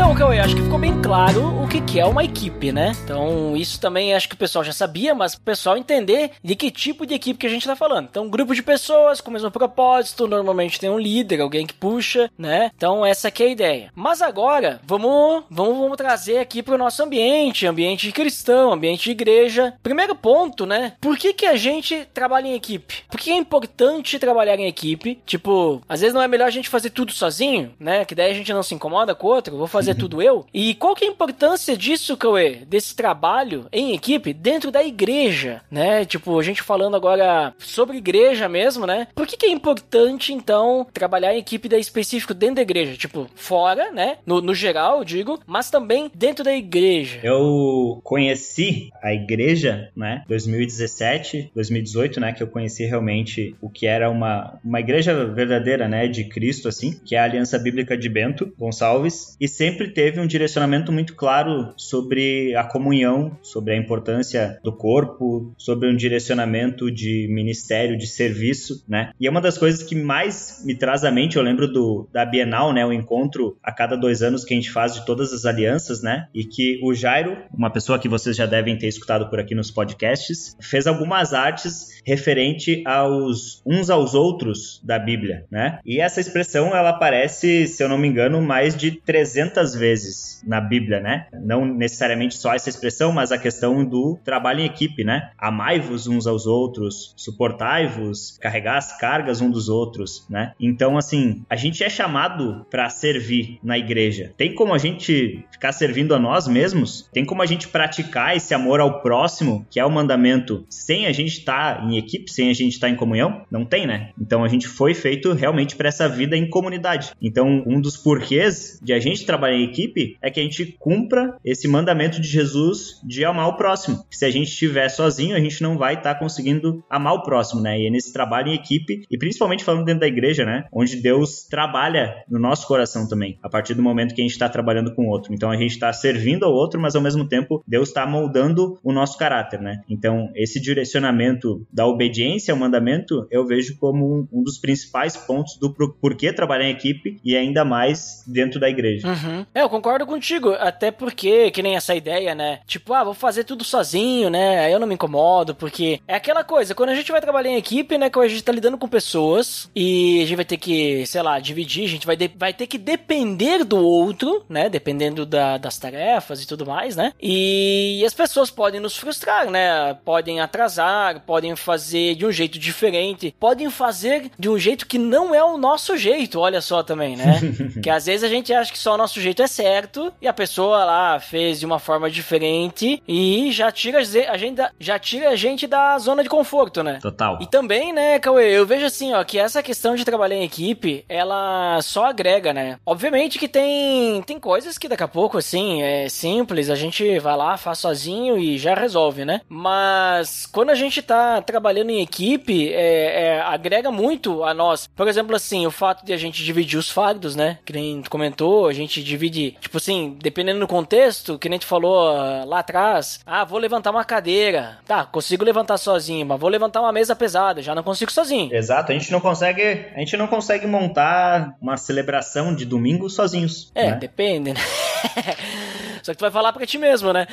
Então, 0.00 0.14
Cauê, 0.14 0.38
acho 0.38 0.56
que 0.56 0.62
ficou 0.62 0.78
bem 0.78 0.98
claro 1.02 1.62
o 1.62 1.68
que, 1.68 2.00
é 2.00 2.06
uma 2.06 2.24
equipe, 2.24 2.72
né? 2.72 2.92
Então, 3.04 3.56
isso 3.56 3.78
também 3.78 4.14
acho 4.14 4.28
que 4.28 4.34
o 4.34 4.38
pessoal 4.38 4.64
já 4.64 4.72
sabia, 4.72 5.14
mas 5.14 5.34
o 5.34 5.40
pessoal 5.40 5.76
entender 5.76 6.30
de 6.42 6.56
que 6.56 6.70
tipo 6.70 7.04
de 7.04 7.14
equipe 7.14 7.38
que 7.38 7.46
a 7.46 7.50
gente 7.50 7.66
tá 7.66 7.76
falando. 7.76 8.06
Então, 8.10 8.24
um 8.24 8.30
grupo 8.30 8.54
de 8.54 8.62
pessoas 8.62 9.20
com 9.20 9.30
o 9.30 9.32
mesmo 9.32 9.50
propósito, 9.50 10.26
normalmente 10.26 10.80
tem 10.80 10.88
um 10.88 10.98
líder, 10.98 11.40
alguém 11.40 11.66
que 11.66 11.74
puxa, 11.74 12.30
né? 12.38 12.70
Então, 12.74 13.04
essa 13.04 13.28
aqui 13.28 13.42
é 13.42 13.46
a 13.46 13.50
ideia. 13.50 13.92
Mas 13.94 14.22
agora, 14.22 14.80
vamos, 14.84 15.44
vamos, 15.50 15.78
vamos 15.78 15.96
trazer 15.96 16.38
aqui 16.38 16.62
pro 16.62 16.78
nosso 16.78 17.02
ambiente, 17.02 17.66
ambiente 17.66 18.10
cristão, 18.10 18.72
ambiente 18.72 19.04
de 19.04 19.10
igreja. 19.10 19.74
Primeiro 19.82 20.14
ponto, 20.14 20.64
né? 20.64 20.94
Por 21.00 21.18
que, 21.18 21.34
que 21.34 21.46
a 21.46 21.56
gente 21.56 22.08
trabalha 22.14 22.46
em 22.46 22.54
equipe? 22.54 23.04
Por 23.10 23.20
que 23.20 23.30
é 23.30 23.36
importante 23.36 24.18
trabalhar 24.18 24.58
em 24.58 24.66
equipe? 24.66 25.20
Tipo, 25.26 25.82
às 25.88 26.00
vezes 26.00 26.14
não 26.14 26.22
é 26.22 26.28
melhor 26.28 26.46
a 26.46 26.50
gente 26.50 26.68
fazer 26.70 26.90
tudo 26.90 27.12
sozinho, 27.12 27.74
né? 27.78 28.04
Que 28.04 28.14
daí 28.14 28.30
a 28.30 28.34
gente 28.34 28.52
não 28.52 28.62
se 28.62 28.74
incomoda 28.74 29.14
com 29.14 29.26
o 29.26 29.30
outro, 29.30 29.56
vou 29.56 29.66
fazer 29.66 29.89
tudo 29.94 30.22
eu. 30.22 30.46
E 30.52 30.74
qual 30.74 30.94
que 30.94 31.04
é 31.04 31.08
a 31.08 31.10
importância 31.10 31.76
disso, 31.76 32.16
Cauê? 32.16 32.62
Desse 32.66 32.94
trabalho 32.94 33.66
em 33.72 33.94
equipe 33.94 34.32
dentro 34.32 34.70
da 34.70 34.82
igreja, 34.82 35.62
né? 35.70 36.04
Tipo, 36.04 36.38
a 36.38 36.42
gente 36.42 36.62
falando 36.62 36.96
agora 36.96 37.54
sobre 37.58 37.96
igreja 37.96 38.48
mesmo, 38.48 38.86
né? 38.86 39.08
Por 39.14 39.26
que, 39.26 39.36
que 39.36 39.46
é 39.46 39.50
importante, 39.50 40.32
então, 40.32 40.86
trabalhar 40.92 41.34
em 41.34 41.38
equipe 41.38 41.68
da 41.68 41.78
específico 41.78 42.34
dentro 42.34 42.56
da 42.56 42.62
igreja? 42.62 42.96
Tipo, 42.96 43.28
fora, 43.34 43.90
né? 43.90 44.18
No, 44.26 44.40
no 44.40 44.54
geral, 44.54 44.98
eu 44.98 45.04
digo, 45.04 45.40
mas 45.46 45.70
também 45.70 46.10
dentro 46.14 46.44
da 46.44 46.54
igreja. 46.54 47.20
Eu 47.22 48.00
conheci 48.02 48.90
a 49.02 49.12
igreja, 49.12 49.90
né, 49.96 50.22
2017, 50.28 51.50
2018, 51.54 52.20
né, 52.20 52.32
que 52.32 52.42
eu 52.42 52.46
conheci 52.46 52.84
realmente 52.84 53.54
o 53.60 53.68
que 53.68 53.86
era 53.86 54.10
uma, 54.10 54.58
uma 54.64 54.80
igreja 54.80 55.24
verdadeira, 55.26 55.88
né, 55.88 56.06
de 56.08 56.24
Cristo, 56.24 56.68
assim, 56.68 56.98
que 57.04 57.16
é 57.16 57.18
a 57.18 57.24
Aliança 57.24 57.58
Bíblica 57.58 57.96
de 57.96 58.08
Bento 58.08 58.52
Gonçalves, 58.58 59.36
e 59.40 59.48
sempre 59.48 59.79
teve 59.88 60.20
um 60.20 60.26
direcionamento 60.26 60.92
muito 60.92 61.14
claro 61.14 61.72
sobre 61.76 62.54
a 62.54 62.64
comunhão, 62.64 63.36
sobre 63.42 63.74
a 63.74 63.76
importância 63.76 64.58
do 64.62 64.72
corpo, 64.72 65.52
sobre 65.56 65.88
um 65.88 65.96
direcionamento 65.96 66.90
de 66.90 67.26
ministério, 67.30 67.96
de 67.96 68.06
serviço, 68.06 68.84
né, 68.88 69.12
e 69.18 69.26
é 69.26 69.30
uma 69.30 69.40
das 69.40 69.58
coisas 69.58 69.82
que 69.82 69.94
mais 69.94 70.62
me 70.64 70.74
traz 70.74 71.04
à 71.04 71.10
mente, 71.10 71.36
eu 71.36 71.42
lembro 71.42 71.66
do, 71.68 72.08
da 72.12 72.24
Bienal, 72.24 72.72
né, 72.72 72.84
o 72.84 72.92
encontro 72.92 73.56
a 73.62 73.72
cada 73.72 73.96
dois 73.96 74.22
anos 74.22 74.44
que 74.44 74.54
a 74.54 74.56
gente 74.56 74.70
faz 74.70 74.94
de 74.94 75.04
todas 75.04 75.32
as 75.32 75.44
alianças, 75.44 76.02
né, 76.02 76.26
e 76.34 76.44
que 76.44 76.80
o 76.82 76.94
Jairo, 76.94 77.36
uma 77.52 77.70
pessoa 77.70 77.98
que 77.98 78.08
vocês 78.08 78.36
já 78.36 78.46
devem 78.46 78.76
ter 78.76 78.88
escutado 78.88 79.28
por 79.28 79.38
aqui 79.38 79.54
nos 79.54 79.70
podcasts, 79.70 80.56
fez 80.60 80.86
algumas 80.86 81.32
artes 81.32 82.00
referente 82.04 82.82
aos 82.86 83.62
uns 83.66 83.90
aos 83.90 84.14
outros 84.14 84.80
da 84.84 84.98
Bíblia, 84.98 85.46
né? 85.50 85.78
E 85.84 86.00
essa 86.00 86.20
expressão 86.20 86.74
ela 86.74 86.90
aparece, 86.90 87.66
se 87.66 87.82
eu 87.82 87.88
não 87.88 87.98
me 87.98 88.08
engano, 88.08 88.40
mais 88.40 88.76
de 88.76 88.92
300 88.92 89.59
vezes 89.74 90.42
na 90.46 90.60
Bíblia, 90.60 91.00
né? 91.00 91.26
Não 91.32 91.64
necessariamente 91.64 92.36
só 92.36 92.54
essa 92.54 92.68
expressão, 92.68 93.12
mas 93.12 93.32
a 93.32 93.38
questão 93.38 93.84
do 93.84 94.18
trabalho 94.24 94.60
em 94.60 94.64
equipe, 94.64 95.04
né? 95.04 95.30
Amai-vos 95.38 96.06
uns 96.06 96.26
aos 96.26 96.46
outros, 96.46 97.12
suportai-vos, 97.16 98.38
carregar 98.40 98.78
as 98.78 98.96
cargas 98.98 99.40
um 99.40 99.50
dos 99.50 99.68
outros, 99.68 100.26
né? 100.28 100.52
Então, 100.58 100.96
assim, 100.96 101.42
a 101.48 101.56
gente 101.56 101.82
é 101.84 101.88
chamado 101.88 102.66
para 102.70 102.88
servir 102.88 103.58
na 103.62 103.78
igreja. 103.78 104.32
Tem 104.36 104.54
como 104.54 104.74
a 104.74 104.78
gente 104.78 105.44
ficar 105.50 105.72
servindo 105.72 106.14
a 106.14 106.18
nós 106.18 106.48
mesmos? 106.48 107.08
Tem 107.12 107.24
como 107.24 107.42
a 107.42 107.46
gente 107.46 107.68
praticar 107.68 108.36
esse 108.36 108.54
amor 108.54 108.80
ao 108.80 109.02
próximo, 109.02 109.66
que 109.70 109.80
é 109.80 109.84
o 109.84 109.90
mandamento, 109.90 110.64
sem 110.68 111.06
a 111.06 111.12
gente 111.12 111.38
estar 111.38 111.84
em 111.84 111.96
equipe, 111.96 112.30
sem 112.30 112.50
a 112.50 112.54
gente 112.54 112.72
estar 112.72 112.88
em 112.88 112.96
comunhão? 112.96 113.42
Não 113.50 113.64
tem, 113.64 113.86
né? 113.86 114.10
Então 114.20 114.44
a 114.44 114.48
gente 114.48 114.66
foi 114.66 114.94
feito 114.94 115.32
realmente 115.32 115.76
para 115.76 115.88
essa 115.88 116.08
vida 116.08 116.36
em 116.36 116.48
comunidade. 116.48 117.12
Então, 117.20 117.62
um 117.66 117.80
dos 117.80 117.96
porquês 117.96 118.78
de 118.82 118.92
a 118.92 118.98
gente 118.98 119.24
trabalhar 119.24 119.49
trabalhar 119.50 119.56
em 119.56 119.64
equipe 119.64 120.16
é 120.22 120.30
que 120.30 120.40
a 120.40 120.42
gente 120.42 120.76
cumpra 120.78 121.36
esse 121.44 121.66
mandamento 121.66 122.20
de 122.20 122.28
Jesus 122.28 123.00
de 123.04 123.24
amar 123.24 123.48
o 123.48 123.56
próximo. 123.56 124.04
Se 124.10 124.24
a 124.24 124.30
gente 124.30 124.48
estiver 124.48 124.88
sozinho, 124.88 125.36
a 125.36 125.40
gente 125.40 125.62
não 125.62 125.76
vai 125.76 125.94
estar 125.94 126.14
tá 126.14 126.20
conseguindo 126.20 126.84
amar 126.88 127.14
o 127.14 127.22
próximo, 127.22 127.60
né? 127.60 127.78
E 127.78 127.86
é 127.86 127.90
nesse 127.90 128.12
trabalho 128.12 128.48
em 128.48 128.54
equipe, 128.54 129.02
e 129.10 129.18
principalmente 129.18 129.64
falando 129.64 129.84
dentro 129.84 130.00
da 130.00 130.06
igreja, 130.06 130.44
né? 130.44 130.64
Onde 130.72 130.96
Deus 130.96 131.46
trabalha 131.48 132.24
no 132.28 132.38
nosso 132.38 132.66
coração 132.66 133.08
também, 133.08 133.38
a 133.42 133.48
partir 133.48 133.74
do 133.74 133.82
momento 133.82 134.14
que 134.14 134.20
a 134.20 134.24
gente 134.24 134.32
está 134.32 134.48
trabalhando 134.48 134.94
com 134.94 135.06
o 135.06 135.08
outro. 135.08 135.34
Então 135.34 135.50
a 135.50 135.56
gente 135.56 135.72
está 135.72 135.92
servindo 135.92 136.44
ao 136.44 136.52
outro, 136.52 136.80
mas 136.80 136.94
ao 136.94 137.02
mesmo 137.02 137.26
tempo 137.26 137.62
Deus 137.66 137.88
está 137.88 138.06
moldando 138.06 138.78
o 138.82 138.92
nosso 138.92 139.18
caráter, 139.18 139.60
né? 139.60 139.80
Então 139.88 140.30
esse 140.34 140.60
direcionamento 140.60 141.66
da 141.72 141.86
obediência 141.86 142.52
ao 142.52 142.58
mandamento 142.58 143.26
eu 143.30 143.46
vejo 143.46 143.76
como 143.78 144.28
um, 144.32 144.42
dos 144.42 144.58
principais 144.58 145.16
pontos 145.16 145.56
do 145.58 145.72
porquê 145.72 146.32
trabalhar 146.32 146.66
em 146.66 146.72
equipe 146.72 147.20
e 147.24 147.36
ainda 147.36 147.64
mais 147.64 148.24
dentro 148.26 148.60
da 148.60 148.68
igreja. 148.68 149.08
Uhum. 149.08 149.39
É, 149.54 149.62
eu 149.62 149.68
concordo 149.68 150.06
contigo, 150.06 150.52
até 150.58 150.90
porque, 150.90 151.50
que 151.50 151.62
nem 151.62 151.76
essa 151.76 151.94
ideia, 151.94 152.34
né? 152.34 152.60
Tipo, 152.66 152.94
ah, 152.94 153.04
vou 153.04 153.14
fazer 153.14 153.44
tudo 153.44 153.64
sozinho, 153.64 154.30
né? 154.30 154.60
Aí 154.60 154.72
eu 154.72 154.80
não 154.80 154.86
me 154.86 154.94
incomodo, 154.94 155.54
porque 155.54 156.00
é 156.06 156.14
aquela 156.14 156.44
coisa, 156.44 156.74
quando 156.74 156.90
a 156.90 156.94
gente 156.94 157.12
vai 157.12 157.20
trabalhar 157.20 157.50
em 157.50 157.56
equipe, 157.56 157.96
né? 157.98 158.10
Que 158.10 158.18
a 158.18 158.28
gente 158.28 158.42
tá 158.42 158.52
lidando 158.52 158.78
com 158.78 158.88
pessoas 158.88 159.70
e 159.74 160.22
a 160.22 160.26
gente 160.26 160.36
vai 160.36 160.44
ter 160.44 160.56
que, 160.56 161.04
sei 161.06 161.22
lá, 161.22 161.38
dividir, 161.38 161.84
a 161.84 161.88
gente 161.88 162.06
vai, 162.06 162.16
vai 162.36 162.52
ter 162.52 162.66
que 162.66 162.78
depender 162.78 163.64
do 163.64 163.78
outro, 163.78 164.44
né? 164.48 164.68
Dependendo 164.68 165.24
da, 165.24 165.58
das 165.58 165.78
tarefas 165.78 166.42
e 166.42 166.46
tudo 166.46 166.66
mais, 166.66 166.96
né? 166.96 167.12
E 167.20 168.02
as 168.04 168.14
pessoas 168.14 168.50
podem 168.50 168.80
nos 168.80 168.96
frustrar, 168.96 169.50
né? 169.50 169.94
Podem 170.04 170.40
atrasar, 170.40 171.20
podem 171.20 171.54
fazer 171.56 172.14
de 172.14 172.26
um 172.26 172.32
jeito 172.32 172.58
diferente, 172.58 173.34
podem 173.38 173.70
fazer 173.70 174.30
de 174.38 174.48
um 174.48 174.58
jeito 174.58 174.86
que 174.86 174.98
não 174.98 175.34
é 175.34 175.42
o 175.42 175.56
nosso 175.56 175.96
jeito, 175.96 176.40
olha 176.40 176.60
só 176.60 176.82
também, 176.82 177.16
né? 177.16 177.40
que 177.82 177.90
às 177.90 178.06
vezes 178.06 178.24
a 178.24 178.28
gente 178.28 178.52
acha 178.52 178.72
que 178.72 178.78
só 178.78 178.94
o 178.94 178.98
nosso 178.98 179.20
jeito 179.20 179.29
é 179.38 179.46
certo 179.46 180.12
e 180.20 180.28
a 180.28 180.32
pessoa 180.32 180.84
lá 180.84 181.20
fez 181.20 181.60
de 181.60 181.66
uma 181.66 181.78
forma 181.78 182.10
diferente 182.10 183.02
e 183.06 183.50
já 183.52 183.70
tira 183.70 184.00
a 184.00 184.36
gente, 184.36 184.62
já 184.78 184.98
tira 184.98 185.30
a 185.30 185.36
gente 185.36 185.66
da 185.66 185.98
zona 185.98 186.22
de 186.22 186.28
conforto, 186.28 186.82
né? 186.82 186.98
Total. 187.00 187.38
E 187.40 187.46
também, 187.46 187.92
né, 187.92 188.18
Cauê, 188.18 188.50
eu 188.50 188.66
vejo 188.66 188.86
assim, 188.86 189.12
ó, 189.12 189.22
que 189.24 189.38
essa 189.38 189.62
questão 189.62 189.94
de 189.94 190.04
trabalhar 190.04 190.36
em 190.36 190.44
equipe, 190.44 191.04
ela 191.08 191.80
só 191.82 192.06
agrega, 192.06 192.52
né? 192.52 192.78
Obviamente 192.84 193.38
que 193.38 193.48
tem, 193.48 194.22
tem 194.22 194.38
coisas 194.38 194.78
que 194.78 194.88
daqui 194.88 195.02
a 195.02 195.08
pouco, 195.08 195.38
assim, 195.38 195.82
é 195.82 196.08
simples, 196.08 196.70
a 196.70 196.74
gente 196.74 197.18
vai 197.18 197.36
lá, 197.36 197.56
faz 197.56 197.78
sozinho 197.78 198.38
e 198.38 198.58
já 198.58 198.74
resolve, 198.74 199.24
né? 199.24 199.40
Mas 199.48 200.46
quando 200.46 200.70
a 200.70 200.74
gente 200.74 201.02
tá 201.02 201.40
trabalhando 201.42 201.90
em 201.90 202.00
equipe, 202.00 202.72
é, 202.72 203.24
é, 203.24 203.40
agrega 203.40 203.90
muito 203.90 204.44
a 204.44 204.54
nós. 204.54 204.88
Por 204.94 205.08
exemplo, 205.08 205.34
assim, 205.36 205.66
o 205.66 205.70
fato 205.70 206.04
de 206.04 206.12
a 206.12 206.16
gente 206.16 206.44
dividir 206.44 206.78
os 206.78 206.90
fardos, 206.90 207.36
né? 207.36 207.58
Que 207.64 207.72
nem 207.72 208.02
tu 208.02 208.10
comentou, 208.10 208.66
a 208.66 208.72
gente 208.72 209.02
divide, 209.02 209.19
tipo 209.28 209.76
assim, 209.76 210.16
dependendo 210.22 210.60
do 210.60 210.68
contexto, 210.68 211.38
que 211.38 211.48
nem 211.48 211.58
tu 211.58 211.66
falou 211.66 212.14
uh, 212.14 212.46
lá 212.46 212.60
atrás, 212.60 213.20
ah, 213.26 213.44
vou 213.44 213.58
levantar 213.58 213.90
uma 213.90 214.04
cadeira. 214.04 214.78
Tá, 214.86 215.04
consigo 215.04 215.44
levantar 215.44 215.76
sozinho, 215.76 216.24
mas 216.24 216.40
vou 216.40 216.48
levantar 216.48 216.80
uma 216.80 216.92
mesa 216.92 217.16
pesada, 217.16 217.60
já 217.60 217.74
não 217.74 217.82
consigo 217.82 218.12
sozinho. 218.12 218.54
Exato, 218.54 218.92
a 218.92 218.94
gente 218.94 219.10
não 219.10 219.20
consegue, 219.20 219.62
a 219.94 219.98
gente 219.98 220.16
não 220.16 220.26
consegue 220.26 220.66
montar 220.66 221.56
uma 221.60 221.76
celebração 221.76 222.54
de 222.54 222.64
domingo 222.64 223.10
sozinhos. 223.10 223.70
É, 223.74 223.90
né? 223.90 223.96
depende, 223.96 224.52
né? 224.52 224.60
Só 226.10 226.12
que 226.12 226.18
tu 226.18 226.22
vai 226.22 226.30
falar 226.30 226.52
pra 226.52 226.66
ti 226.66 226.76
mesmo, 226.76 227.12
né? 227.12 227.26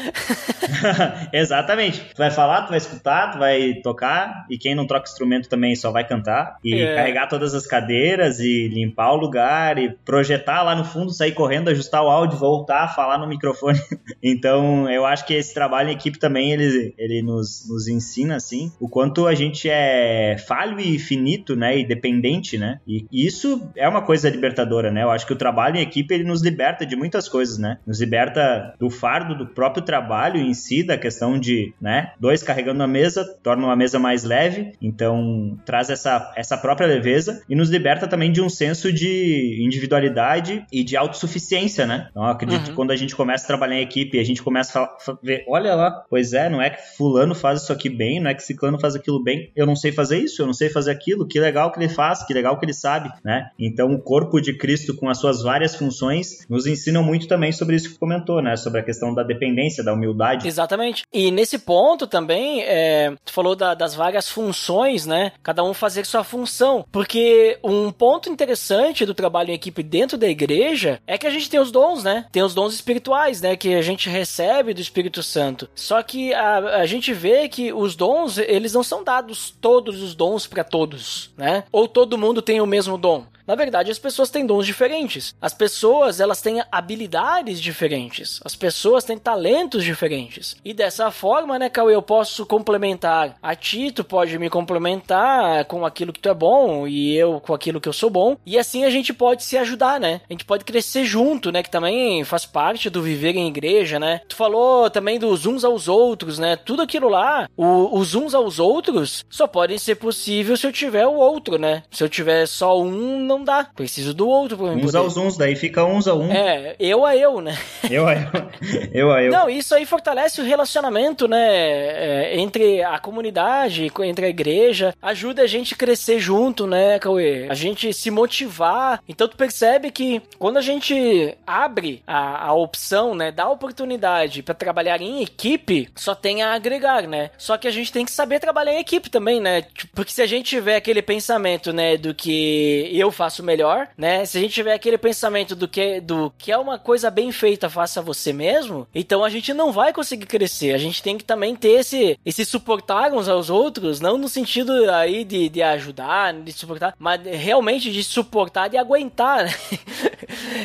Exatamente. 1.33 1.99
Tu 2.13 2.17
vai 2.17 2.29
falar, 2.29 2.63
tu 2.63 2.69
vai 2.69 2.77
escutar, 2.77 3.31
tu 3.31 3.39
vai 3.39 3.75
tocar, 3.81 4.45
e 4.49 4.57
quem 4.57 4.75
não 4.75 4.85
troca 4.85 5.09
instrumento 5.09 5.49
também 5.49 5.75
só 5.75 5.91
vai 5.91 6.07
cantar. 6.07 6.57
E 6.63 6.75
é. 6.75 6.95
carregar 6.95 7.27
todas 7.27 7.55
as 7.55 7.65
cadeiras 7.65 8.39
e 8.39 8.67
limpar 8.67 9.13
o 9.13 9.17
lugar 9.17 9.79
e 9.79 9.89
projetar 10.05 10.61
lá 10.61 10.75
no 10.75 10.83
fundo, 10.83 11.11
sair 11.11 11.31
correndo, 11.31 11.69
ajustar 11.69 12.03
o 12.03 12.09
áudio, 12.09 12.37
voltar, 12.37 12.93
falar 12.93 13.17
no 13.17 13.27
microfone. 13.27 13.79
então, 14.21 14.89
eu 14.89 15.05
acho 15.05 15.25
que 15.25 15.33
esse 15.33 15.53
trabalho 15.53 15.89
em 15.89 15.93
equipe 15.93 16.19
também, 16.19 16.51
ele, 16.51 16.93
ele 16.97 17.23
nos, 17.23 17.67
nos 17.67 17.87
ensina, 17.87 18.35
assim, 18.35 18.71
o 18.79 18.87
quanto 18.87 19.25
a 19.25 19.33
gente 19.33 19.67
é 19.67 20.37
falho 20.47 20.79
e 20.79 20.99
finito, 20.99 21.55
né? 21.55 21.79
E 21.79 21.87
dependente, 21.87 22.59
né? 22.59 22.79
E 22.87 23.07
isso 23.11 23.71
é 23.75 23.87
uma 23.89 24.03
coisa 24.03 24.29
libertadora, 24.29 24.91
né? 24.91 25.01
Eu 25.03 25.09
acho 25.09 25.25
que 25.25 25.33
o 25.33 25.37
trabalho 25.37 25.77
em 25.77 25.81
equipe, 25.81 26.13
ele 26.13 26.23
nos 26.23 26.43
liberta 26.43 26.85
de 26.85 26.95
muitas 26.95 27.27
coisas, 27.27 27.57
né? 27.57 27.79
Nos 27.87 27.99
liberta 27.99 28.66
do 28.79 28.89
fardo 28.89 29.35
do 29.35 29.47
próprio 29.47 29.83
trabalho 29.83 30.39
em 30.39 30.53
si, 30.53 30.83
da 30.83 30.97
questão 30.97 31.39
de, 31.39 31.73
né, 31.81 32.11
dois 32.19 32.43
carregando 32.43 32.83
a 32.83 32.87
mesa, 32.87 33.25
torna 33.43 33.65
uma 33.65 33.75
mesa 33.75 33.99
mais 33.99 34.23
leve, 34.23 34.73
então 34.81 35.57
traz 35.65 35.89
essa, 35.89 36.33
essa 36.35 36.57
própria 36.57 36.87
leveza 36.87 37.43
e 37.49 37.55
nos 37.55 37.69
liberta 37.69 38.07
também 38.07 38.31
de 38.31 38.41
um 38.41 38.49
senso 38.49 38.91
de 38.91 39.59
individualidade 39.63 40.65
e 40.71 40.83
de 40.83 40.95
autossuficiência, 40.97 41.85
né? 41.85 42.07
Então, 42.11 42.23
acredito 42.23 42.59
uhum. 42.59 42.65
que 42.65 42.73
quando 42.73 42.91
a 42.91 42.95
gente 42.95 43.15
começa 43.15 43.43
a 43.43 43.47
trabalhar 43.47 43.75
em 43.75 43.83
equipe, 43.83 44.19
a 44.19 44.23
gente 44.23 44.41
começa 44.41 44.79
a 44.79 45.17
ver, 45.21 45.43
olha 45.47 45.75
lá, 45.75 46.03
pois 46.09 46.33
é, 46.33 46.49
não 46.49 46.61
é 46.61 46.69
que 46.69 46.81
fulano 46.95 47.35
faz 47.35 47.61
isso 47.61 47.73
aqui 47.73 47.89
bem, 47.89 48.19
não 48.19 48.29
é 48.29 48.33
que 48.33 48.43
ciclano 48.43 48.79
faz 48.79 48.95
aquilo 48.95 49.21
bem, 49.23 49.51
eu 49.55 49.65
não 49.65 49.75
sei 49.75 49.91
fazer 49.91 50.19
isso, 50.19 50.41
eu 50.41 50.45
não 50.45 50.53
sei 50.53 50.69
fazer 50.69 50.91
aquilo, 50.91 51.27
que 51.27 51.39
legal 51.39 51.71
que 51.71 51.79
ele 51.79 51.89
faz, 51.89 52.23
que 52.23 52.33
legal 52.33 52.57
que 52.57 52.65
ele 52.65 52.73
sabe, 52.73 53.09
né? 53.23 53.49
Então, 53.59 53.91
o 53.93 53.99
corpo 53.99 54.39
de 54.41 54.53
Cristo 54.57 54.95
com 54.95 55.09
as 55.09 55.19
suas 55.19 55.41
várias 55.41 55.75
funções 55.75 56.45
nos 56.49 56.65
ensinam 56.65 57.03
muito 57.03 57.27
também 57.27 57.51
sobre 57.51 57.75
isso 57.75 57.91
que 57.91 57.99
comentou, 57.99 58.41
né? 58.41 58.46
Né? 58.47 58.55
Sobre 58.55 58.79
a 58.79 58.83
questão 58.83 59.13
da 59.13 59.23
dependência, 59.23 59.83
da 59.83 59.93
humildade. 59.93 60.47
Exatamente. 60.47 61.03
E 61.13 61.31
nesse 61.31 61.59
ponto 61.59 62.07
também, 62.07 62.61
é, 62.63 63.13
tu 63.23 63.33
falou 63.33 63.55
da, 63.55 63.73
das 63.73 63.93
várias 63.93 64.29
funções, 64.29 65.05
né? 65.05 65.31
Cada 65.43 65.63
um 65.63 65.73
fazer 65.73 66.05
sua 66.05 66.23
função. 66.23 66.85
Porque 66.91 67.59
um 67.63 67.91
ponto 67.91 68.29
interessante 68.29 69.05
do 69.05 69.13
trabalho 69.13 69.51
em 69.51 69.55
equipe 69.55 69.83
dentro 69.83 70.17
da 70.17 70.27
igreja 70.27 70.99
é 71.05 71.17
que 71.17 71.27
a 71.27 71.29
gente 71.29 71.49
tem 71.49 71.59
os 71.59 71.71
dons, 71.71 72.03
né? 72.03 72.25
Tem 72.31 72.43
os 72.43 72.53
dons 72.53 72.73
espirituais, 72.73 73.41
né? 73.41 73.55
Que 73.55 73.75
a 73.75 73.81
gente 73.81 74.09
recebe 74.09 74.73
do 74.73 74.81
Espírito 74.81 75.21
Santo. 75.21 75.69
Só 75.75 76.01
que 76.01 76.33
a, 76.33 76.57
a 76.81 76.85
gente 76.85 77.13
vê 77.13 77.47
que 77.49 77.73
os 77.73 77.95
dons, 77.95 78.37
eles 78.37 78.73
não 78.73 78.83
são 78.83 79.03
dados 79.03 79.51
todos 79.59 80.01
os 80.01 80.15
dons 80.15 80.47
para 80.47 80.63
todos, 80.63 81.31
né? 81.37 81.63
Ou 81.71 81.87
todo 81.87 82.17
mundo 82.17 82.41
tem 82.41 82.61
o 82.61 82.65
mesmo 82.65 82.97
dom. 82.97 83.25
Na 83.47 83.55
verdade, 83.55 83.89
as 83.89 83.97
pessoas 83.97 84.29
têm 84.29 84.45
dons 84.45 84.65
diferentes. 84.65 85.33
As 85.41 85.53
pessoas, 85.53 86.19
elas 86.19 86.41
têm 86.41 86.61
habilidades 86.69 87.61
diferentes. 87.61 88.41
As 88.43 88.55
pessoas 88.55 89.05
têm 89.05 89.17
talentos 89.17 89.85
diferentes. 89.85 90.57
E 90.65 90.73
dessa 90.73 91.09
forma, 91.11 91.57
né, 91.57 91.69
Cauê, 91.69 91.95
eu 91.95 92.01
posso 92.01 92.45
complementar 92.45 93.37
a 93.41 93.55
ti, 93.55 93.91
tu 93.91 94.03
pode 94.03 94.37
me 94.37 94.49
complementar 94.49 95.63
com 95.65 95.85
aquilo 95.85 96.11
que 96.11 96.19
tu 96.19 96.27
é 96.27 96.33
bom 96.33 96.85
e 96.85 97.15
eu 97.15 97.39
com 97.39 97.53
aquilo 97.53 97.79
que 97.79 97.87
eu 97.87 97.93
sou 97.93 98.09
bom. 98.09 98.35
E 98.45 98.57
assim 98.57 98.83
a 98.83 98.89
gente 98.89 99.13
pode 99.13 99.45
se 99.45 99.57
ajudar, 99.57 99.99
né? 99.99 100.19
A 100.29 100.33
gente 100.33 100.43
pode 100.43 100.65
crescer 100.65 101.05
junto, 101.05 101.51
né? 101.51 101.63
Que 101.63 101.71
também 101.71 102.23
faz 102.25 102.45
parte 102.45 102.89
do 102.89 103.01
viver 103.01 103.35
em 103.35 103.47
igreja, 103.47 103.97
né? 103.97 104.21
Tu 104.27 104.35
falou 104.35 104.89
também 104.89 105.17
dos 105.17 105.45
uns 105.45 105.63
aos 105.63 105.87
outros, 105.87 106.37
né? 106.37 106.57
Tudo 106.57 106.81
aquilo 106.81 107.07
lá, 107.07 107.49
o, 107.55 107.97
os 107.97 108.13
uns 108.13 108.33
aos 108.33 108.59
outros, 108.59 109.25
só 109.29 109.47
podem 109.47 109.77
ser 109.77 109.95
possível 109.95 110.57
se 110.57 110.67
eu 110.67 110.73
tiver 110.73 111.07
o 111.07 111.15
outro, 111.15 111.57
né? 111.57 111.83
Se 111.89 112.03
eu 112.03 112.09
tiver 112.09 112.45
só 112.45 112.77
um, 112.81 113.19
não 113.19 113.36
não 113.37 113.45
dá. 113.45 113.67
Preciso 113.75 114.13
do 114.13 114.27
outro 114.27 114.57
pra 114.57 114.67
mim 114.71 114.81
Uns 114.81 114.85
poder. 114.91 114.97
aos 114.97 115.17
uns, 115.17 115.37
daí 115.37 115.55
fica 115.55 115.83
uns 115.85 116.07
a 116.07 116.13
um. 116.13 116.31
É, 116.31 116.75
eu 116.79 117.05
a 117.05 117.15
eu, 117.15 117.41
né? 117.41 117.57
Eu 117.89 118.07
a 118.07 118.13
eu. 118.13 118.27
Eu 118.93 119.11
a 119.11 119.21
eu. 119.23 119.31
Não, 119.31 119.49
isso 119.49 119.75
aí 119.75 119.85
fortalece 119.85 120.41
o 120.41 120.43
relacionamento, 120.43 121.27
né? 121.27 121.47
É, 121.47 122.39
entre 122.39 122.81
a 122.83 122.97
comunidade, 122.99 123.91
entre 124.01 124.25
a 124.25 124.29
igreja. 124.29 124.93
Ajuda 125.01 125.43
a 125.43 125.47
gente 125.47 125.73
a 125.73 125.77
crescer 125.77 126.19
junto, 126.19 126.65
né, 126.65 126.97
Cauê? 126.99 127.47
A 127.49 127.53
gente 127.53 127.93
se 127.93 128.09
motivar. 128.09 129.01
Então 129.07 129.27
tu 129.27 129.35
percebe 129.37 129.91
que 129.91 130.21
quando 130.39 130.57
a 130.57 130.61
gente 130.61 131.35
abre 131.45 132.01
a, 132.07 132.47
a 132.47 132.53
opção, 132.53 133.13
né? 133.13 133.31
Dá 133.31 133.47
oportunidade 133.49 134.41
para 134.41 134.55
trabalhar 134.55 135.01
em 135.01 135.21
equipe, 135.21 135.89
só 135.95 136.15
tem 136.15 136.41
a 136.41 136.53
agregar, 136.53 137.03
né? 137.07 137.29
Só 137.37 137.57
que 137.57 137.67
a 137.67 137.71
gente 137.71 137.91
tem 137.91 138.05
que 138.05 138.11
saber 138.11 138.39
trabalhar 138.39 138.73
em 138.73 138.79
equipe 138.79 139.09
também, 139.09 139.39
né? 139.39 139.61
Tipo, 139.61 139.95
porque 139.95 140.11
se 140.11 140.21
a 140.21 140.25
gente 140.27 140.45
tiver 140.49 140.77
aquele 140.77 141.01
pensamento, 141.01 141.71
né, 141.73 141.97
do 141.97 142.13
que 142.13 142.89
eu 142.93 143.11
faço 143.11 143.26
faço 143.27 143.43
melhor, 143.43 143.89
né? 143.97 144.25
Se 144.25 144.37
a 144.37 144.41
gente 144.41 144.53
tiver 144.53 144.73
aquele 144.73 144.97
pensamento 144.97 145.55
do 145.55 145.67
que, 145.67 145.99
do 145.99 146.31
que 146.37 146.51
é 146.51 146.57
uma 146.57 146.79
coisa 146.79 147.11
bem 147.11 147.31
feita, 147.31 147.69
faça 147.69 148.01
você 148.01 148.31
mesmo, 148.31 148.87
então 148.95 149.23
a 149.23 149.29
gente 149.29 149.53
não 149.53 149.71
vai 149.71 149.91
conseguir 149.91 150.25
crescer. 150.25 150.73
A 150.73 150.77
gente 150.77 151.03
tem 151.03 151.17
que 151.17 151.25
também 151.25 151.55
ter 151.55 151.79
esse, 151.79 152.17
esse 152.25 152.45
suportar 152.45 153.11
uns 153.11 153.27
aos 153.27 153.49
outros, 153.49 153.99
não 153.99 154.17
no 154.17 154.29
sentido 154.29 154.89
aí 154.89 155.25
de, 155.25 155.49
de 155.49 155.61
ajudar, 155.61 156.33
de 156.33 156.53
suportar, 156.53 156.95
mas 156.97 157.21
realmente 157.23 157.91
de 157.91 158.03
suportar, 158.03 158.69
de 158.69 158.77
aguentar, 158.77 159.45
né? 159.45 159.53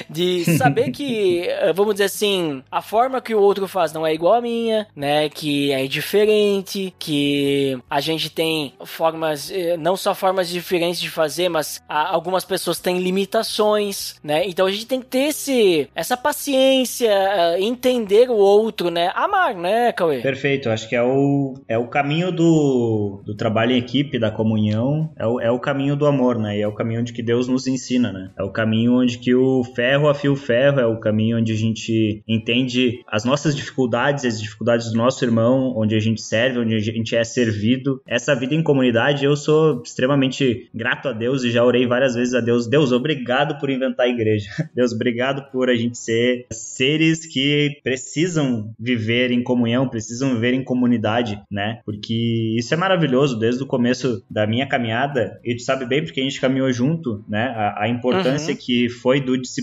de 0.09 0.45
saber 0.57 0.90
que, 0.90 1.49
vamos 1.75 1.95
dizer 1.95 2.05
assim, 2.05 2.62
a 2.71 2.83
forma 2.83 3.21
que 3.21 3.35
o 3.35 3.40
outro 3.40 3.66
faz 3.68 3.92
não 3.92 4.07
é 4.07 4.14
igual 4.14 4.35
a 4.35 4.40
minha, 4.40 4.87
né? 4.95 5.29
Que 5.29 5.73
é 5.73 5.87
diferente, 5.87 6.95
que 6.99 7.79
a 7.88 8.01
gente 8.01 8.31
tem 8.31 8.75
formas, 8.85 9.51
eh, 9.51 9.77
não 9.77 9.97
só 9.97 10.14
formas 10.14 10.49
diferentes 10.49 11.01
de 11.01 11.11
fazer, 11.11 11.49
mas 11.49 11.83
algumas 11.88 12.45
pessoas 12.45 12.79
têm 12.79 12.99
limitações, 12.99 14.16
né? 14.23 14.47
Então 14.47 14.66
a 14.66 14.71
gente 14.71 14.87
tem 14.87 15.01
que 15.01 15.07
ter 15.07 15.29
esse, 15.29 15.88
essa 15.95 16.16
paciência, 16.16 17.11
eh, 17.11 17.61
entender 17.61 18.31
o 18.31 18.37
outro, 18.37 18.90
né? 18.90 19.11
Amar, 19.14 19.55
né, 19.55 19.92
Cauê? 19.92 20.21
Perfeito, 20.21 20.71
acho 20.71 20.88
que 20.88 20.97
é 20.97 21.03
o, 21.03 21.55
é 21.68 21.79
o 21.79 21.88
caminho 21.88 22.33
do, 22.33 23.23
do 23.25 23.37
trabalho 23.37 23.73
em 23.73 23.79
equipe, 23.79 24.18
da 24.18 24.31
comunhão, 24.31 25.12
é 25.16 25.27
o, 25.27 25.40
é 25.40 25.51
o 25.51 25.59
caminho 25.59 25.97
do 25.97 26.07
amor, 26.07 26.38
né? 26.38 26.59
E 26.59 26.62
é 26.62 26.68
o 26.68 26.75
caminho 26.75 27.01
onde 27.01 27.12
que 27.12 27.23
Deus 27.23 27.49
nos 27.49 27.66
ensina, 27.66 28.12
né? 28.12 28.31
É 28.38 28.42
o 28.42 28.51
caminho 28.51 29.01
onde 29.01 29.18
que 29.18 29.35
o 29.35 29.62
ferro 29.74 30.02
ferro 30.02 30.08
afia 30.08 30.32
o 30.32 30.37
ferro, 30.37 30.80
é 30.80 30.87
o 30.87 30.98
caminho 30.98 31.38
onde 31.38 31.52
a 31.52 31.56
gente 31.56 32.22
entende 32.26 33.00
as 33.06 33.24
nossas 33.24 33.54
dificuldades, 33.54 34.24
as 34.24 34.40
dificuldades 34.40 34.90
do 34.90 34.96
nosso 34.96 35.24
irmão, 35.24 35.74
onde 35.76 35.94
a 35.94 36.00
gente 36.00 36.20
serve, 36.20 36.58
onde 36.58 36.74
a 36.74 36.80
gente 36.80 37.14
é 37.14 37.22
servido. 37.24 38.00
Essa 38.06 38.35
vida 38.35 38.54
em 38.54 38.62
comunidade, 38.62 39.24
eu 39.24 39.37
sou 39.37 39.82
extremamente 39.85 40.68
grato 40.74 41.08
a 41.08 41.12
Deus 41.12 41.44
e 41.44 41.50
já 41.50 41.64
orei 41.64 41.87
várias 41.87 42.14
vezes 42.14 42.35
a 42.35 42.40
Deus. 42.40 42.66
Deus, 42.66 42.92
obrigado 42.92 43.58
por 43.61 43.70
inventar 43.70 44.06
a 44.06 44.08
igreja. 44.08 44.50
Deus, 44.74 44.92
obrigado 44.92 45.50
por 45.50 45.68
a 45.68 45.74
gente 45.74 45.98
ser 45.98 46.46
seres 46.50 47.26
que 47.26 47.80
precisam 47.85 48.72
viver 48.78 49.30
em 49.30 49.42
comunhão, 49.42 49.88
precisam 49.88 50.35
viver 50.35 50.54
em 50.54 50.64
comunidade, 50.64 51.40
né? 51.50 51.80
Porque 51.85 52.56
isso 52.56 52.72
é 52.72 52.76
maravilhoso 52.76 53.38
desde 53.38 53.62
o 53.62 53.66
começo 53.66 54.24
da 54.30 54.46
minha 54.46 54.66
caminhada. 54.66 55.38
E 55.44 55.54
tu 55.54 55.62
sabe 55.62 55.85
bem 55.87 56.02
porque 56.04 56.20
a 56.20 56.24
gente 56.24 56.40
caminhou 56.40 56.72
junto, 56.72 57.24
né? 57.28 57.44
A, 57.56 57.85
a 57.85 57.88
importância 57.88 58.52
uhum. 58.52 58.58
que 58.58 58.88
foi 58.88 59.20
do 59.20 59.37
discipulado, 59.37 59.62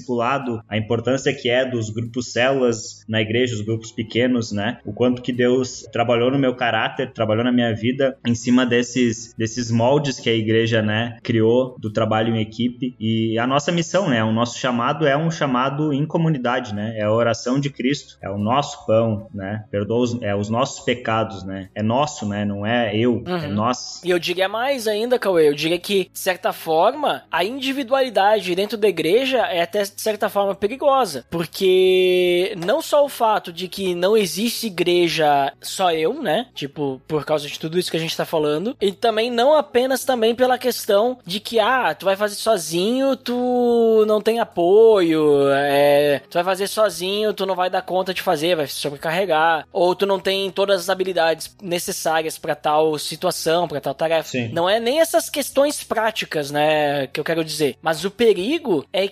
a 0.67 0.77
importância 0.77 1.33
que 1.33 1.49
é 1.49 1.65
dos 1.65 1.89
grupos 1.89 2.31
células 2.31 3.03
na 3.07 3.21
igreja, 3.21 3.55
os 3.55 3.61
grupos 3.61 3.91
pequenos, 3.91 4.51
né? 4.51 4.79
O 4.85 4.93
quanto 4.93 5.21
que 5.21 5.31
Deus 5.31 5.85
trabalhou 5.91 6.31
no 6.31 6.39
meu 6.39 6.55
caráter, 6.55 7.11
trabalhou 7.13 7.43
na 7.43 7.51
minha 7.51 7.73
vida 7.73 8.17
em 8.25 8.35
cima 8.35 8.65
desses, 8.65 9.33
desses 9.37 9.71
moldes 9.71 10.19
que 10.19 10.29
a 10.29 10.33
igreja, 10.33 10.81
né, 10.81 11.17
criou 11.23 11.75
do 11.79 11.91
trabalho 11.91 12.35
em 12.35 12.41
equipe. 12.41 12.95
E 12.99 13.37
a 13.37 13.47
nossa 13.47 13.71
missão, 13.71 14.09
né? 14.09 14.23
O 14.23 14.31
nosso 14.31 14.57
chamado 14.59 15.07
é 15.07 15.17
um 15.17 15.31
chamado 15.31 15.93
em 15.93 16.05
comunidade, 16.05 16.73
né? 16.73 16.97
É 16.97 17.03
a 17.03 17.11
oração 17.11 17.59
de 17.59 17.69
Cristo, 17.69 18.17
é 18.21 18.29
o 18.29 18.37
nosso 18.37 18.85
pão, 18.85 19.27
né? 19.33 19.65
Perdoa 19.71 19.99
os, 19.99 20.21
é 20.21 20.35
os 20.35 20.49
nossos 20.49 20.83
pecados, 20.83 21.43
né? 21.43 21.69
É 21.75 21.83
nosso, 21.83 22.27
né? 22.27 22.45
Não 22.45 22.65
é 22.65 22.95
eu, 22.95 23.23
é 23.25 23.31
uhum. 23.31 23.37
é 23.37 23.47
nós. 23.47 24.01
E 24.03 24.09
eu 24.09 24.19
diria 24.19 24.47
mais 24.47 24.87
ainda, 24.87 25.19
Cauê, 25.19 25.49
eu 25.49 25.53
diria 25.53 25.79
que, 25.79 26.09
de 26.11 26.19
certa 26.19 26.53
forma, 26.53 27.23
a 27.31 27.43
individualidade 27.43 28.55
dentro 28.55 28.77
da 28.77 28.87
igreja 28.87 29.39
é 29.39 29.61
até, 29.61 29.83
de 29.93 30.01
certa 30.01 30.29
forma, 30.29 30.55
perigosa. 30.55 31.25
Porque 31.29 32.55
não 32.57 32.81
só 32.81 33.03
o 33.03 33.09
fato 33.09 33.51
de 33.51 33.67
que 33.67 33.95
não 33.95 34.15
existe 34.15 34.67
igreja 34.67 35.53
só 35.61 35.91
eu, 35.91 36.13
né? 36.21 36.47
Tipo, 36.53 37.01
por 37.07 37.25
causa 37.25 37.47
de 37.47 37.59
tudo 37.59 37.77
isso 37.77 37.91
que 37.91 37.97
a 37.97 37.99
gente 37.99 38.15
tá 38.15 38.25
falando. 38.25 38.75
E 38.79 38.91
também 38.91 39.31
não 39.31 39.53
apenas 39.55 40.03
também 40.03 40.35
pela 40.35 40.57
questão 40.57 41.17
de 41.25 41.39
que, 41.39 41.59
ah, 41.59 41.93
tu 41.93 42.05
vai 42.05 42.15
fazer 42.15 42.35
sozinho, 42.35 43.15
tu 43.15 44.03
não 44.07 44.21
tem 44.21 44.39
apoio, 44.39 45.49
é, 45.51 46.21
tu 46.29 46.35
vai 46.35 46.43
fazer 46.43 46.67
sozinho, 46.67 47.33
tu 47.33 47.45
não 47.45 47.55
vai 47.55 47.69
dar 47.69 47.81
conta 47.81 48.13
de 48.13 48.21
fazer, 48.21 48.55
vai 48.55 48.67
se 48.67 48.73
sobrecarregar, 48.73 49.67
ou 49.71 49.95
tu 49.95 50.05
não 50.05 50.19
tem 50.19 50.49
todas 50.51 50.81
as 50.81 50.89
habilidades 50.89 51.55
necessárias 51.61 52.37
para 52.37 52.55
tal 52.55 52.97
situação, 52.97 53.67
para 53.67 53.81
tal 53.81 53.93
tarefa. 53.93 54.29
Sim. 54.29 54.49
Não 54.49 54.69
é 54.69 54.79
nem 54.79 54.99
essas 54.99 55.29
questões 55.29 55.83
práticas, 55.83 56.51
né, 56.51 57.07
que 57.07 57.19
eu 57.19 57.23
quero 57.23 57.43
dizer, 57.43 57.77
mas 57.81 58.03
o 58.05 58.11
perigo 58.11 58.85
é 58.91 59.07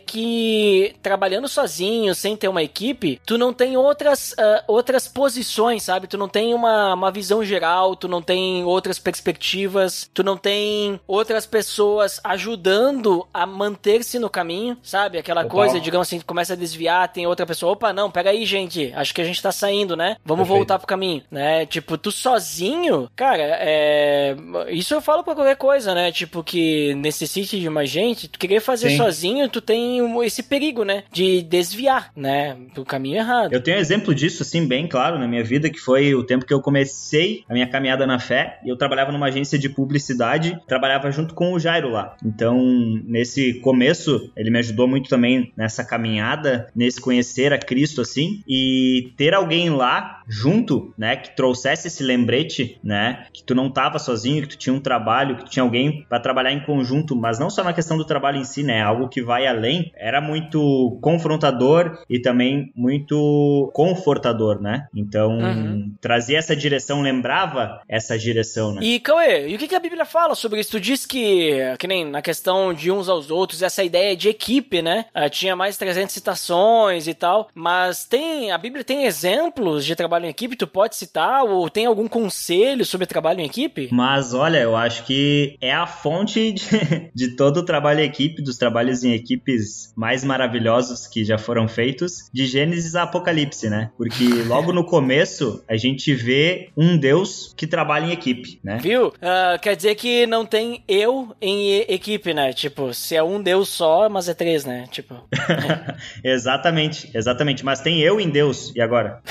que 0.68 0.96
trabalhando 1.02 1.48
sozinho, 1.48 2.14
sem 2.14 2.36
ter 2.36 2.50
uma 2.50 2.62
equipe, 2.62 3.22
tu 3.26 3.38
não 3.38 3.54
tem 3.54 3.78
outras, 3.78 4.34
uh, 4.34 4.64
outras 4.68 5.08
posições, 5.08 5.84
sabe? 5.84 6.08
Tu 6.08 6.18
não 6.18 6.28
tem 6.28 6.54
uma, 6.54 6.94
uma 6.94 7.12
visão 7.12 7.44
geral, 7.44 7.96
tu 7.96 8.08
não 8.08 8.22
tem 8.22 8.66
outras 8.66 9.00
perspectivas, 9.00 10.10
tu 10.14 10.24
não 10.24 10.36
tem 10.36 11.00
outras 11.08 11.46
pessoas 11.46 12.20
ajudando 12.24 13.26
a 13.34 13.46
manter-se 13.46 14.20
no 14.20 14.30
caminho, 14.30 14.78
sabe? 14.84 15.18
Aquela 15.18 15.46
coisa, 15.46 15.80
digamos 15.80 16.08
assim, 16.08 16.20
começa 16.20 16.54
a 16.54 16.58
desviar, 16.58 17.08
tem 17.08 17.26
outra 17.26 17.46
pessoa, 17.46 17.72
opa, 17.72 17.94
não, 17.94 18.12
pega 18.12 18.32
aí, 18.32 18.46
gente, 18.46 18.92
acho 18.94 19.14
que 19.14 19.22
a 19.22 19.26
gente 19.26 19.42
tá 19.42 19.52
saindo, 19.52 19.96
né? 19.96 20.18
Vamos 20.26 20.44
Perfeito. 20.44 20.58
voltar 20.58 20.80
pro 20.80 20.88
caminho, 20.88 21.24
né? 21.32 21.66
Tipo, 21.66 21.98
tu 21.98 22.12
sozinho, 22.12 23.10
cara, 23.16 23.44
é... 23.62 24.36
Isso 24.70 24.94
eu 24.94 25.02
falo 25.02 25.24
pra 25.24 25.36
qualquer 25.36 25.56
coisa, 25.56 25.96
né? 25.96 26.12
Tipo, 26.12 26.44
que 26.44 26.94
necessite 26.96 27.60
de 27.60 27.70
mais 27.70 27.90
gente, 27.90 28.28
tu 28.28 28.38
querer 28.38 28.60
fazer 28.60 28.90
Sim. 28.90 28.98
sozinho, 28.98 29.50
tu 29.50 29.62
tem 29.62 30.00
esse 30.26 30.44
perigo, 30.44 30.57
né? 30.86 31.04
De 31.12 31.42
desviar, 31.42 32.12
né? 32.16 32.58
Pro 32.74 32.86
caminho 32.86 33.18
errado. 33.18 33.54
Eu 33.54 33.62
tenho 33.62 33.78
um 33.78 33.80
exemplo 33.80 34.14
disso, 34.14 34.44
assim, 34.44 34.68
bem 34.68 34.88
claro 34.88 35.20
na 35.20 35.28
minha 35.28 35.44
vida, 35.44 35.70
que 35.70 35.80
foi 35.80 36.14
o 36.16 36.24
tempo 36.24 36.46
que 36.46 36.54
eu 36.54 36.62
comecei 36.62 37.44
a 37.48 37.54
minha 37.54 37.68
caminhada 37.68 38.06
na 38.06 38.20
fé. 38.20 38.60
Eu 38.66 38.76
trabalhava 38.76 39.12
numa 39.12 39.28
agência 39.28 39.58
de 39.58 39.70
publicidade, 39.70 40.58
trabalhava 40.68 41.12
junto 41.12 41.34
com 41.34 41.54
o 41.54 41.60
Jairo 41.60 41.90
lá. 41.90 42.16
Então, 42.26 42.58
nesse 43.06 43.56
começo, 43.62 44.32
ele 44.36 44.50
me 44.50 44.60
ajudou 44.60 44.88
muito 44.88 45.10
também 45.10 45.52
nessa 45.56 45.84
caminhada, 45.84 46.68
nesse 46.76 47.00
conhecer 47.00 47.54
a 47.54 47.58
Cristo, 47.58 48.02
assim, 48.02 48.42
e 48.48 49.14
ter 49.18 49.34
alguém 49.34 49.70
lá 49.70 50.22
junto, 50.28 50.94
né, 50.98 51.16
que 51.16 51.36
trouxesse 51.36 51.88
esse 51.88 52.04
lembrete, 52.04 52.78
né, 52.84 53.26
que 53.34 53.44
tu 53.44 53.56
não 53.56 53.70
tava 53.70 53.98
sozinho, 53.98 54.42
que 54.42 54.50
tu 54.50 54.58
tinha 54.58 54.74
um 54.74 54.80
trabalho, 54.80 55.38
que 55.38 55.46
tu 55.46 55.52
tinha 55.52 55.64
alguém 55.64 56.06
para 56.10 56.20
trabalhar 56.20 56.52
em 56.52 56.60
conjunto, 56.60 57.16
mas 57.16 57.40
não 57.40 57.50
só 57.50 57.64
na 57.64 57.74
questão 57.74 57.98
do 57.98 58.06
trabalho 58.06 58.38
em 58.38 58.44
si, 58.44 58.64
né, 58.64 58.82
algo 58.82 59.08
que 59.08 59.22
vai 59.22 59.48
além, 59.48 59.92
era 59.96 60.20
muito 60.20 60.47
confrontador 61.02 61.98
e 62.10 62.20
também 62.20 62.72
muito 62.76 63.72
confortador, 63.74 64.62
né? 64.62 64.88
Então, 64.96 65.38
uhum. 65.38 65.94
trazia 66.02 66.38
essa 66.38 66.56
direção, 66.56 67.02
lembrava 67.02 67.82
essa 67.88 68.18
direção, 68.18 68.74
né? 68.74 68.82
E, 68.84 69.00
Cauê, 69.00 69.50
e 69.50 69.56
o 69.56 69.58
que, 69.58 69.76
a 69.76 69.80
Bíblia 69.80 70.06
fala 70.06 70.36
sobre 70.36 70.60
isso? 70.60 70.72
Tu 70.72 70.80
diz 70.80 71.06
que, 71.06 71.52
que 71.78 71.88
nem 71.88 72.06
na 72.06 72.22
questão 72.22 72.74
de 72.74 72.92
uns 72.92 73.10
aos 73.10 73.30
outros, 73.30 73.62
essa 73.62 73.84
ideia 73.84 74.16
de 74.16 74.30
equipe, 74.30 74.82
né? 74.82 75.06
Uh, 75.16 75.30
tinha 75.30 75.56
mais 75.56 75.78
300 75.78 76.14
citações 76.14 77.08
e 77.08 77.14
tal, 77.14 77.50
mas 77.54 78.06
tem, 78.06 78.52
a 78.52 78.58
Bíblia 78.58 78.84
tem 78.84 79.06
exemplos 79.06 79.86
de 79.86 79.96
trabalho 79.96 80.26
em 80.26 80.30
equipe, 80.30 80.56
tu 80.56 80.68
pode 80.68 80.96
citar, 80.96 81.44
ou 81.44 81.70
tem 81.70 81.86
algum 81.86 82.08
conselho 82.08 82.86
sobre 82.86 83.08
trabalho 83.08 83.42
em 83.42 83.46
equipe? 83.46 83.90
Mas, 83.92 84.34
olha, 84.34 84.60
eu 84.60 84.76
acho 84.76 85.04
que 85.04 85.58
é 85.62 85.74
a 85.74 85.88
fonte 85.88 86.52
de, 86.52 86.66
de 87.14 87.36
todo 87.36 87.58
o 87.58 87.66
trabalho 87.66 88.02
em 88.02 88.06
equipe, 88.06 88.42
dos 88.42 88.58
trabalhos 88.58 89.04
em 89.04 89.14
equipes 89.14 89.94
mais 89.96 90.24
maravilhosos 90.28 91.08
que 91.08 91.26
já 91.26 91.38
foram 91.38 91.68
feitos, 91.68 92.30
de 92.34 92.46
Gênesis 92.46 92.96
a 92.96 93.04
Apocalipse, 93.04 93.70
né? 93.70 93.90
Porque 93.98 94.26
logo 94.46 94.72
no 94.72 94.84
começo 94.84 95.64
a 95.68 95.76
gente 95.76 96.14
vê 96.14 96.70
um 96.78 96.98
Deus 96.98 97.54
que 97.58 97.66
trabalha 97.66 98.06
em 98.06 98.12
equipe, 98.12 98.60
né? 98.64 98.78
Viu? 98.82 99.08
Uh, 99.08 99.60
quer 99.62 99.76
dizer 99.76 99.96
que 99.96 100.28
não 100.28 100.46
tem 100.46 100.84
eu 100.88 101.36
em 101.42 101.80
equipe, 101.82 102.34
né? 102.34 102.54
Tipo, 102.54 102.94
se 102.94 103.16
é 103.16 103.24
um 103.24 103.42
Deus 103.42 103.70
só, 103.70 104.10
mas 104.10 104.30
é 104.30 104.34
três, 104.34 104.66
né? 104.66 104.86
Tipo. 104.92 105.16
exatamente, 106.24 107.10
exatamente. 107.14 107.66
Mas 107.66 107.82
tem 107.82 108.02
eu 108.02 108.20
em 108.20 108.30
Deus. 108.30 108.74
E 108.76 108.82
agora? 108.82 109.22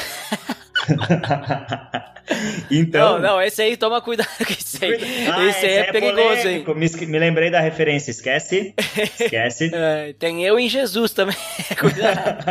então. 2.70 3.18
Não, 3.18 3.36
não, 3.36 3.42
esse 3.42 3.62
aí 3.62 3.76
toma 3.76 4.00
cuidado 4.00 4.28
com 4.38 4.52
esse 4.52 4.84
aí. 4.84 5.28
Ah, 5.30 5.44
esse 5.46 5.66
aí 5.66 5.72
é, 5.72 5.78
é 5.78 5.92
perigoso, 5.92 6.48
hein? 6.48 6.64
Me, 7.06 7.18
lembrei 7.18 7.50
da 7.50 7.60
referência, 7.60 8.10
esquece. 8.10 8.74
Esquece. 9.20 9.70
é, 9.72 10.14
tem 10.18 10.44
eu 10.44 10.58
em 10.58 10.68
Jesus 10.68 11.12
também. 11.12 11.36
Cuidado. 11.78 12.44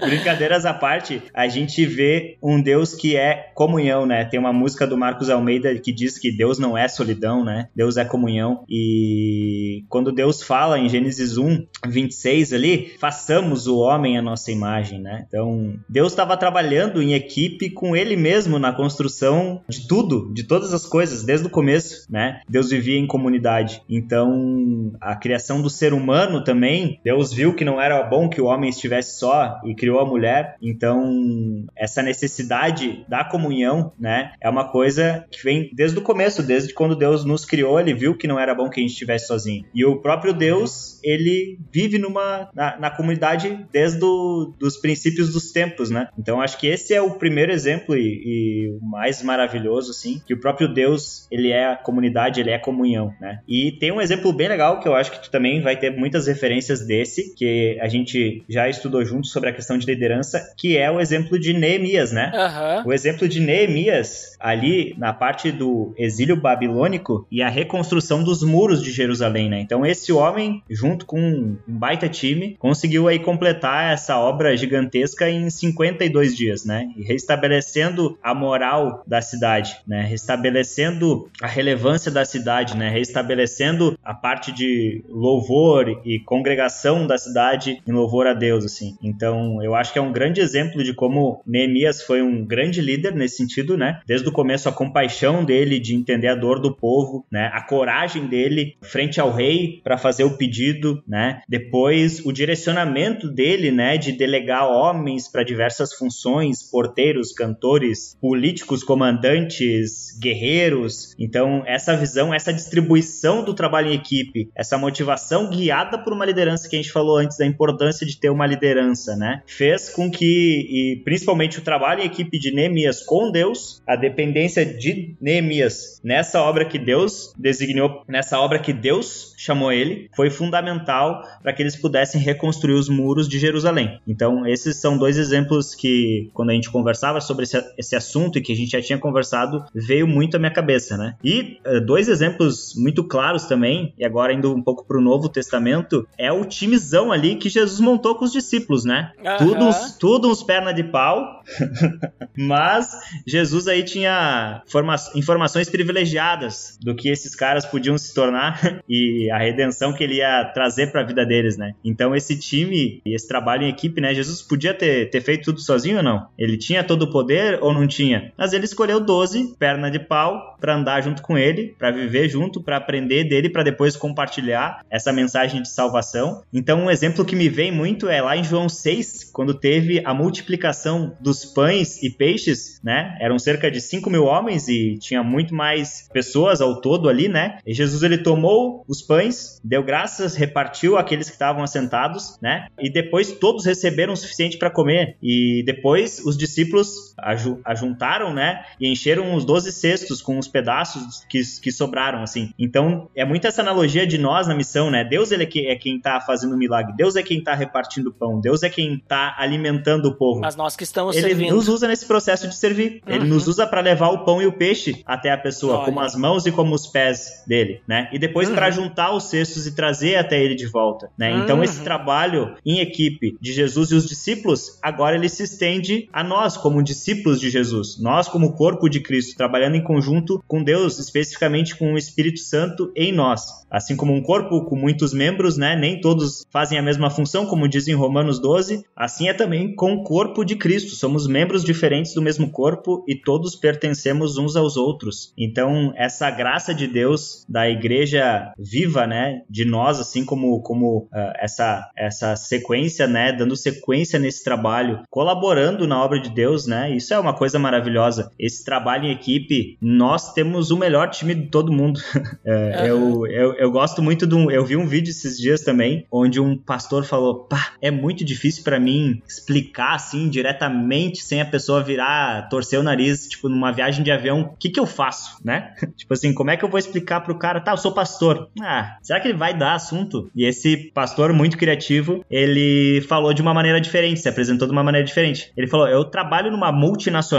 Brincadeiras 0.00 0.64
à 0.64 0.72
parte, 0.72 1.22
a 1.34 1.46
gente 1.48 1.84
vê 1.84 2.38
um 2.42 2.60
Deus 2.60 2.94
que 2.94 3.16
é 3.16 3.50
comunhão, 3.54 4.06
né? 4.06 4.24
Tem 4.24 4.40
uma 4.40 4.52
música 4.52 4.86
do 4.86 4.96
Marcos 4.96 5.28
Almeida 5.28 5.74
que 5.78 5.92
diz 5.92 6.18
que 6.18 6.34
Deus 6.34 6.58
não 6.58 6.76
é 6.76 6.88
solidão, 6.88 7.44
né? 7.44 7.68
Deus 7.76 7.96
é 7.96 8.04
comunhão. 8.04 8.64
E 8.68 9.84
quando 9.88 10.12
Deus 10.12 10.42
fala 10.42 10.78
em 10.78 10.88
Gênesis 10.88 11.36
1, 11.36 11.66
26 11.86 12.52
ali, 12.52 12.94
façamos 12.98 13.66
o 13.66 13.78
homem 13.78 14.16
a 14.16 14.22
nossa 14.22 14.50
imagem, 14.50 15.00
né? 15.00 15.24
Então, 15.28 15.78
Deus 15.88 16.12
estava 16.12 16.36
trabalhando 16.36 17.02
em 17.02 17.12
equipe 17.12 17.70
com 17.70 17.94
ele 17.94 18.16
mesmo 18.16 18.29
na 18.58 18.72
construção 18.72 19.62
de 19.68 19.86
tudo, 19.86 20.32
de 20.32 20.44
todas 20.44 20.72
as 20.72 20.86
coisas, 20.86 21.22
desde 21.22 21.46
o 21.46 21.50
começo, 21.50 22.06
né? 22.10 22.40
Deus 22.48 22.70
vivia 22.70 22.98
em 22.98 23.06
comunidade. 23.06 23.82
Então, 23.88 24.92
a 25.00 25.16
criação 25.16 25.60
do 25.62 25.70
ser 25.70 25.92
humano 25.92 26.42
também, 26.44 27.00
Deus 27.04 27.32
viu 27.32 27.54
que 27.54 27.64
não 27.64 27.80
era 27.80 28.02
bom 28.02 28.28
que 28.28 28.40
o 28.40 28.46
homem 28.46 28.70
estivesse 28.70 29.18
só, 29.18 29.60
e 29.64 29.74
criou 29.74 30.00
a 30.00 30.06
mulher. 30.06 30.56
Então, 30.60 31.64
essa 31.76 32.02
necessidade 32.02 33.04
da 33.08 33.24
comunhão, 33.24 33.92
né, 33.98 34.32
é 34.40 34.48
uma 34.48 34.68
coisa 34.68 35.24
que 35.30 35.42
vem 35.42 35.70
desde 35.72 35.98
o 35.98 36.02
começo, 36.02 36.42
desde 36.42 36.72
quando 36.72 36.96
Deus 36.96 37.24
nos 37.24 37.44
criou, 37.44 37.78
ele 37.80 37.94
viu 37.94 38.16
que 38.16 38.26
não 38.26 38.38
era 38.38 38.54
bom 38.54 38.68
que 38.68 38.80
a 38.80 38.82
gente 38.82 38.92
estivesse 38.92 39.26
sozinho. 39.26 39.64
E 39.74 39.84
o 39.84 40.00
próprio 40.00 40.32
Deus, 40.32 41.00
ele 41.02 41.58
vive 41.72 41.98
numa 41.98 42.48
na, 42.54 42.78
na 42.78 42.90
comunidade 42.90 43.66
desde 43.72 43.98
do, 43.98 44.54
dos 44.58 44.76
princípios 44.76 45.32
dos 45.32 45.52
tempos, 45.52 45.90
né? 45.90 46.08
Então, 46.18 46.40
acho 46.40 46.58
que 46.58 46.66
esse 46.66 46.94
é 46.94 47.00
o 47.00 47.12
primeiro 47.12 47.52
exemplo 47.52 47.96
e, 47.96 48.19
e 48.22 48.78
o 48.80 48.84
mais 48.84 49.22
maravilhoso, 49.22 49.90
assim, 49.90 50.20
que 50.26 50.34
o 50.34 50.40
próprio 50.40 50.68
Deus, 50.68 51.26
ele 51.30 51.50
é 51.50 51.66
a 51.66 51.76
comunidade, 51.76 52.40
ele 52.40 52.50
é 52.50 52.56
a 52.56 52.60
comunhão, 52.60 53.12
né? 53.20 53.40
E 53.48 53.72
tem 53.72 53.92
um 53.92 54.00
exemplo 54.00 54.32
bem 54.32 54.48
legal 54.48 54.80
que 54.80 54.88
eu 54.88 54.94
acho 54.94 55.10
que 55.10 55.22
tu 55.22 55.30
também 55.30 55.60
vai 55.60 55.76
ter 55.76 55.96
muitas 55.96 56.26
referências 56.26 56.86
desse, 56.86 57.34
que 57.34 57.78
a 57.80 57.88
gente 57.88 58.42
já 58.48 58.68
estudou 58.68 59.04
juntos 59.04 59.30
sobre 59.30 59.50
a 59.50 59.52
questão 59.52 59.78
de 59.78 59.86
liderança, 59.86 60.54
que 60.56 60.76
é 60.76 60.90
o 60.90 61.00
exemplo 61.00 61.38
de 61.38 61.52
Neemias, 61.52 62.12
né? 62.12 62.30
Aham. 62.34 62.84
O 62.86 62.92
exemplo 62.92 63.28
de 63.28 63.40
Neemias, 63.40 64.36
ali 64.38 64.94
na 64.98 65.12
parte 65.12 65.50
do 65.50 65.94
exílio 65.96 66.36
babilônico 66.36 67.26
e 67.30 67.42
a 67.42 67.48
reconstrução 67.48 68.22
dos 68.22 68.42
muros 68.42 68.82
de 68.82 68.90
Jerusalém, 68.90 69.48
né? 69.48 69.60
Então 69.60 69.84
esse 69.84 70.12
homem, 70.12 70.62
junto 70.68 71.06
com 71.06 71.20
um 71.20 71.58
baita 71.66 72.08
time, 72.08 72.56
conseguiu 72.58 73.08
aí 73.08 73.18
completar 73.18 73.92
essa 73.92 74.18
obra 74.18 74.56
gigantesca 74.56 75.28
em 75.28 75.48
52 75.48 76.36
dias, 76.36 76.64
né? 76.64 76.88
E 76.96 77.02
restabelecendo 77.02 78.09
a 78.22 78.34
moral 78.34 79.02
da 79.06 79.20
cidade, 79.20 79.76
né? 79.86 80.02
Restabelecendo 80.02 81.30
a 81.42 81.46
relevância 81.46 82.10
da 82.10 82.24
cidade, 82.24 82.76
né? 82.76 82.88
Restabelecendo 82.90 83.98
a 84.04 84.14
parte 84.14 84.52
de 84.52 85.04
louvor 85.08 86.00
e 86.04 86.18
congregação 86.20 87.06
da 87.06 87.18
cidade 87.18 87.80
em 87.86 87.92
louvor 87.92 88.26
a 88.26 88.34
Deus, 88.34 88.64
assim. 88.64 88.96
Então, 89.02 89.62
eu 89.62 89.74
acho 89.74 89.92
que 89.92 89.98
é 89.98 90.02
um 90.02 90.12
grande 90.12 90.40
exemplo 90.40 90.82
de 90.82 90.94
como 90.94 91.42
Neemias 91.46 92.02
foi 92.02 92.22
um 92.22 92.44
grande 92.44 92.80
líder 92.80 93.14
nesse 93.14 93.36
sentido, 93.36 93.76
né? 93.76 94.00
Desde 94.06 94.28
o 94.28 94.32
começo 94.32 94.68
a 94.68 94.72
compaixão 94.72 95.44
dele 95.44 95.78
de 95.78 95.94
entender 95.94 96.28
a 96.28 96.34
dor 96.34 96.60
do 96.60 96.74
povo, 96.74 97.24
né? 97.30 97.50
A 97.52 97.62
coragem 97.62 98.26
dele 98.26 98.76
frente 98.82 99.20
ao 99.20 99.32
rei 99.32 99.80
para 99.82 99.98
fazer 99.98 100.24
o 100.24 100.36
pedido, 100.36 101.02
né? 101.06 101.42
Depois 101.48 102.24
o 102.24 102.32
direcionamento 102.32 103.28
dele, 103.28 103.70
né, 103.70 103.96
de 103.96 104.12
delegar 104.12 104.68
homens 104.68 105.28
para 105.28 105.42
diversas 105.42 105.92
funções, 105.92 106.62
porteiros, 106.62 107.32
cantores, 107.32 107.99
políticos, 108.20 108.82
comandantes, 108.82 110.18
guerreiros. 110.20 111.14
Então, 111.18 111.62
essa 111.66 111.96
visão, 111.96 112.32
essa 112.32 112.52
distribuição 112.52 113.44
do 113.44 113.54
trabalho 113.54 113.88
em 113.88 113.94
equipe, 113.94 114.50
essa 114.54 114.76
motivação 114.78 115.48
guiada 115.50 115.98
por 115.98 116.12
uma 116.12 116.24
liderança 116.24 116.68
que 116.68 116.76
a 116.76 116.78
gente 116.78 116.92
falou 116.92 117.16
antes 117.16 117.38
da 117.38 117.46
importância 117.46 118.06
de 118.06 118.18
ter 118.18 118.30
uma 118.30 118.46
liderança, 118.46 119.16
né? 119.16 119.42
Fez 119.46 119.88
com 119.88 120.10
que, 120.10 120.24
e 120.26 121.02
principalmente 121.04 121.58
o 121.58 121.62
trabalho 121.62 122.02
em 122.02 122.06
equipe 122.06 122.38
de 122.38 122.52
Neemias 122.52 123.02
com 123.02 123.30
Deus, 123.30 123.80
a 123.86 123.96
dependência 123.96 124.64
de 124.64 125.14
Neemias 125.20 126.00
nessa 126.02 126.42
obra 126.42 126.64
que 126.64 126.78
Deus 126.78 127.32
designou, 127.36 128.02
nessa 128.08 128.38
obra 128.38 128.58
que 128.58 128.72
Deus 128.72 129.34
chamou 129.36 129.72
ele, 129.72 130.08
foi 130.14 130.30
fundamental 130.30 131.22
para 131.42 131.52
que 131.52 131.62
eles 131.62 131.76
pudessem 131.76 132.20
reconstruir 132.20 132.74
os 132.74 132.88
muros 132.88 133.28
de 133.28 133.38
Jerusalém. 133.38 134.00
Então, 134.06 134.46
esses 134.46 134.76
são 134.80 134.98
dois 134.98 135.16
exemplos 135.16 135.74
que, 135.74 136.30
quando 136.34 136.50
a 136.50 136.54
gente 136.54 136.70
conversava 136.70 137.20
sobre 137.20 137.44
esse, 137.44 137.89
esse 137.90 137.96
assunto 137.96 138.38
e 138.38 138.40
que 138.40 138.52
a 138.52 138.56
gente 138.56 138.70
já 138.70 138.80
tinha 138.80 138.98
conversado, 138.98 139.64
veio 139.74 140.06
muito 140.06 140.36
à 140.36 140.38
minha 140.38 140.52
cabeça, 140.52 140.96
né? 140.96 141.16
E 141.24 141.58
uh, 141.66 141.80
dois 141.80 142.08
exemplos 142.08 142.74
muito 142.76 143.02
claros 143.04 143.44
também, 143.44 143.92
e 143.98 144.04
agora 144.04 144.32
indo 144.32 144.54
um 144.54 144.62
pouco 144.62 144.86
para 144.86 144.98
o 144.98 145.00
Novo 145.00 145.28
Testamento, 145.28 146.06
é 146.16 146.30
o 146.30 146.44
timezão 146.44 147.10
ali 147.10 147.34
que 147.36 147.48
Jesus 147.48 147.80
montou 147.80 148.14
com 148.14 148.24
os 148.24 148.32
discípulos, 148.32 148.84
né? 148.84 149.12
Aham. 149.24 149.38
Tudo, 149.38 149.64
uns, 149.64 149.96
tudo 149.98 150.30
uns 150.30 150.42
perna 150.42 150.72
de 150.72 150.84
pau, 150.84 151.42
mas 152.36 152.90
Jesus 153.26 153.66
aí 153.66 153.82
tinha 153.82 154.62
forma- 154.66 154.96
informações 155.14 155.68
privilegiadas 155.68 156.78
do 156.80 156.94
que 156.94 157.08
esses 157.08 157.34
caras 157.34 157.64
podiam 157.66 157.98
se 157.98 158.14
tornar 158.14 158.82
e 158.88 159.30
a 159.30 159.38
redenção 159.38 159.92
que 159.92 160.04
ele 160.04 160.16
ia 160.16 160.44
trazer 160.54 160.92
para 160.92 161.00
a 161.00 161.04
vida 161.04 161.24
deles, 161.26 161.56
né? 161.56 161.74
Então 161.84 162.14
esse 162.14 162.38
time 162.38 163.00
e 163.04 163.14
esse 163.14 163.26
trabalho 163.26 163.64
em 163.64 163.68
equipe, 163.68 164.00
né? 164.00 164.14
Jesus 164.14 164.42
podia 164.42 164.74
ter, 164.74 165.10
ter 165.10 165.20
feito 165.20 165.44
tudo 165.44 165.60
sozinho 165.60 165.98
ou 165.98 166.02
não? 166.02 166.28
Ele 166.38 166.56
tinha 166.56 166.84
todo 166.84 167.02
o 167.02 167.10
poder 167.10 167.58
ou 167.70 167.74
não 167.74 167.86
tinha? 167.86 168.32
Mas 168.36 168.52
ele 168.52 168.64
escolheu 168.64 169.00
12, 169.00 169.56
perna 169.58 169.90
de 169.90 169.98
pau, 169.98 170.56
para 170.60 170.74
andar 170.74 171.02
junto 171.02 171.22
com 171.22 171.38
ele, 171.38 171.74
para 171.78 171.90
viver 171.90 172.28
junto, 172.28 172.62
para 172.62 172.76
aprender 172.76 173.24
dele, 173.24 173.48
para 173.48 173.62
depois 173.62 173.96
compartilhar 173.96 174.84
essa 174.90 175.12
mensagem 175.12 175.62
de 175.62 175.70
salvação. 175.70 176.42
Então 176.52 176.84
um 176.84 176.90
exemplo 176.90 177.24
que 177.24 177.36
me 177.36 177.48
vem 177.48 177.72
muito 177.72 178.08
é 178.08 178.20
lá 178.20 178.36
em 178.36 178.44
João 178.44 178.68
6, 178.68 179.30
quando 179.32 179.54
teve 179.54 180.02
a 180.04 180.12
multiplicação 180.12 181.16
dos 181.20 181.44
pães 181.44 182.02
e 182.02 182.10
peixes, 182.10 182.80
né? 182.82 183.16
Eram 183.20 183.38
cerca 183.38 183.70
de 183.70 183.80
5 183.80 184.10
mil 184.10 184.24
homens 184.24 184.68
e 184.68 184.98
tinha 184.98 185.22
muito 185.22 185.54
mais 185.54 186.08
pessoas 186.12 186.60
ao 186.60 186.80
todo 186.80 187.08
ali, 187.08 187.28
né? 187.28 187.58
E 187.66 187.72
Jesus 187.72 188.02
ele 188.02 188.18
tomou 188.18 188.84
os 188.88 189.02
pães, 189.02 189.60
deu 189.64 189.82
graças, 189.82 190.34
repartiu 190.34 190.96
aqueles 190.96 191.28
que 191.28 191.34
estavam 191.34 191.62
assentados, 191.62 192.38
né? 192.40 192.66
E 192.78 192.90
depois 192.90 193.32
todos 193.32 193.64
receberam 193.64 194.12
o 194.12 194.16
suficiente 194.16 194.58
para 194.58 194.70
comer. 194.70 195.16
E 195.22 195.62
depois 195.64 196.20
os 196.24 196.36
discípulos 196.36 197.14
ajuntaram, 197.64 198.32
né? 198.32 198.64
E 198.80 198.88
encheram 198.90 199.34
os 199.34 199.44
12 199.44 199.72
cestos 199.72 200.20
com 200.22 200.38
os 200.38 200.48
pedaços 200.48 201.24
que, 201.28 201.40
que 201.60 201.72
sobraram, 201.72 202.22
assim. 202.22 202.52
Então 202.58 203.08
é 203.14 203.24
muito 203.24 203.46
essa 203.46 203.62
analogia 203.62 204.06
de 204.06 204.18
nós 204.18 204.46
na 204.46 204.54
missão, 204.54 204.90
né? 204.90 205.04
Deus 205.04 205.30
ele 205.32 205.44
é, 205.44 205.46
que, 205.46 205.66
é 205.66 205.76
quem 205.76 206.00
tá 206.00 206.20
fazendo 206.20 206.54
o 206.54 206.58
milagre, 206.58 206.92
Deus 206.96 207.16
é 207.16 207.22
quem 207.22 207.42
tá 207.42 207.54
repartindo 207.54 208.08
o 208.08 208.12
pão, 208.12 208.40
Deus 208.40 208.62
é 208.62 208.68
quem 208.70 208.98
tá 209.08 209.34
alimentando 209.38 210.06
o 210.06 210.14
povo. 210.14 210.40
Mas 210.40 210.56
nós 210.56 210.76
que 210.76 210.84
estamos 210.84 211.16
Ele 211.16 211.28
servindo. 211.28 211.54
nos 211.54 211.68
usa 211.68 211.86
nesse 211.88 212.06
processo 212.06 212.48
de 212.48 212.54
servir. 212.56 213.02
Ele 213.06 213.20
Uhum. 213.20 213.26
nos 213.26 213.46
usa 213.48 213.66
para 213.66 213.80
levar 213.80 214.08
o 214.08 214.24
pão 214.24 214.40
e 214.40 214.46
o 214.46 214.52
peixe 214.52 215.02
até 215.06 215.30
a 215.30 215.36
pessoa, 215.38 215.76
Olha. 215.76 215.84
como 215.84 216.00
as 216.00 216.14
mãos 216.14 216.46
e 216.46 216.52
como 216.52 216.74
os 216.74 216.86
pés 216.86 217.42
dele, 217.46 217.82
né? 217.86 218.08
E 218.12 218.18
depois 218.18 218.48
Uhum. 218.48 218.54
para 218.54 218.70
juntar 218.70 219.12
os 219.14 219.24
cestos 219.24 219.66
e 219.66 219.74
trazer 219.74 220.16
até 220.16 220.42
ele 220.42 220.54
de 220.54 220.66
volta, 220.66 221.10
né? 221.18 221.32
Então 221.32 221.58
Uhum. 221.58 221.64
esse 221.64 221.82
trabalho 221.82 222.54
em 222.64 222.78
equipe 222.80 223.36
de 223.40 223.52
Jesus 223.52 223.90
e 223.90 223.94
os 223.94 224.06
discípulos, 224.08 224.78
agora 224.82 225.16
ele 225.16 225.28
se 225.28 225.42
estende 225.42 226.08
a 226.12 226.22
nós 226.24 226.56
como 226.56 226.82
discípulos 226.82 227.40
de 227.40 227.49
Jesus, 227.50 228.00
nós 228.00 228.28
como 228.28 228.54
corpo 228.54 228.88
de 228.88 229.00
Cristo, 229.00 229.36
trabalhando 229.36 229.76
em 229.76 229.84
conjunto 229.84 230.42
com 230.46 230.62
Deus, 230.62 230.98
especificamente 230.98 231.76
com 231.76 231.92
o 231.92 231.98
Espírito 231.98 232.40
Santo 232.40 232.92
em 232.96 233.12
nós. 233.12 233.60
Assim 233.70 233.96
como 233.96 234.12
um 234.12 234.22
corpo 234.22 234.64
com 234.64 234.74
muitos 234.74 235.14
membros, 235.14 235.56
né? 235.56 235.76
Nem 235.76 236.00
todos 236.00 236.44
fazem 236.50 236.78
a 236.78 236.82
mesma 236.82 237.08
função, 237.08 237.46
como 237.46 237.68
diz 237.68 237.86
em 237.86 237.94
Romanos 237.94 238.40
12. 238.40 238.84
Assim 238.96 239.28
é 239.28 239.34
também 239.34 239.74
com 239.74 239.92
o 239.92 240.02
corpo 240.02 240.44
de 240.44 240.56
Cristo. 240.56 240.96
Somos 240.96 241.28
membros 241.28 241.62
diferentes 241.62 242.12
do 242.14 242.22
mesmo 242.22 242.50
corpo 242.50 243.04
e 243.06 243.14
todos 243.14 243.54
pertencemos 243.54 244.36
uns 244.38 244.56
aos 244.56 244.76
outros. 244.76 245.32
Então, 245.38 245.92
essa 245.96 246.30
graça 246.30 246.74
de 246.74 246.88
Deus 246.88 247.44
da 247.48 247.68
igreja 247.68 248.52
viva, 248.58 249.06
né? 249.06 249.42
De 249.48 249.64
nós, 249.64 250.00
assim 250.00 250.24
como, 250.24 250.60
como 250.62 251.08
ah, 251.12 251.32
essa, 251.38 251.88
essa 251.96 252.34
sequência, 252.34 253.06
né? 253.06 253.32
Dando 253.32 253.56
sequência 253.56 254.18
nesse 254.18 254.42
trabalho, 254.42 255.02
colaborando 255.08 255.86
na 255.86 256.02
obra 256.02 256.20
de 256.20 256.30
Deus, 256.30 256.66
né? 256.66 256.94
Isso 256.94 257.14
é 257.14 257.18
uma 257.18 257.34
coisa 257.40 257.58
maravilhosa. 257.58 258.30
Esse 258.38 258.62
trabalho 258.62 259.06
em 259.06 259.12
equipe, 259.12 259.78
nós 259.80 260.34
temos 260.34 260.70
o 260.70 260.76
melhor 260.76 261.08
time 261.08 261.34
de 261.34 261.46
todo 261.46 261.72
mundo. 261.72 261.98
É, 262.42 262.88
eu, 262.88 263.26
eu, 263.26 263.54
eu 263.54 263.70
gosto 263.70 264.02
muito 264.02 264.26
de 264.26 264.34
um. 264.34 264.50
Eu 264.50 264.64
vi 264.64 264.76
um 264.76 264.86
vídeo 264.86 265.10
esses 265.10 265.38
dias 265.38 265.60
também, 265.60 266.06
onde 266.10 266.40
um 266.40 266.56
pastor 266.56 267.04
falou: 267.04 267.44
pá, 267.44 267.74
é 267.80 267.90
muito 267.90 268.24
difícil 268.24 268.64
pra 268.64 268.80
mim 268.80 269.22
explicar 269.28 269.94
assim 269.94 270.28
diretamente, 270.28 271.22
sem 271.22 271.40
a 271.40 271.44
pessoa 271.44 271.82
virar, 271.82 272.48
torcer 272.48 272.78
o 272.78 272.82
nariz, 272.82 273.28
tipo, 273.28 273.48
numa 273.48 273.72
viagem 273.72 274.02
de 274.02 274.10
avião, 274.10 274.40
o 274.40 274.56
que 274.56 274.70
que 274.70 274.80
eu 274.80 274.86
faço, 274.86 275.38
né? 275.44 275.74
tipo 275.96 276.12
assim, 276.12 276.32
como 276.32 276.50
é 276.50 276.56
que 276.56 276.64
eu 276.64 276.68
vou 276.68 276.78
explicar 276.78 277.20
pro 277.20 277.38
cara, 277.38 277.60
tá, 277.60 277.72
eu 277.72 277.76
sou 277.76 277.92
pastor. 277.92 278.48
Ah, 278.60 278.96
será 279.02 279.20
que 279.20 279.28
ele 279.28 279.38
vai 279.38 279.56
dar 279.56 279.74
assunto? 279.74 280.30
E 280.34 280.44
esse 280.44 280.90
pastor 280.94 281.32
muito 281.32 281.58
criativo, 281.58 282.24
ele 282.30 283.00
falou 283.02 283.34
de 283.34 283.42
uma 283.42 283.54
maneira 283.54 283.80
diferente, 283.80 284.20
se 284.20 284.28
apresentou 284.28 284.66
de 284.66 284.72
uma 284.72 284.82
maneira 284.82 285.06
diferente. 285.06 285.52
Ele 285.56 285.68
falou: 285.68 285.86
eu 285.86 286.04
trabalho 286.04 286.50
numa 286.50 286.72
multinacional 286.72 287.29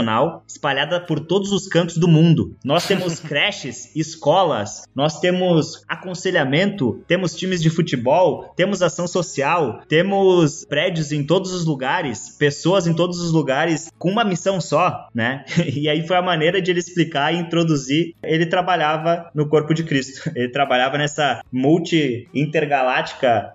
espalhada 0.46 1.00
por 1.00 1.20
todos 1.20 1.52
os 1.52 1.66
cantos 1.68 1.96
do 1.96 2.08
mundo. 2.08 2.56
Nós 2.64 2.86
temos 2.86 3.18
creches, 3.20 3.94
escolas, 3.96 4.84
nós 4.94 5.20
temos 5.20 5.84
aconselhamento, 5.88 7.02
temos 7.06 7.34
times 7.34 7.60
de 7.62 7.70
futebol, 7.70 8.52
temos 8.56 8.82
ação 8.82 9.06
social, 9.06 9.82
temos 9.88 10.64
prédios 10.64 11.12
em 11.12 11.24
todos 11.24 11.52
os 11.52 11.64
lugares, 11.64 12.36
pessoas 12.38 12.86
em 12.86 12.94
todos 12.94 13.20
os 13.20 13.32
lugares 13.32 13.90
com 13.98 14.10
uma 14.10 14.24
missão 14.24 14.60
só, 14.60 15.08
né? 15.14 15.44
E 15.82 15.88
aí 15.88 16.06
foi 16.06 16.16
a 16.16 16.22
maneira 16.22 16.60
de 16.60 16.70
ele 16.70 16.80
explicar 16.80 17.32
e 17.34 17.38
introduzir. 17.38 18.14
Ele 18.22 18.46
trabalhava 18.46 19.30
no 19.34 19.48
corpo 19.48 19.72
de 19.74 19.82
Cristo. 19.82 20.30
Ele 20.36 20.48
trabalhava 20.48 20.98
nessa 20.98 21.42
multi 21.50 22.28
intergaláctica 22.34 23.52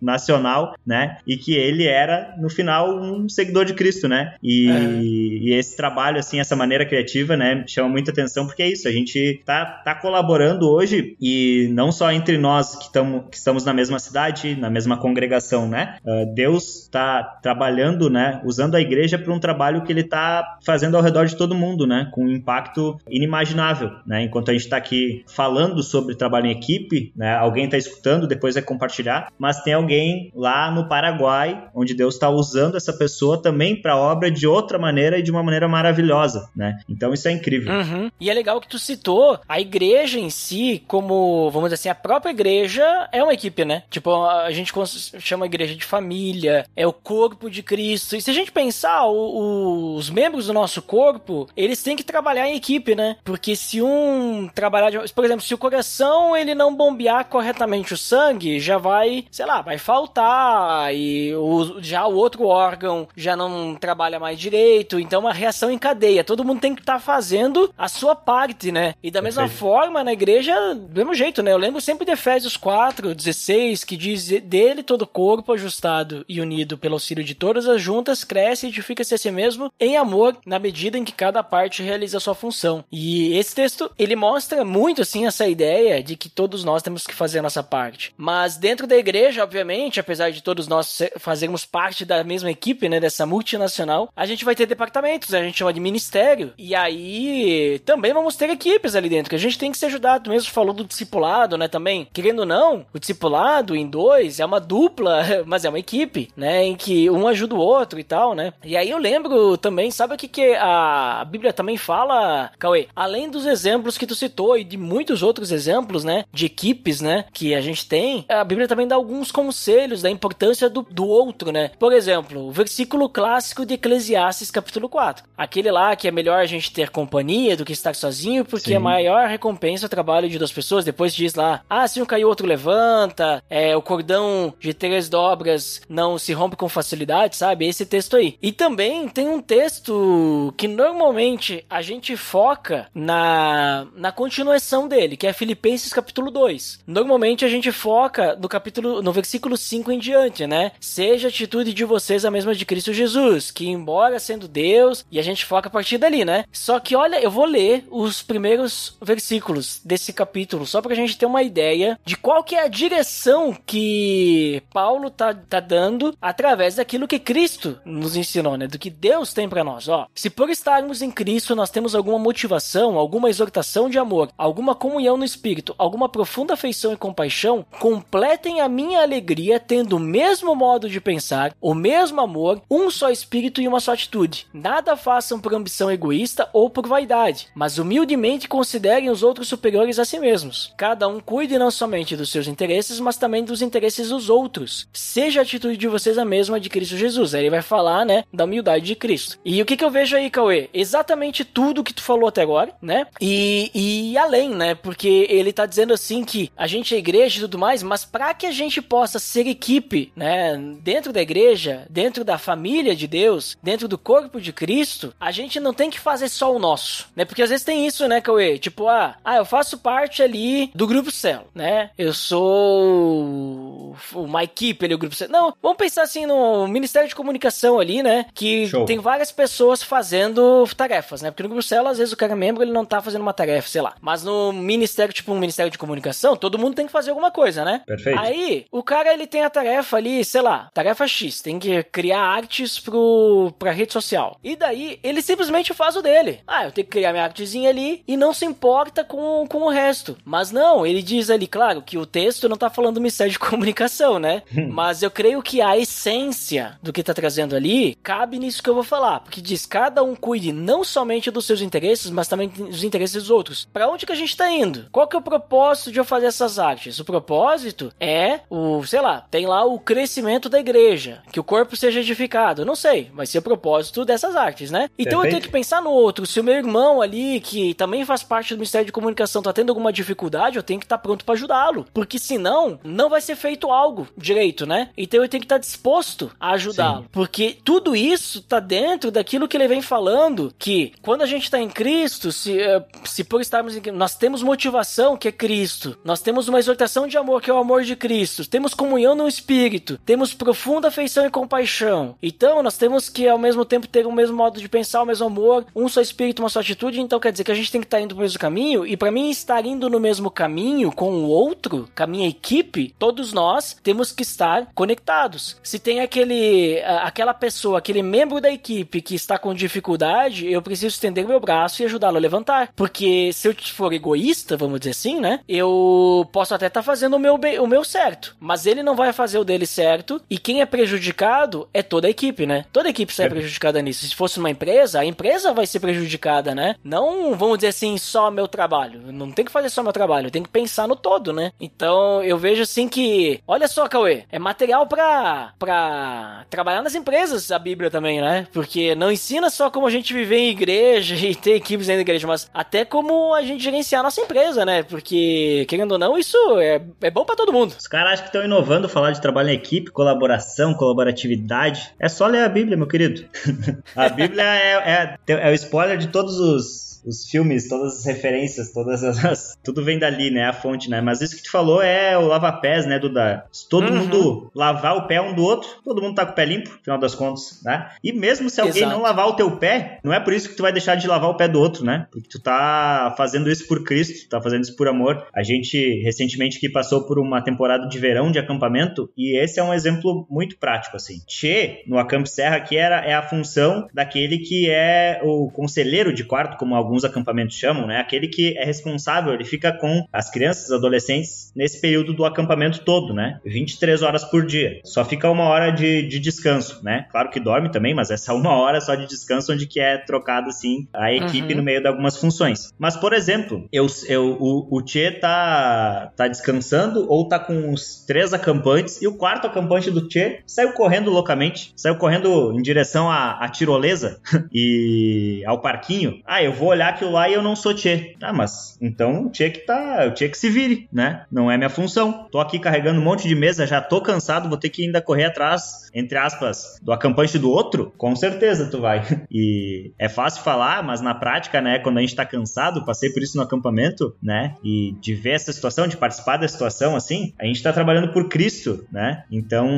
nacional, 0.00 0.74
né? 0.86 1.18
E 1.26 1.36
que 1.36 1.54
ele 1.54 1.86
era 1.86 2.34
no 2.38 2.48
final 2.48 3.00
um 3.00 3.28
seguidor 3.28 3.64
de 3.64 3.74
Cristo, 3.74 4.08
né? 4.08 4.34
E, 4.42 4.68
É. 4.68 4.82
e 5.02 5.54
esse 5.54 5.76
trabalho 5.78 6.18
assim, 6.18 6.40
essa 6.40 6.56
maneira 6.56 6.84
criativa, 6.84 7.36
né, 7.36 7.62
chama 7.68 7.88
muita 7.88 8.10
atenção 8.10 8.46
porque 8.46 8.64
é 8.64 8.68
isso, 8.68 8.88
a 8.88 8.90
gente 8.90 9.40
tá, 9.44 9.64
tá 9.84 9.94
colaborando 9.94 10.68
hoje 10.68 11.16
e 11.20 11.68
não 11.72 11.92
só 11.92 12.10
entre 12.10 12.36
nós 12.36 12.74
que, 12.74 12.92
tamo, 12.92 13.28
que 13.30 13.36
estamos 13.36 13.64
na 13.64 13.72
mesma 13.72 14.00
cidade, 14.00 14.56
na 14.56 14.68
mesma 14.68 14.96
congregação, 14.96 15.68
né? 15.68 15.96
Ah, 16.04 16.24
Deus 16.34 16.82
está 16.82 17.22
trabalhando, 17.22 18.10
né, 18.10 18.40
usando 18.44 18.74
a 18.74 18.80
igreja 18.80 19.16
para 19.16 19.32
um 19.32 19.38
trabalho 19.38 19.82
que 19.82 19.92
ele 19.92 20.02
tá 20.02 20.58
fazendo 20.66 20.96
ao 20.96 21.02
redor 21.02 21.26
de 21.26 21.36
todo 21.36 21.54
mundo, 21.54 21.86
né, 21.86 22.08
com 22.12 22.24
um 22.24 22.30
impacto 22.30 22.98
inimaginável, 23.08 23.92
né? 24.04 24.24
Enquanto 24.24 24.50
a 24.50 24.52
gente 24.52 24.64
está 24.64 24.76
aqui 24.76 25.24
falando 25.28 25.80
sobre 25.82 26.16
trabalho 26.16 26.46
em 26.46 26.50
equipe, 26.50 27.12
né, 27.14 27.36
alguém 27.36 27.66
está 27.66 27.76
escutando, 27.76 28.26
depois 28.26 28.54
vai 28.54 28.64
compartilhar, 28.64 29.30
mas 29.38 29.62
tem 29.62 29.74
alguém 29.74 30.32
lá 30.34 30.72
no 30.72 30.88
Paraguai 30.88 31.68
onde 31.72 31.94
Deus 31.94 32.14
está 32.14 32.28
usando 32.28 32.76
essa 32.76 32.92
pessoa 32.92 33.40
também 33.40 33.80
para 33.80 33.92
a 33.92 33.96
obra 33.96 34.28
de 34.28 34.46
outra 34.46 34.76
maneira 34.76 35.18
e 35.18 35.22
de 35.22 35.30
uma 35.30 35.42
maneira 35.42 35.67
maravilhosa, 35.68 36.50
né? 36.54 36.80
Então 36.88 37.12
isso 37.12 37.28
é 37.28 37.32
incrível. 37.32 37.72
Uhum. 37.72 38.10
E 38.20 38.30
é 38.30 38.34
legal 38.34 38.60
que 38.60 38.68
tu 38.68 38.78
citou 38.78 39.38
a 39.48 39.60
igreja 39.60 40.18
em 40.18 40.30
si, 40.30 40.82
como, 40.86 41.50
vamos 41.50 41.68
dizer 41.68 41.74
assim, 41.74 41.88
a 41.88 41.94
própria 41.94 42.30
igreja 42.30 43.08
é 43.12 43.22
uma 43.22 43.34
equipe, 43.34 43.64
né? 43.64 43.82
Tipo, 43.90 44.24
a 44.24 44.50
gente 44.50 44.72
chama 45.18 45.44
a 45.44 45.46
igreja 45.46 45.74
de 45.74 45.84
família, 45.84 46.66
é 46.74 46.86
o 46.86 46.92
corpo 46.92 47.50
de 47.50 47.62
Cristo. 47.62 48.16
E 48.16 48.22
se 48.22 48.30
a 48.30 48.34
gente 48.34 48.52
pensar, 48.52 49.04
o, 49.06 49.12
o, 49.12 49.94
os 49.94 50.10
membros 50.10 50.46
do 50.46 50.52
nosso 50.52 50.82
corpo, 50.82 51.48
eles 51.56 51.82
têm 51.82 51.96
que 51.96 52.04
trabalhar 52.04 52.48
em 52.48 52.56
equipe, 52.56 52.94
né? 52.94 53.16
Porque 53.24 53.54
se 53.54 53.82
um 53.82 54.48
trabalhar, 54.54 54.90
de, 54.90 55.12
por 55.12 55.24
exemplo, 55.24 55.42
se 55.42 55.54
o 55.54 55.58
coração 55.58 56.36
ele 56.36 56.54
não 56.54 56.74
bombear 56.74 57.26
corretamente 57.26 57.94
o 57.94 57.96
sangue, 57.96 58.60
já 58.60 58.78
vai, 58.78 59.24
sei 59.30 59.46
lá, 59.46 59.60
vai 59.60 59.78
faltar 59.78 60.94
e 60.94 61.34
o, 61.34 61.80
já 61.80 62.06
o 62.06 62.14
outro 62.14 62.46
órgão 62.46 63.08
já 63.16 63.36
não 63.36 63.74
trabalha 63.74 64.18
mais 64.18 64.38
direito. 64.38 64.98
Então, 64.98 65.20
uma 65.20 65.32
reação 65.32 65.57
em 65.70 65.78
cadeia. 65.78 66.24
Todo 66.24 66.44
mundo 66.44 66.60
tem 66.60 66.74
que 66.74 66.82
estar 66.82 66.94
tá 66.94 67.00
fazendo 67.00 67.72
a 67.76 67.88
sua 67.88 68.14
parte, 68.14 68.70
né? 68.70 68.94
E 69.02 69.10
da 69.10 69.22
mesma 69.22 69.42
Perfeito. 69.42 69.60
forma, 69.60 70.04
na 70.04 70.12
igreja, 70.12 70.54
do 70.74 70.96
mesmo 70.96 71.14
jeito, 71.14 71.42
né? 71.42 71.52
Eu 71.52 71.58
lembro 71.58 71.80
sempre 71.80 72.04
de 72.04 72.12
Efésios 72.12 72.56
4, 72.56 73.14
16, 73.14 73.84
que 73.84 73.96
diz: 73.96 74.28
dele 74.42 74.82
todo 74.82 75.02
o 75.02 75.06
corpo 75.06 75.52
ajustado 75.52 76.24
e 76.28 76.40
unido 76.40 76.78
pelo 76.78 76.94
auxílio 76.94 77.24
de 77.24 77.34
todas 77.34 77.66
as 77.66 77.80
juntas 77.80 78.24
cresce 78.24 78.66
e 78.66 78.68
edifica-se 78.68 79.14
a 79.14 79.18
si 79.18 79.30
mesmo 79.30 79.72
em 79.78 79.96
amor, 79.96 80.36
na 80.46 80.58
medida 80.58 80.98
em 80.98 81.04
que 81.04 81.12
cada 81.12 81.42
parte 81.42 81.82
realiza 81.82 82.18
a 82.18 82.20
sua 82.20 82.34
função. 82.34 82.84
E 82.90 83.36
esse 83.36 83.54
texto, 83.54 83.90
ele 83.98 84.16
mostra 84.16 84.64
muito, 84.64 85.02
assim, 85.02 85.26
essa 85.26 85.46
ideia 85.46 86.02
de 86.02 86.16
que 86.16 86.28
todos 86.28 86.64
nós 86.64 86.82
temos 86.82 87.06
que 87.06 87.14
fazer 87.14 87.38
a 87.40 87.42
nossa 87.42 87.62
parte. 87.62 88.12
Mas 88.16 88.56
dentro 88.56 88.86
da 88.86 88.96
igreja, 88.96 89.42
obviamente, 89.42 90.00
apesar 90.00 90.30
de 90.30 90.42
todos 90.42 90.68
nós 90.68 91.02
fazermos 91.18 91.64
parte 91.64 92.04
da 92.04 92.22
mesma 92.22 92.50
equipe, 92.50 92.88
né, 92.88 93.00
dessa 93.00 93.26
multinacional, 93.26 94.10
a 94.16 94.26
gente 94.26 94.44
vai 94.44 94.54
ter 94.54 94.66
departamentos, 94.66 95.34
a 95.34 95.42
gente 95.48 95.58
chama 95.58 95.72
de 95.72 95.80
ministério, 95.80 96.52
e 96.56 96.74
aí 96.74 97.80
também 97.84 98.12
vamos 98.12 98.36
ter 98.36 98.50
equipes 98.50 98.94
ali 98.94 99.08
dentro, 99.08 99.30
que 99.30 99.36
a 99.36 99.38
gente 99.38 99.58
tem 99.58 99.72
que 99.72 99.78
se 99.78 99.86
ajudar. 99.86 100.20
Tu 100.20 100.30
mesmo 100.30 100.50
falou 100.50 100.72
do 100.72 100.84
discipulado, 100.84 101.56
né, 101.56 101.68
também. 101.68 102.08
Querendo 102.12 102.40
ou 102.40 102.46
não, 102.46 102.86
o 102.92 102.98
discipulado 102.98 103.74
em 103.74 103.86
dois 103.86 104.40
é 104.40 104.44
uma 104.44 104.60
dupla, 104.60 105.22
mas 105.46 105.64
é 105.64 105.68
uma 105.68 105.78
equipe, 105.78 106.28
né, 106.36 106.64
em 106.64 106.76
que 106.76 107.10
um 107.10 107.26
ajuda 107.26 107.54
o 107.54 107.58
outro 107.58 107.98
e 107.98 108.04
tal, 108.04 108.34
né. 108.34 108.52
E 108.64 108.76
aí 108.76 108.90
eu 108.90 108.98
lembro 108.98 109.56
também, 109.56 109.90
sabe 109.90 110.14
o 110.14 110.16
que 110.16 110.28
que 110.28 110.54
a 110.54 111.24
Bíblia 111.28 111.52
também 111.52 111.76
fala, 111.76 112.50
Cauê? 112.58 112.88
Além 112.94 113.30
dos 113.30 113.46
exemplos 113.46 113.98
que 113.98 114.06
tu 114.06 114.14
citou 114.14 114.56
e 114.56 114.64
de 114.64 114.76
muitos 114.76 115.22
outros 115.22 115.50
exemplos, 115.50 116.04
né, 116.04 116.24
de 116.32 116.46
equipes, 116.46 117.00
né, 117.00 117.24
que 117.32 117.54
a 117.54 117.60
gente 117.60 117.86
tem, 117.86 118.24
a 118.28 118.44
Bíblia 118.44 118.68
também 118.68 118.86
dá 118.86 118.94
alguns 118.94 119.30
conselhos 119.30 120.02
da 120.02 120.10
importância 120.10 120.68
do, 120.68 120.82
do 120.82 121.06
outro, 121.06 121.52
né. 121.52 121.70
Por 121.78 121.92
exemplo, 121.92 122.46
o 122.46 122.52
versículo 122.52 123.08
clássico 123.08 123.64
de 123.64 123.74
Eclesiastes 123.74 124.50
capítulo 124.50 124.88
4. 124.88 125.24
Aquele 125.38 125.70
lá 125.70 125.94
que 125.94 126.08
é 126.08 126.10
melhor 126.10 126.40
a 126.40 126.46
gente 126.46 126.72
ter 126.72 126.90
companhia 126.90 127.56
do 127.56 127.64
que 127.64 127.72
estar 127.72 127.94
sozinho, 127.94 128.44
porque 128.44 128.70
Sim. 128.70 128.74
a 128.74 128.80
maior 128.80 129.28
recompensa 129.28 129.84
é 129.84 129.86
o 129.86 129.88
trabalho 129.88 130.28
de 130.28 130.36
duas 130.36 130.50
pessoas. 130.50 130.84
Depois 130.84 131.14
diz 131.14 131.36
lá, 131.36 131.62
ah, 131.70 131.86
se 131.86 132.02
um 132.02 132.04
caiu, 132.04 132.28
outro 132.28 132.44
levanta, 132.44 133.40
é, 133.48 133.76
o 133.76 133.80
cordão 133.80 134.52
de 134.58 134.74
três 134.74 135.08
dobras 135.08 135.80
não 135.88 136.18
se 136.18 136.32
rompe 136.32 136.56
com 136.56 136.68
facilidade, 136.68 137.36
sabe? 137.36 137.68
Esse 137.68 137.86
texto 137.86 138.16
aí. 138.16 138.36
E 138.42 138.50
também 138.50 139.08
tem 139.08 139.28
um 139.28 139.40
texto 139.40 140.52
que 140.56 140.66
normalmente 140.66 141.64
a 141.70 141.82
gente 141.82 142.16
foca 142.16 142.88
na, 142.92 143.86
na 143.94 144.10
continuação 144.10 144.88
dele, 144.88 145.16
que 145.16 145.26
é 145.26 145.32
Filipenses 145.32 145.92
capítulo 145.92 146.32
2. 146.32 146.80
Normalmente 146.84 147.44
a 147.44 147.48
gente 147.48 147.70
foca 147.70 148.34
no 148.34 148.48
capítulo, 148.48 149.00
no 149.00 149.12
versículo 149.12 149.56
5 149.56 149.92
em 149.92 150.00
diante, 150.00 150.48
né? 150.48 150.72
Seja 150.80 151.28
a 151.28 151.30
atitude 151.30 151.72
de 151.72 151.84
vocês 151.84 152.24
a 152.24 152.30
mesma 152.30 152.54
de 152.56 152.66
Cristo 152.66 152.92
Jesus, 152.92 153.52
que 153.52 153.68
embora 153.68 154.18
sendo 154.18 154.48
Deus, 154.48 155.06
e 155.12 155.20
a 155.20 155.22
gente 155.28 155.44
foca 155.44 155.68
a 155.68 155.70
partir 155.70 155.98
dali, 155.98 156.24
né? 156.24 156.44
Só 156.52 156.80
que 156.80 156.96
olha, 156.96 157.20
eu 157.20 157.30
vou 157.30 157.44
ler 157.44 157.86
os 157.90 158.22
primeiros 158.22 158.96
versículos 159.00 159.80
desse 159.84 160.12
capítulo, 160.12 160.66
só 160.66 160.80
pra 160.80 160.94
gente 160.94 161.16
ter 161.16 161.26
uma 161.26 161.42
ideia 161.42 161.98
de 162.04 162.16
qual 162.16 162.42
que 162.42 162.54
é 162.54 162.62
a 162.62 162.68
direção 162.68 163.56
que 163.66 164.62
Paulo 164.72 165.10
tá, 165.10 165.34
tá 165.34 165.60
dando 165.60 166.16
através 166.20 166.76
daquilo 166.76 167.08
que 167.08 167.18
Cristo 167.18 167.78
nos 167.84 168.16
ensinou, 168.16 168.56
né? 168.56 168.66
Do 168.66 168.78
que 168.78 168.90
Deus 168.90 169.32
tem 169.32 169.48
para 169.48 169.64
nós, 169.64 169.88
ó. 169.88 170.06
Se 170.14 170.30
por 170.30 170.50
estarmos 170.50 171.02
em 171.02 171.10
Cristo 171.10 171.54
nós 171.54 171.70
temos 171.70 171.94
alguma 171.94 172.18
motivação, 172.18 172.98
alguma 172.98 173.30
exortação 173.30 173.88
de 173.88 173.98
amor, 173.98 174.30
alguma 174.36 174.74
comunhão 174.74 175.16
no 175.16 175.24
Espírito, 175.24 175.74
alguma 175.78 176.08
profunda 176.08 176.54
afeição 176.54 176.92
e 176.92 176.96
compaixão, 176.96 177.64
completem 177.78 178.60
a 178.60 178.68
minha 178.68 179.02
alegria 179.02 179.60
tendo 179.60 179.96
o 179.96 180.00
mesmo 180.00 180.54
modo 180.54 180.88
de 180.88 181.00
pensar, 181.00 181.54
o 181.60 181.74
mesmo 181.74 182.20
amor, 182.20 182.62
um 182.70 182.90
só 182.90 183.10
Espírito 183.10 183.60
e 183.60 183.68
uma 183.68 183.80
só 183.80 183.92
atitude. 183.92 184.46
Nada 184.52 184.96
façam 184.96 185.17
por 185.40 185.54
ambição 185.54 185.90
egoísta 185.90 186.48
ou 186.52 186.70
por 186.70 186.86
vaidade, 186.86 187.48
mas 187.54 187.78
humildemente 187.78 188.48
considerem 188.48 189.10
os 189.10 189.22
outros 189.22 189.48
superiores 189.48 189.98
a 189.98 190.04
si 190.04 190.18
mesmos. 190.18 190.72
Cada 190.76 191.08
um 191.08 191.20
cuide 191.20 191.58
não 191.58 191.70
somente 191.70 192.16
dos 192.16 192.30
seus 192.30 192.46
interesses, 192.46 193.00
mas 193.00 193.16
também 193.16 193.44
dos 193.44 193.62
interesses 193.62 194.08
dos 194.08 194.30
outros. 194.30 194.88
Seja 194.92 195.40
a 195.40 195.42
atitude 195.42 195.76
de 195.76 195.88
vocês 195.88 196.18
a 196.18 196.24
mesma 196.24 196.60
de 196.60 196.68
Cristo 196.68 196.96
Jesus. 196.96 197.34
Aí 197.34 197.42
ele 197.42 197.50
vai 197.50 197.62
falar, 197.62 198.04
né, 198.04 198.24
da 198.32 198.44
humildade 198.44 198.84
de 198.84 198.94
Cristo. 198.94 199.38
E 199.44 199.60
o 199.60 199.66
que, 199.66 199.76
que 199.76 199.84
eu 199.84 199.90
vejo 199.90 200.16
aí, 200.16 200.30
Cauê? 200.30 200.68
Exatamente 200.72 201.44
tudo 201.44 201.84
que 201.84 201.94
tu 201.94 202.02
falou 202.02 202.28
até 202.28 202.42
agora, 202.42 202.72
né? 202.80 203.06
E, 203.20 203.70
e 203.74 204.18
além, 204.18 204.50
né? 204.50 204.74
Porque 204.74 205.26
ele 205.28 205.52
tá 205.52 205.66
dizendo 205.66 205.92
assim 205.92 206.24
que 206.24 206.50
a 206.56 206.66
gente 206.66 206.94
é 206.94 206.98
igreja 206.98 207.38
e 207.38 207.40
tudo 207.42 207.58
mais, 207.58 207.82
mas 207.82 208.04
para 208.04 208.34
que 208.34 208.46
a 208.46 208.50
gente 208.50 208.80
possa 208.80 209.18
ser 209.18 209.46
equipe, 209.46 210.12
né, 210.14 210.56
dentro 210.82 211.12
da 211.12 211.20
igreja, 211.20 211.86
dentro 211.90 212.24
da 212.24 212.38
família 212.38 212.94
de 212.94 213.06
Deus, 213.06 213.56
dentro 213.62 213.88
do 213.88 213.98
corpo 213.98 214.40
de 214.40 214.52
Cristo, 214.52 215.07
a 215.18 215.30
gente 215.30 215.60
não 215.60 215.72
tem 215.72 215.90
que 215.90 216.00
fazer 216.00 216.28
só 216.28 216.54
o 216.54 216.58
nosso, 216.58 217.08
né? 217.14 217.24
Porque 217.24 217.42
às 217.42 217.50
vezes 217.50 217.64
tem 217.64 217.86
isso, 217.86 218.06
né, 218.08 218.20
Cauê? 218.20 218.58
Tipo, 218.58 218.88
ah, 218.88 219.16
ah 219.24 219.36
eu 219.36 219.44
faço 219.44 219.78
parte 219.78 220.22
ali 220.22 220.70
do 220.74 220.86
grupo 220.86 221.10
Cell, 221.10 221.46
né? 221.54 221.90
Eu 221.96 222.12
sou 222.12 223.96
uma 224.14 224.44
equipe 224.44 224.84
ali, 224.84 224.94
o 224.94 224.98
grupo 224.98 225.14
Cell. 225.14 225.28
Não, 225.28 225.54
vamos 225.62 225.78
pensar 225.78 226.02
assim 226.02 226.26
no 226.26 226.66
Ministério 226.68 227.08
de 227.08 227.14
Comunicação 227.14 227.78
ali, 227.78 228.02
né? 228.02 228.26
Que 228.34 228.68
Show. 228.68 228.84
tem 228.84 228.98
várias 228.98 229.32
pessoas 229.32 229.82
fazendo 229.82 230.66
tarefas, 230.76 231.22
né? 231.22 231.30
Porque 231.30 231.42
no 231.42 231.48
grupo 231.48 231.62
Cell, 231.62 231.86
às 231.86 231.98
vezes 231.98 232.12
o 232.12 232.16
cara 232.16 232.32
é 232.32 232.36
membro, 232.36 232.62
ele 232.62 232.72
não 232.72 232.84
tá 232.84 233.00
fazendo 233.00 233.22
uma 233.22 233.32
tarefa, 233.32 233.68
sei 233.68 233.82
lá. 233.82 233.94
Mas 234.00 234.22
no 234.22 234.52
ministério, 234.52 235.12
tipo 235.12 235.32
um 235.32 235.38
Ministério 235.38 235.70
de 235.70 235.78
Comunicação, 235.78 236.36
todo 236.36 236.58
mundo 236.58 236.74
tem 236.74 236.86
que 236.86 236.92
fazer 236.92 237.10
alguma 237.10 237.30
coisa, 237.30 237.64
né? 237.64 237.82
Perfeito. 237.86 238.18
Aí, 238.18 238.66
o 238.70 238.82
cara, 238.82 239.12
ele 239.12 239.26
tem 239.26 239.42
a 239.44 239.50
tarefa 239.50 239.96
ali, 239.96 240.24
sei 240.24 240.42
lá, 240.42 240.70
tarefa 240.74 241.06
X, 241.06 241.40
tem 241.40 241.58
que 241.58 241.82
criar 241.84 242.20
artes 242.20 242.78
pro, 242.78 243.52
pra 243.58 243.72
rede 243.72 243.92
social. 243.92 244.38
E 244.42 244.56
daí, 244.56 244.97
ele 245.02 245.22
simplesmente 245.22 245.74
faz 245.74 245.96
o 245.96 246.02
dele. 246.02 246.40
Ah, 246.46 246.64
eu 246.64 246.72
tenho 246.72 246.86
que 246.86 246.92
criar 246.92 247.12
minha 247.12 247.24
artezinha 247.24 247.70
ali 247.70 248.02
e 248.06 248.16
não 248.16 248.32
se 248.32 248.44
importa 248.44 249.04
com, 249.04 249.46
com 249.48 249.62
o 249.62 249.70
resto. 249.70 250.16
Mas 250.24 250.50
não, 250.50 250.86
ele 250.86 251.02
diz 251.02 251.30
ali, 251.30 251.46
claro, 251.46 251.82
que 251.82 251.98
o 251.98 252.06
texto 252.06 252.48
não 252.48 252.56
tá 252.56 252.70
falando 252.70 252.96
do 252.96 253.00
mistério 253.00 253.32
de 253.32 253.38
comunicação, 253.40 254.18
né? 254.18 254.42
Mas 254.70 255.02
eu 255.02 255.10
creio 255.10 255.42
que 255.42 255.60
a 255.60 255.76
essência 255.76 256.78
do 256.82 256.92
que 256.92 257.02
tá 257.02 257.14
trazendo 257.14 257.56
ali 257.56 257.96
cabe 258.02 258.38
nisso 258.38 258.62
que 258.62 258.70
eu 258.70 258.74
vou 258.74 258.84
falar. 258.84 259.20
Porque 259.20 259.40
diz, 259.40 259.66
cada 259.66 260.02
um 260.02 260.14
cuide 260.14 260.52
não 260.52 260.84
somente 260.84 261.30
dos 261.30 261.46
seus 261.46 261.60
interesses, 261.60 262.10
mas 262.10 262.28
também 262.28 262.48
dos 262.48 262.84
interesses 262.84 263.22
dos 263.22 263.30
outros. 263.30 263.68
Para 263.72 263.88
onde 263.88 264.06
que 264.06 264.12
a 264.12 264.16
gente 264.16 264.36
tá 264.36 264.50
indo? 264.50 264.86
Qual 264.90 265.06
que 265.06 265.16
é 265.16 265.18
o 265.18 265.22
propósito 265.22 265.92
de 265.92 265.98
eu 265.98 266.04
fazer 266.04 266.26
essas 266.26 266.58
artes? 266.58 266.98
O 266.98 267.04
propósito 267.04 267.92
é 268.00 268.40
o, 268.50 268.84
sei 268.84 269.00
lá, 269.00 269.26
tem 269.30 269.46
lá 269.46 269.64
o 269.64 269.78
crescimento 269.78 270.48
da 270.48 270.60
igreja, 270.60 271.22
que 271.32 271.40
o 271.40 271.44
corpo 271.44 271.76
seja 271.76 272.00
edificado. 272.00 272.64
Não 272.64 272.74
sei, 272.74 273.10
vai 273.14 273.26
ser 273.26 273.38
o 273.38 273.42
propósito 273.42 274.04
dessas 274.04 274.36
artes, 274.36 274.70
né? 274.70 274.77
Então 274.98 275.20
Perfeito. 275.20 275.24
eu 275.24 275.30
tenho 275.30 275.42
que 275.42 275.50
pensar 275.50 275.82
no 275.82 275.90
outro. 275.90 276.26
Se 276.26 276.40
o 276.40 276.44
meu 276.44 276.54
irmão 276.54 277.00
ali, 277.00 277.40
que 277.40 277.74
também 277.74 278.04
faz 278.04 278.22
parte 278.22 278.54
do 278.54 278.58
Ministério 278.58 278.86
de 278.86 278.92
Comunicação, 278.92 279.42
tá 279.42 279.52
tendo 279.52 279.70
alguma 279.70 279.92
dificuldade, 279.92 280.56
eu 280.56 280.62
tenho 280.62 280.80
que 280.80 280.86
estar 280.86 280.98
tá 280.98 281.02
pronto 281.02 281.24
para 281.24 281.34
ajudá-lo. 281.34 281.86
Porque 281.92 282.18
senão, 282.18 282.78
não 282.84 283.08
vai 283.08 283.20
ser 283.20 283.36
feito 283.36 283.70
algo 283.70 284.08
direito, 284.16 284.66
né? 284.66 284.90
Então 284.96 285.22
eu 285.22 285.28
tenho 285.28 285.40
que 285.40 285.46
estar 285.46 285.56
tá 285.56 285.60
disposto 285.60 286.30
a 286.38 286.52
ajudá-lo. 286.52 287.06
Porque 287.10 287.56
tudo 287.64 287.96
isso 287.96 288.42
tá 288.42 288.60
dentro 288.60 289.10
daquilo 289.10 289.48
que 289.48 289.56
ele 289.56 289.68
vem 289.68 289.82
falando, 289.82 290.52
que 290.58 290.92
quando 291.02 291.22
a 291.22 291.26
gente 291.26 291.50
tá 291.50 291.58
em 291.58 291.68
Cristo, 291.68 292.30
se, 292.30 292.58
eh, 292.58 292.84
se 293.04 293.24
por 293.24 293.40
estarmos 293.40 293.76
em 293.76 293.80
nós 293.92 294.14
temos 294.14 294.42
motivação, 294.42 295.16
que 295.16 295.28
é 295.28 295.32
Cristo. 295.32 295.96
Nós 296.04 296.20
temos 296.20 296.48
uma 296.48 296.58
exortação 296.58 297.06
de 297.06 297.16
amor, 297.16 297.40
que 297.40 297.50
é 297.50 297.54
o 297.54 297.58
amor 297.58 297.82
de 297.82 297.96
Cristo. 297.96 298.48
Temos 298.48 298.74
comunhão 298.74 299.14
no 299.14 299.28
Espírito. 299.28 299.98
Temos 300.04 300.34
profunda 300.34 300.88
afeição 300.88 301.26
e 301.26 301.30
compaixão. 301.30 302.16
Então, 302.22 302.62
nós 302.62 302.76
temos 302.76 303.08
que, 303.08 303.28
ao 303.28 303.38
mesmo 303.38 303.64
tempo, 303.64 303.86
ter 303.86 304.06
o 304.06 304.12
mesmo 304.12 304.36
modo 304.36 304.60
de 304.60 304.67
pensar, 304.68 305.02
o 305.02 305.06
mesmo 305.06 305.26
amor, 305.26 305.66
um 305.74 305.88
só 305.88 306.00
Espírito, 306.00 306.42
uma 306.42 306.48
só 306.48 306.60
atitude. 306.60 307.00
Então, 307.00 307.20
quer 307.20 307.32
dizer 307.32 307.44
que 307.44 307.52
a 307.52 307.54
gente 307.54 307.70
tem 307.70 307.80
que 307.80 307.86
estar 307.86 308.00
indo 308.00 308.14
pro 308.14 308.22
mesmo 308.22 308.38
caminho. 308.38 308.86
E 308.86 308.96
para 308.96 309.10
mim, 309.10 309.30
estar 309.30 309.64
indo 309.64 309.88
no 309.88 310.00
mesmo 310.00 310.30
caminho 310.30 310.92
com 310.92 311.10
o 311.10 311.28
outro, 311.28 311.88
com 311.94 312.02
a 312.02 312.06
minha 312.06 312.28
equipe, 312.28 312.94
todos 312.98 313.32
nós 313.32 313.76
temos 313.82 314.12
que 314.12 314.22
estar 314.22 314.68
conectados. 314.74 315.56
Se 315.62 315.78
tem 315.78 316.00
aquele, 316.00 316.80
aquela 316.82 317.34
pessoa, 317.34 317.78
aquele 317.78 318.02
membro 318.02 318.40
da 318.40 318.50
equipe 318.50 319.00
que 319.00 319.14
está 319.14 319.38
com 319.38 319.54
dificuldade, 319.54 320.50
eu 320.50 320.62
preciso 320.62 320.94
estender 320.94 321.26
meu 321.26 321.40
braço 321.40 321.82
e 321.82 321.84
ajudá-lo 321.84 322.16
a 322.16 322.20
levantar. 322.20 322.72
Porque 322.74 323.32
se 323.32 323.48
eu 323.48 323.54
for 323.72 323.92
egoísta, 323.92 324.56
vamos 324.56 324.80
dizer 324.80 324.90
assim, 324.90 325.20
né? 325.20 325.40
Eu 325.48 326.28
posso 326.32 326.54
até 326.54 326.66
estar 326.66 326.80
tá 326.80 326.84
fazendo 326.84 327.16
o 327.16 327.18
meu, 327.18 327.34
o 327.34 327.66
meu 327.66 327.84
certo, 327.84 328.36
mas 328.40 328.66
ele 328.66 328.82
não 328.82 328.94
vai 328.94 329.12
fazer 329.12 329.38
o 329.38 329.44
dele 329.44 329.66
certo. 329.66 330.20
E 330.28 330.38
quem 330.38 330.60
é 330.60 330.66
prejudicado 330.66 331.68
é 331.72 331.82
toda 331.82 332.06
a 332.06 332.10
equipe, 332.10 332.46
né? 332.46 332.64
Toda 332.72 332.88
a 332.88 332.90
equipe 332.90 333.12
sai 333.12 333.26
é. 333.26 333.30
prejudicada 333.30 333.80
nisso. 333.82 334.06
Se 334.06 334.14
fosse 334.14 334.38
uma 334.38 334.50
empresa, 334.58 335.00
a 335.00 335.04
empresa 335.04 335.52
vai 335.52 335.66
ser 335.66 335.78
prejudicada, 335.78 336.54
né? 336.54 336.74
Não, 336.82 337.34
vamos 337.34 337.58
dizer 337.58 337.68
assim, 337.68 337.96
só 337.96 338.30
meu 338.30 338.48
trabalho. 338.48 339.12
Não 339.12 339.30
tem 339.30 339.44
que 339.44 339.52
fazer 339.52 339.70
só 339.70 339.82
meu 339.82 339.92
trabalho, 339.92 340.30
tem 340.30 340.42
que 340.42 340.48
pensar 340.48 340.88
no 340.88 340.96
todo, 340.96 341.32
né? 341.32 341.52
Então 341.60 342.22
eu 342.24 342.36
vejo 342.36 342.62
assim 342.62 342.88
que, 342.88 343.40
olha 343.46 343.68
só, 343.68 343.86
Cauê, 343.86 344.24
é 344.30 344.38
material 344.38 344.86
pra, 344.86 345.52
pra 345.58 346.44
trabalhar 346.50 346.82
nas 346.82 346.94
empresas 346.94 347.52
a 347.52 347.58
Bíblia 347.58 347.90
também, 347.90 348.20
né? 348.20 348.48
Porque 348.52 348.94
não 348.96 349.12
ensina 349.12 349.48
só 349.48 349.70
como 349.70 349.86
a 349.86 349.90
gente 349.90 350.12
viver 350.12 350.38
em 350.38 350.50
igreja 350.50 351.14
e 351.24 351.34
ter 351.34 351.54
equipes 351.54 351.86
dentro 351.86 351.98
da 351.98 352.10
igreja, 352.10 352.26
mas 352.26 352.50
até 352.52 352.84
como 352.84 353.32
a 353.34 353.42
gente 353.42 353.62
gerenciar 353.62 354.00
a 354.00 354.04
nossa 354.04 354.20
empresa, 354.20 354.64
né? 354.64 354.82
Porque, 354.82 355.64
querendo 355.68 355.92
ou 355.92 355.98
não, 355.98 356.18
isso 356.18 356.36
é, 356.58 356.82
é 357.02 357.10
bom 357.10 357.24
pra 357.24 357.36
todo 357.36 357.52
mundo. 357.52 357.74
Os 357.78 357.86
caras 357.86 358.14
acham 358.14 358.24
que 358.24 358.28
estão 358.30 358.44
inovando 358.44 358.88
falar 358.88 359.12
de 359.12 359.20
trabalho 359.20 359.50
em 359.50 359.54
equipe, 359.54 359.90
colaboração, 359.90 360.74
colaboratividade. 360.74 361.92
É 362.00 362.08
só 362.08 362.26
ler 362.26 362.42
a 362.42 362.48
Bíblia, 362.48 362.76
meu 362.76 362.88
querido. 362.88 363.24
a 363.94 364.08
Bíblia 364.08 364.47
é, 364.56 365.18
é, 365.26 365.32
é 365.48 365.50
o 365.50 365.54
spoiler 365.54 365.98
de 365.98 366.08
todos 366.08 366.38
os 366.38 366.87
os 367.08 367.28
filmes, 367.28 367.68
todas 367.68 367.98
as 367.98 368.04
referências, 368.04 368.72
todas 368.72 369.02
as. 369.02 369.56
Tudo 369.64 369.84
vem 369.84 369.98
dali, 369.98 370.30
né? 370.30 370.44
A 370.44 370.52
fonte, 370.52 370.90
né? 370.90 371.00
Mas 371.00 371.20
isso 371.20 371.36
que 371.36 371.42
tu 371.42 371.50
falou 371.50 371.82
é 371.82 372.16
o 372.16 372.26
lava-pés, 372.26 372.86
né, 372.86 372.98
Duda? 372.98 373.44
Se 373.50 373.68
todo 373.68 373.88
uhum. 373.88 373.98
mundo 373.98 374.50
lavar 374.54 374.96
o 374.96 375.06
pé 375.06 375.20
um 375.20 375.34
do 375.34 375.42
outro, 375.42 375.68
todo 375.84 376.02
mundo 376.02 376.14
tá 376.14 376.26
com 376.26 376.32
o 376.32 376.34
pé 376.34 376.44
limpo, 376.44 376.78
afinal 376.80 376.98
das 376.98 377.14
contas, 377.14 377.60
né? 377.64 377.90
E 378.02 378.12
mesmo 378.12 378.50
se 378.50 378.60
alguém 378.60 378.82
Exato. 378.82 378.94
não 378.94 379.02
lavar 379.02 379.28
o 379.28 379.34
teu 379.34 379.50
pé, 379.56 379.98
não 380.04 380.12
é 380.12 380.20
por 380.20 380.32
isso 380.32 380.48
que 380.48 380.54
tu 380.54 380.62
vai 380.62 380.72
deixar 380.72 380.94
de 380.94 381.06
lavar 381.06 381.30
o 381.30 381.36
pé 381.36 381.48
do 381.48 381.60
outro, 381.60 381.84
né? 381.84 382.06
Porque 382.10 382.28
tu 382.28 382.40
tá 382.40 383.14
fazendo 383.16 383.50
isso 383.50 383.66
por 383.66 383.82
Cristo, 383.84 384.26
tu 384.26 384.28
tá 384.28 384.40
fazendo 384.40 384.64
isso 384.64 384.76
por 384.76 384.88
amor. 384.88 385.26
A 385.34 385.42
gente, 385.42 386.00
recentemente, 386.02 386.60
que 386.60 386.68
passou 386.68 387.06
por 387.06 387.18
uma 387.18 387.42
temporada 387.42 387.88
de 387.88 387.98
verão 387.98 388.30
de 388.30 388.38
acampamento, 388.38 389.10
e 389.16 389.38
esse 389.38 389.58
é 389.58 389.62
um 389.62 389.72
exemplo 389.72 390.26
muito 390.30 390.58
prático, 390.58 390.96
assim. 390.96 391.22
Che, 391.28 391.82
no 391.86 391.98
Acamp 391.98 392.26
Serra, 392.26 392.60
que 392.60 392.76
era, 392.76 393.04
é 393.04 393.14
a 393.14 393.22
função 393.22 393.88
daquele 393.92 394.38
que 394.38 394.68
é 394.68 395.20
o 395.22 395.50
conselheiro 395.50 396.12
de 396.12 396.24
quarto, 396.24 396.56
como 396.56 396.74
alguns 396.74 396.97
alguns 396.98 397.04
acampamentos 397.04 397.56
chamam, 397.56 397.86
né? 397.86 397.98
Aquele 397.98 398.28
que 398.28 398.56
é 398.58 398.64
responsável, 398.64 399.32
ele 399.32 399.44
fica 399.44 399.72
com 399.72 400.06
as 400.12 400.30
crianças, 400.30 400.70
adolescentes, 400.70 401.52
nesse 401.54 401.80
período 401.80 402.12
do 402.12 402.24
acampamento 402.24 402.80
todo, 402.80 403.14
né? 403.14 403.40
23 403.44 404.02
horas 404.02 404.24
por 404.24 404.44
dia. 404.44 404.80
Só 404.84 405.04
fica 405.04 405.30
uma 405.30 405.44
hora 405.44 405.70
de, 405.70 406.02
de 406.02 406.18
descanso, 406.18 406.80
né? 406.82 407.06
Claro 407.10 407.30
que 407.30 407.40
dorme 407.40 407.70
também, 407.70 407.94
mas 407.94 408.10
essa 408.10 408.34
uma 408.34 408.52
hora 408.56 408.80
só 408.80 408.94
de 408.94 409.06
descanso 409.06 409.52
onde 409.52 409.66
que 409.66 409.80
é 409.80 409.96
trocado, 409.98 410.48
assim, 410.48 410.86
a 410.92 411.12
equipe 411.12 411.52
uhum. 411.52 411.58
no 411.58 411.62
meio 411.62 411.80
de 411.80 411.88
algumas 411.88 412.16
funções. 412.16 412.72
Mas, 412.78 412.96
por 412.96 413.12
exemplo, 413.12 413.66
eu, 413.72 413.86
eu, 414.08 414.36
o, 414.40 414.76
o 414.76 414.82
Tchê 414.82 415.12
tá, 415.12 416.12
tá 416.16 416.26
descansando 416.26 417.06
ou 417.08 417.28
tá 417.28 417.38
com 417.38 417.72
os 417.72 418.04
três 418.06 418.32
acampantes 418.32 419.00
e 419.00 419.06
o 419.06 419.16
quarto 419.16 419.46
acampante 419.46 419.90
do 419.90 420.08
Tchê 420.08 420.40
saiu 420.46 420.72
correndo 420.72 421.10
loucamente, 421.10 421.72
saiu 421.76 421.96
correndo 421.96 422.52
em 422.52 422.62
direção 422.62 423.10
à, 423.10 423.44
à 423.44 423.48
tirolesa 423.48 424.20
e 424.52 425.42
ao 425.46 425.60
parquinho. 425.60 426.20
Ah, 426.26 426.42
eu 426.42 426.52
vou 426.52 426.72
olhar 426.78 426.88
aquilo 426.90 427.12
lá 427.12 427.28
e 427.28 427.34
eu 427.34 427.42
não 427.42 427.56
sou 427.56 427.74
Tchê. 427.74 428.14
Ah, 428.22 428.32
mas 428.32 428.78
então 428.80 429.26
o 429.26 429.30
Tchê 429.30 429.50
que 429.50 429.60
tá. 429.60 430.06
O 430.06 430.12
Tchê 430.12 430.28
que 430.28 430.38
se 430.38 430.48
vire, 430.48 430.88
né? 430.92 431.24
Não 431.30 431.50
é 431.50 431.56
minha 431.56 431.68
função. 431.68 432.28
Tô 432.30 432.38
aqui 432.38 432.58
carregando 432.58 433.00
um 433.00 433.04
monte 433.04 433.26
de 433.26 433.34
mesa, 433.34 433.66
já 433.66 433.80
tô 433.80 434.00
cansado, 434.00 434.48
vou 434.48 434.58
ter 434.58 434.70
que 434.70 434.84
ainda 434.84 435.02
correr 435.02 435.24
atrás, 435.24 435.90
entre 435.92 436.16
aspas, 436.16 436.78
do 436.82 436.92
acampante 436.92 437.38
do 437.38 437.50
outro? 437.50 437.92
Com 437.96 438.14
certeza 438.14 438.70
tu 438.70 438.80
vai. 438.80 439.04
E 439.30 439.92
é 439.98 440.08
fácil 440.08 440.42
falar, 440.42 440.82
mas 440.82 441.00
na 441.00 441.14
prática, 441.14 441.60
né, 441.60 441.78
quando 441.78 441.98
a 441.98 442.00
gente 442.00 442.14
tá 442.14 442.24
cansado, 442.24 442.84
passei 442.84 443.10
por 443.10 443.22
isso 443.22 443.36
no 443.36 443.42
acampamento, 443.42 444.16
né? 444.22 444.54
E 444.64 444.94
de 445.00 445.14
ver 445.14 445.32
essa 445.32 445.52
situação, 445.52 445.86
de 445.86 445.96
participar 445.96 446.38
da 446.38 446.48
situação 446.48 446.96
assim, 446.96 447.34
a 447.38 447.44
gente 447.44 447.62
tá 447.62 447.72
trabalhando 447.72 448.12
por 448.12 448.28
Cristo, 448.28 448.86
né? 448.90 449.24
Então, 449.30 449.68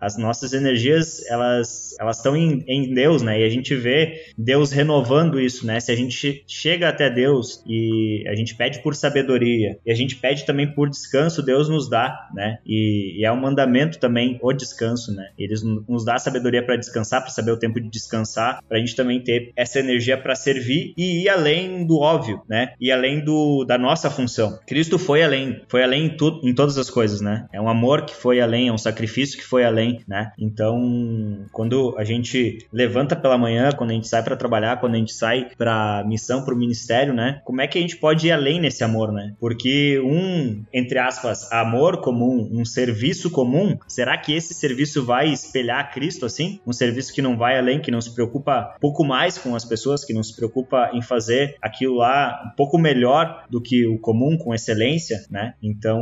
as 0.00 0.16
nossas 0.16 0.52
energias, 0.52 1.24
elas 1.26 1.96
elas 1.98 2.18
estão 2.18 2.36
em, 2.36 2.64
em 2.66 2.94
Deus, 2.94 3.22
né? 3.22 3.40
E 3.40 3.44
a 3.44 3.48
gente 3.48 3.74
vê 3.74 4.26
Deus 4.36 4.70
renovando 4.70 5.40
isso, 5.40 5.66
né? 5.66 5.80
Se 5.80 5.90
a 5.90 5.96
gente 5.96 6.25
chega 6.46 6.88
até 6.88 7.10
Deus 7.10 7.62
e 7.66 8.24
a 8.26 8.34
gente 8.34 8.54
pede 8.54 8.82
por 8.82 8.94
sabedoria 8.94 9.78
e 9.84 9.90
a 9.90 9.94
gente 9.94 10.16
pede 10.16 10.44
também 10.44 10.66
por 10.66 10.88
descanso, 10.88 11.42
Deus 11.42 11.68
nos 11.68 11.88
dá, 11.88 12.28
né? 12.34 12.58
E, 12.66 13.20
e 13.20 13.24
é 13.24 13.32
um 13.32 13.40
mandamento 13.40 13.98
também 13.98 14.38
o 14.42 14.52
descanso, 14.52 15.14
né? 15.14 15.30
Ele 15.38 15.54
nos 15.88 16.04
dá 16.04 16.18
sabedoria 16.18 16.64
para 16.64 16.76
descansar, 16.76 17.20
para 17.20 17.30
saber 17.30 17.52
o 17.52 17.58
tempo 17.58 17.80
de 17.80 17.88
descansar, 17.88 18.62
para 18.68 18.78
a 18.78 18.80
gente 18.80 18.96
também 18.96 19.20
ter 19.20 19.52
essa 19.56 19.78
energia 19.78 20.16
para 20.16 20.34
servir 20.34 20.94
e 20.96 21.22
ir 21.22 21.28
além 21.28 21.86
do 21.86 21.98
óbvio, 21.98 22.42
né? 22.48 22.72
E 22.80 22.90
além 22.90 23.20
do, 23.24 23.64
da 23.64 23.78
nossa 23.78 24.10
função. 24.10 24.58
Cristo 24.66 24.98
foi 24.98 25.22
além, 25.22 25.62
foi 25.68 25.82
além 25.82 26.06
em, 26.06 26.16
tu, 26.16 26.40
em 26.42 26.54
todas 26.54 26.78
as 26.78 26.90
coisas, 26.90 27.20
né? 27.20 27.46
É 27.52 27.60
um 27.60 27.68
amor 27.68 28.02
que 28.02 28.14
foi 28.14 28.40
além, 28.40 28.68
é 28.68 28.72
um 28.72 28.78
sacrifício 28.78 29.38
que 29.38 29.44
foi 29.44 29.64
além, 29.64 30.00
né? 30.06 30.32
Então, 30.38 31.46
quando 31.52 31.94
a 31.98 32.04
gente 32.04 32.58
levanta 32.72 33.16
pela 33.16 33.38
manhã, 33.38 33.70
quando 33.72 33.90
a 33.90 33.94
gente 33.94 34.08
sai 34.08 34.22
para 34.22 34.36
trabalhar, 34.36 34.78
quando 34.80 34.94
a 34.94 34.98
gente 34.98 35.12
sai 35.12 35.48
para 35.56 36.04
missão 36.16 36.42
para 36.42 36.54
o 36.54 36.58
ministério, 36.58 37.12
né? 37.12 37.40
Como 37.44 37.60
é 37.60 37.66
que 37.66 37.78
a 37.78 37.80
gente 37.80 37.96
pode 37.96 38.26
ir 38.26 38.32
além 38.32 38.58
nesse 38.58 38.82
amor, 38.82 39.12
né? 39.12 39.34
Porque 39.38 40.00
um, 40.00 40.64
entre 40.72 40.98
aspas, 40.98 41.52
amor 41.52 42.00
comum, 42.00 42.48
um 42.50 42.64
serviço 42.64 43.30
comum, 43.30 43.78
será 43.86 44.16
que 44.16 44.32
esse 44.32 44.54
serviço 44.54 45.04
vai 45.04 45.28
espelhar 45.28 45.92
Cristo 45.92 46.24
assim? 46.24 46.58
Um 46.66 46.72
serviço 46.72 47.12
que 47.12 47.20
não 47.20 47.36
vai 47.36 47.58
além, 47.58 47.80
que 47.80 47.90
não 47.90 48.00
se 48.00 48.14
preocupa 48.14 48.74
pouco 48.80 49.04
mais 49.04 49.36
com 49.36 49.54
as 49.54 49.64
pessoas, 49.64 50.04
que 50.04 50.14
não 50.14 50.22
se 50.22 50.34
preocupa 50.34 50.90
em 50.94 51.02
fazer 51.02 51.56
aquilo 51.60 51.96
lá 51.96 52.42
um 52.46 52.56
pouco 52.56 52.78
melhor 52.78 53.44
do 53.50 53.60
que 53.60 53.86
o 53.86 53.98
comum, 53.98 54.38
com 54.38 54.54
excelência, 54.54 55.24
né? 55.30 55.54
Então, 55.62 56.00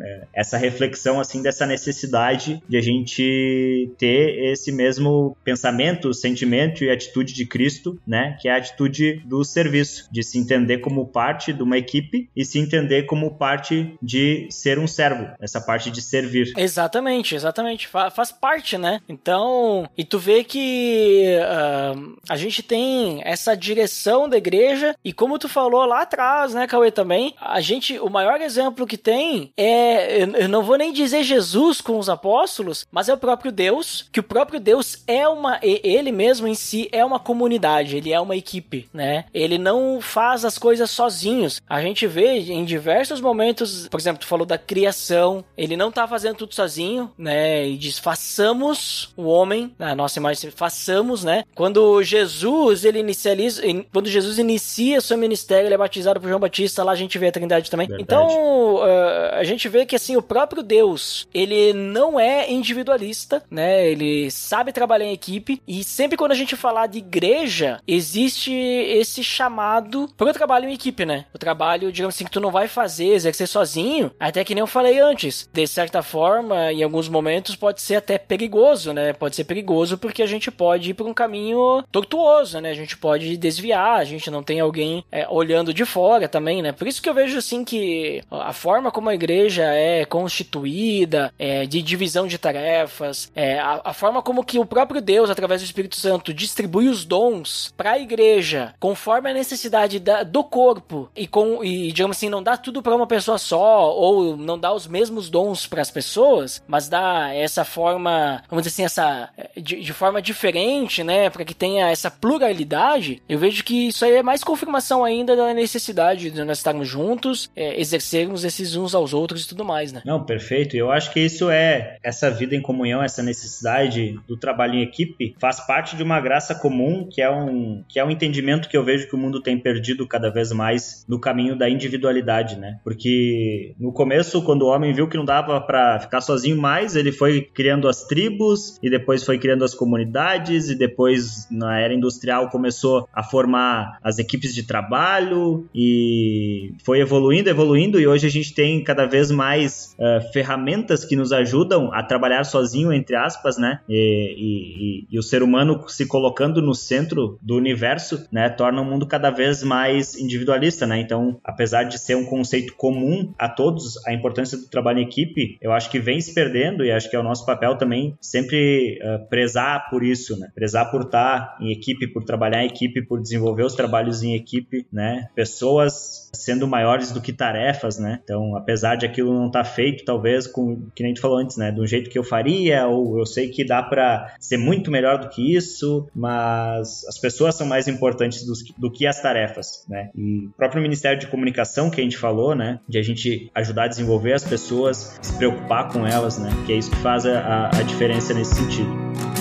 é, 0.00 0.26
essa 0.32 0.56
reflexão 0.56 1.20
assim 1.20 1.42
dessa 1.42 1.66
necessidade 1.66 2.62
de 2.68 2.76
a 2.76 2.80
gente 2.80 3.92
ter 3.98 4.52
esse 4.52 4.72
mesmo 4.72 5.36
pensamento, 5.44 6.14
sentimento 6.14 6.82
e 6.82 6.90
atitude 6.90 7.34
de 7.34 7.44
Cristo, 7.44 7.98
né? 8.06 8.36
Que 8.40 8.48
é 8.48 8.52
a 8.52 8.56
atitude 8.56 9.22
do 9.26 9.33
serviço, 9.42 10.06
de 10.12 10.22
se 10.22 10.38
entender 10.38 10.78
como 10.78 11.06
parte 11.06 11.52
de 11.52 11.62
uma 11.62 11.78
equipe 11.78 12.28
e 12.36 12.44
se 12.44 12.58
entender 12.58 13.04
como 13.04 13.36
parte 13.36 13.96
de 14.02 14.46
ser 14.50 14.78
um 14.78 14.86
servo, 14.86 15.28
essa 15.40 15.60
parte 15.60 15.90
de 15.90 16.02
servir. 16.02 16.52
Exatamente, 16.56 17.34
exatamente. 17.34 17.88
Fa 17.88 18.10
faz 18.10 18.30
parte, 18.30 18.76
né? 18.76 19.00
Então, 19.08 19.88
e 19.96 20.04
tu 20.04 20.18
vê 20.18 20.44
que 20.44 21.36
uh, 21.40 22.16
a 22.28 22.36
gente 22.36 22.62
tem 22.62 23.22
essa 23.24 23.56
direção 23.56 24.28
da 24.28 24.36
igreja 24.36 24.94
e 25.04 25.12
como 25.12 25.38
tu 25.38 25.48
falou 25.48 25.84
lá 25.86 26.02
atrás, 26.02 26.54
né, 26.54 26.66
Cauê, 26.66 26.90
também, 26.90 27.34
a 27.40 27.60
gente, 27.60 27.98
o 27.98 28.10
maior 28.10 28.40
exemplo 28.40 28.86
que 28.86 28.98
tem 28.98 29.52
é, 29.56 30.22
eu 30.22 30.48
não 30.48 30.62
vou 30.62 30.76
nem 30.76 30.92
dizer 30.92 31.22
Jesus 31.22 31.80
com 31.80 31.98
os 31.98 32.08
apóstolos, 32.08 32.86
mas 32.90 33.08
é 33.08 33.14
o 33.14 33.18
próprio 33.18 33.50
Deus, 33.50 34.08
que 34.12 34.20
o 34.20 34.22
próprio 34.22 34.60
Deus 34.60 35.02
é 35.06 35.26
uma, 35.28 35.58
ele 35.62 36.12
mesmo 36.12 36.46
em 36.46 36.54
si 36.54 36.88
é 36.92 37.04
uma 37.04 37.18
comunidade, 37.18 37.96
ele 37.96 38.12
é 38.12 38.20
uma 38.20 38.36
equipe, 38.36 38.88
né? 38.92 39.23
Ele 39.32 39.58
não 39.58 40.00
faz 40.00 40.44
as 40.44 40.58
coisas 40.58 40.90
sozinhos. 40.90 41.60
A 41.68 41.80
gente 41.80 42.06
vê 42.06 42.38
em 42.38 42.64
diversos 42.64 43.20
momentos, 43.20 43.88
por 43.88 44.00
exemplo, 44.00 44.20
tu 44.20 44.26
falou 44.26 44.46
da 44.46 44.58
criação, 44.58 45.44
ele 45.56 45.76
não 45.76 45.90
tá 45.90 46.06
fazendo 46.06 46.36
tudo 46.36 46.54
sozinho, 46.54 47.10
né? 47.16 47.66
E 47.66 47.76
diz: 47.76 47.98
façamos 47.98 49.12
o 49.16 49.24
homem, 49.24 49.74
a 49.78 49.94
nossa 49.94 50.18
imagem, 50.18 50.50
façamos, 50.50 51.24
né? 51.24 51.44
Quando 51.54 52.02
Jesus, 52.02 52.84
ele 52.84 52.98
inicializa, 52.98 53.62
quando 53.92 54.08
Jesus 54.08 54.38
inicia 54.38 55.00
seu 55.00 55.16
ministério, 55.16 55.66
ele 55.66 55.74
é 55.74 55.78
batizado 55.78 56.20
por 56.20 56.28
João 56.28 56.40
Batista, 56.40 56.82
lá 56.82 56.92
a 56.92 56.96
gente 56.96 57.18
vê 57.18 57.28
a 57.28 57.32
Trindade 57.32 57.70
também. 57.70 57.86
Verdade. 57.86 58.02
Então, 58.02 58.76
uh, 58.76 59.34
a 59.34 59.44
gente 59.44 59.68
vê 59.68 59.86
que 59.86 59.96
assim, 59.96 60.16
o 60.16 60.22
próprio 60.22 60.62
Deus, 60.62 61.26
ele 61.32 61.72
não 61.72 62.18
é 62.18 62.50
individualista, 62.50 63.42
né? 63.50 63.88
Ele 63.88 64.30
sabe 64.30 64.72
trabalhar 64.72 65.06
em 65.06 65.12
equipe 65.12 65.60
e 65.66 65.84
sempre 65.84 66.16
quando 66.16 66.32
a 66.32 66.36
gente 66.36 66.56
falar 66.56 66.86
de 66.86 66.98
igreja, 66.98 67.80
existe 67.86 68.52
esse 68.52 69.13
chamado 69.22 70.08
pro 70.16 70.32
trabalho 70.32 70.68
em 70.68 70.74
equipe, 70.74 71.04
né? 71.04 71.26
O 71.32 71.38
trabalho, 71.38 71.92
digamos 71.92 72.14
assim, 72.14 72.24
que 72.24 72.30
tu 72.30 72.40
não 72.40 72.50
vai 72.50 72.68
fazer, 72.68 73.08
exercer 73.08 73.46
sozinho, 73.46 74.10
até 74.18 74.44
que 74.44 74.54
nem 74.54 74.60
eu 74.60 74.66
falei 74.66 74.98
antes. 74.98 75.48
De 75.52 75.66
certa 75.66 76.02
forma, 76.02 76.72
em 76.72 76.82
alguns 76.82 77.08
momentos, 77.08 77.56
pode 77.56 77.80
ser 77.80 77.96
até 77.96 78.18
perigoso, 78.18 78.92
né? 78.92 79.12
Pode 79.12 79.36
ser 79.36 79.44
perigoso 79.44 79.98
porque 79.98 80.22
a 80.22 80.26
gente 80.26 80.50
pode 80.50 80.90
ir 80.90 80.94
por 80.94 81.06
um 81.06 81.14
caminho 81.14 81.82
tortuoso, 81.90 82.60
né? 82.60 82.70
A 82.70 82.74
gente 82.74 82.96
pode 82.96 83.36
desviar, 83.36 83.98
a 83.98 84.04
gente 84.04 84.30
não 84.30 84.42
tem 84.42 84.60
alguém 84.60 85.04
é, 85.10 85.26
olhando 85.28 85.72
de 85.72 85.84
fora 85.84 86.28
também, 86.28 86.62
né? 86.62 86.72
Por 86.72 86.86
isso 86.86 87.02
que 87.02 87.08
eu 87.08 87.14
vejo, 87.14 87.38
assim, 87.38 87.64
que 87.64 88.22
a 88.30 88.52
forma 88.52 88.90
como 88.90 89.08
a 89.08 89.14
igreja 89.14 89.64
é 89.64 90.04
constituída, 90.04 91.32
é, 91.38 91.66
de 91.66 91.82
divisão 91.82 92.26
de 92.26 92.38
tarefas, 92.38 93.30
é, 93.34 93.58
a, 93.58 93.80
a 93.84 93.92
forma 93.92 94.22
como 94.22 94.44
que 94.44 94.58
o 94.58 94.66
próprio 94.66 95.00
Deus, 95.00 95.30
através 95.30 95.60
do 95.60 95.64
Espírito 95.64 95.96
Santo, 95.96 96.32
distribui 96.32 96.88
os 96.88 97.04
dons 97.04 97.72
para 97.76 97.92
a 97.92 97.98
igreja, 97.98 98.74
conforme 98.80 99.03
conforme 99.04 99.30
a 99.30 99.34
necessidade 99.34 100.00
da, 100.00 100.22
do 100.22 100.42
corpo 100.42 101.10
e 101.14 101.26
com 101.26 101.62
e 101.62 101.92
digamos 101.92 102.16
assim 102.16 102.30
não 102.30 102.42
dá 102.42 102.56
tudo 102.56 102.82
para 102.82 102.96
uma 102.96 103.06
pessoa 103.06 103.36
só 103.36 103.94
ou 103.94 104.34
não 104.34 104.58
dá 104.58 104.72
os 104.72 104.86
mesmos 104.86 105.28
dons 105.28 105.66
para 105.66 105.82
as 105.82 105.90
pessoas, 105.90 106.64
mas 106.66 106.88
dá 106.88 107.30
essa 107.34 107.66
forma, 107.66 108.42
vamos 108.48 108.64
dizer 108.64 108.74
assim, 108.74 108.84
essa 108.84 109.28
de, 109.54 109.80
de 109.82 109.92
forma 109.92 110.22
diferente, 110.22 111.04
né, 111.04 111.28
para 111.28 111.44
que 111.44 111.54
tenha 111.54 111.90
essa 111.90 112.10
pluralidade. 112.10 113.22
Eu 113.28 113.38
vejo 113.38 113.62
que 113.62 113.88
isso 113.88 114.06
aí 114.06 114.12
é 114.12 114.22
mais 114.22 114.42
confirmação 114.42 115.04
ainda 115.04 115.36
da 115.36 115.52
necessidade 115.52 116.30
de 116.30 116.44
nós 116.44 116.58
estarmos 116.58 116.88
juntos, 116.88 117.50
é, 117.54 117.78
exercermos 117.78 118.42
esses 118.42 118.74
uns 118.74 118.94
aos 118.94 119.12
outros 119.12 119.44
e 119.44 119.48
tudo 119.48 119.66
mais, 119.66 119.92
né? 119.92 120.00
Não, 120.06 120.24
perfeito. 120.24 120.76
Eu 120.76 120.90
acho 120.90 121.12
que 121.12 121.20
isso 121.20 121.50
é 121.50 121.98
essa 122.02 122.30
vida 122.30 122.56
em 122.56 122.62
comunhão, 122.62 123.02
essa 123.02 123.22
necessidade 123.22 124.18
do 124.26 124.38
trabalho 124.38 124.76
em 124.76 124.82
equipe 124.82 125.34
faz 125.38 125.60
parte 125.66 125.94
de 125.94 126.02
uma 126.02 126.20
graça 126.20 126.54
comum 126.54 127.06
que 127.10 127.20
é 127.20 127.30
um 127.30 127.84
que 127.86 127.98
é 127.98 128.04
um 128.04 128.10
entendimento 128.10 128.68
que 128.68 128.76
eu 128.76 128.84
vejo 128.84 128.93
vejo 128.94 129.08
que 129.08 129.14
o 129.14 129.18
mundo 129.18 129.40
tem 129.40 129.58
perdido 129.58 130.06
cada 130.06 130.30
vez 130.30 130.52
mais 130.52 131.04
no 131.08 131.18
caminho 131.18 131.56
da 131.56 131.68
individualidade, 131.68 132.56
né? 132.56 132.78
Porque 132.84 133.74
no 133.78 133.92
começo, 133.92 134.42
quando 134.42 134.62
o 134.62 134.68
homem 134.68 134.92
viu 134.92 135.08
que 135.08 135.16
não 135.16 135.24
dava 135.24 135.60
para 135.60 135.98
ficar 136.00 136.20
sozinho 136.20 136.56
mais, 136.56 136.94
ele 136.94 137.10
foi 137.10 137.42
criando 137.42 137.88
as 137.88 138.04
tribos 138.04 138.78
e 138.82 138.88
depois 138.88 139.24
foi 139.24 139.38
criando 139.38 139.64
as 139.64 139.74
comunidades 139.74 140.70
e 140.70 140.74
depois 140.74 141.48
na 141.50 141.78
era 141.78 141.92
industrial 141.92 142.48
começou 142.48 143.08
a 143.12 143.22
formar 143.22 143.98
as 144.02 144.18
equipes 144.18 144.54
de 144.54 144.62
trabalho 144.62 145.68
e 145.74 146.72
foi 146.84 147.00
evoluindo, 147.00 147.50
evoluindo 147.50 148.00
e 148.00 148.06
hoje 148.06 148.26
a 148.26 148.30
gente 148.30 148.54
tem 148.54 148.82
cada 148.82 149.06
vez 149.06 149.30
mais 149.30 149.96
uh, 149.98 150.32
ferramentas 150.32 151.04
que 151.04 151.16
nos 151.16 151.32
ajudam 151.32 151.92
a 151.92 152.02
trabalhar 152.02 152.44
sozinho, 152.44 152.92
entre 152.92 153.16
aspas, 153.16 153.58
né? 153.58 153.80
E, 153.88 153.96
e, 153.96 154.84
e, 154.84 155.06
e 155.10 155.18
o 155.18 155.22
ser 155.22 155.42
humano 155.42 155.82
se 155.88 156.06
colocando 156.06 156.62
no 156.62 156.74
centro 156.74 157.38
do 157.42 157.56
universo, 157.56 158.26
né? 158.30 158.48
Torna 158.48 158.73
o 158.82 158.84
mundo 158.84 159.06
cada 159.06 159.30
vez 159.30 159.62
mais 159.62 160.16
individualista, 160.16 160.86
né? 160.86 161.00
Então, 161.00 161.38
apesar 161.44 161.84
de 161.84 161.98
ser 161.98 162.16
um 162.16 162.24
conceito 162.24 162.74
comum 162.76 163.32
a 163.38 163.48
todos, 163.48 164.04
a 164.06 164.12
importância 164.12 164.58
do 164.58 164.68
trabalho 164.68 165.00
em 165.00 165.04
equipe, 165.04 165.58
eu 165.60 165.72
acho 165.72 165.90
que 165.90 165.98
vem 165.98 166.20
se 166.20 166.34
perdendo 166.34 166.84
e 166.84 166.90
acho 166.90 167.08
que 167.08 167.16
é 167.16 167.18
o 167.18 167.22
nosso 167.22 167.44
papel 167.46 167.76
também 167.76 168.16
sempre 168.20 168.98
uh, 169.02 169.28
prezar 169.28 169.88
por 169.90 170.02
isso, 170.02 170.38
né? 170.38 170.48
Prezar 170.54 170.90
por 170.90 171.02
estar 171.02 171.56
em 171.60 171.72
equipe, 171.72 172.06
por 172.06 172.24
trabalhar 172.24 172.62
em 172.62 172.66
equipe, 172.66 173.02
por 173.02 173.20
desenvolver 173.20 173.64
os 173.64 173.74
trabalhos 173.74 174.22
em 174.22 174.34
equipe, 174.34 174.86
né? 174.92 175.28
Pessoas 175.34 176.30
sendo 176.34 176.66
maiores 176.66 177.12
do 177.12 177.20
que 177.20 177.32
tarefas, 177.32 177.98
né? 177.98 178.20
Então, 178.22 178.56
apesar 178.56 178.96
de 178.96 179.06
aquilo 179.06 179.32
não 179.32 179.46
estar 179.46 179.64
tá 179.64 179.64
feito, 179.64 180.04
talvez 180.04 180.46
com 180.46 180.88
que 180.94 181.02
nem 181.02 181.14
tu 181.14 181.20
falou 181.20 181.38
antes, 181.38 181.56
né? 181.56 181.70
Do 181.70 181.86
jeito 181.86 182.10
que 182.10 182.18
eu 182.18 182.24
faria, 182.24 182.86
ou 182.86 183.18
eu 183.18 183.26
sei 183.26 183.48
que 183.48 183.64
dá 183.64 183.82
para 183.82 184.34
ser 184.40 184.56
muito 184.56 184.90
melhor 184.90 185.18
do 185.18 185.28
que 185.28 185.54
isso, 185.54 186.08
mas 186.14 187.04
as 187.06 187.18
pessoas 187.18 187.54
são 187.54 187.66
mais 187.66 187.88
importantes 187.88 188.44
do, 188.44 188.52
do 188.76 188.90
que 188.90 189.06
as 189.06 189.20
tarefas, 189.20 189.84
né? 189.88 190.10
E 190.14 190.46
o 190.46 190.52
próprio 190.56 190.82
Ministério 190.82 191.18
de 191.18 191.26
Comunicação 191.26 191.90
que 191.90 192.00
a 192.00 192.04
gente 192.04 192.16
falou, 192.16 192.54
né? 192.54 192.80
De 192.88 192.98
a 192.98 193.02
gente 193.02 193.50
ajudar 193.54 193.84
a 193.84 193.88
desenvolver 193.88 194.32
as 194.32 194.44
pessoas, 194.44 195.18
se 195.20 195.36
preocupar 195.36 195.88
com 195.88 196.06
elas, 196.06 196.38
né? 196.38 196.50
Que 196.66 196.72
é 196.72 196.76
isso 196.76 196.90
que 196.90 196.96
faz 196.96 197.26
a, 197.26 197.68
a 197.68 197.82
diferença 197.82 198.32
nesse 198.32 198.54
sentido. 198.54 199.33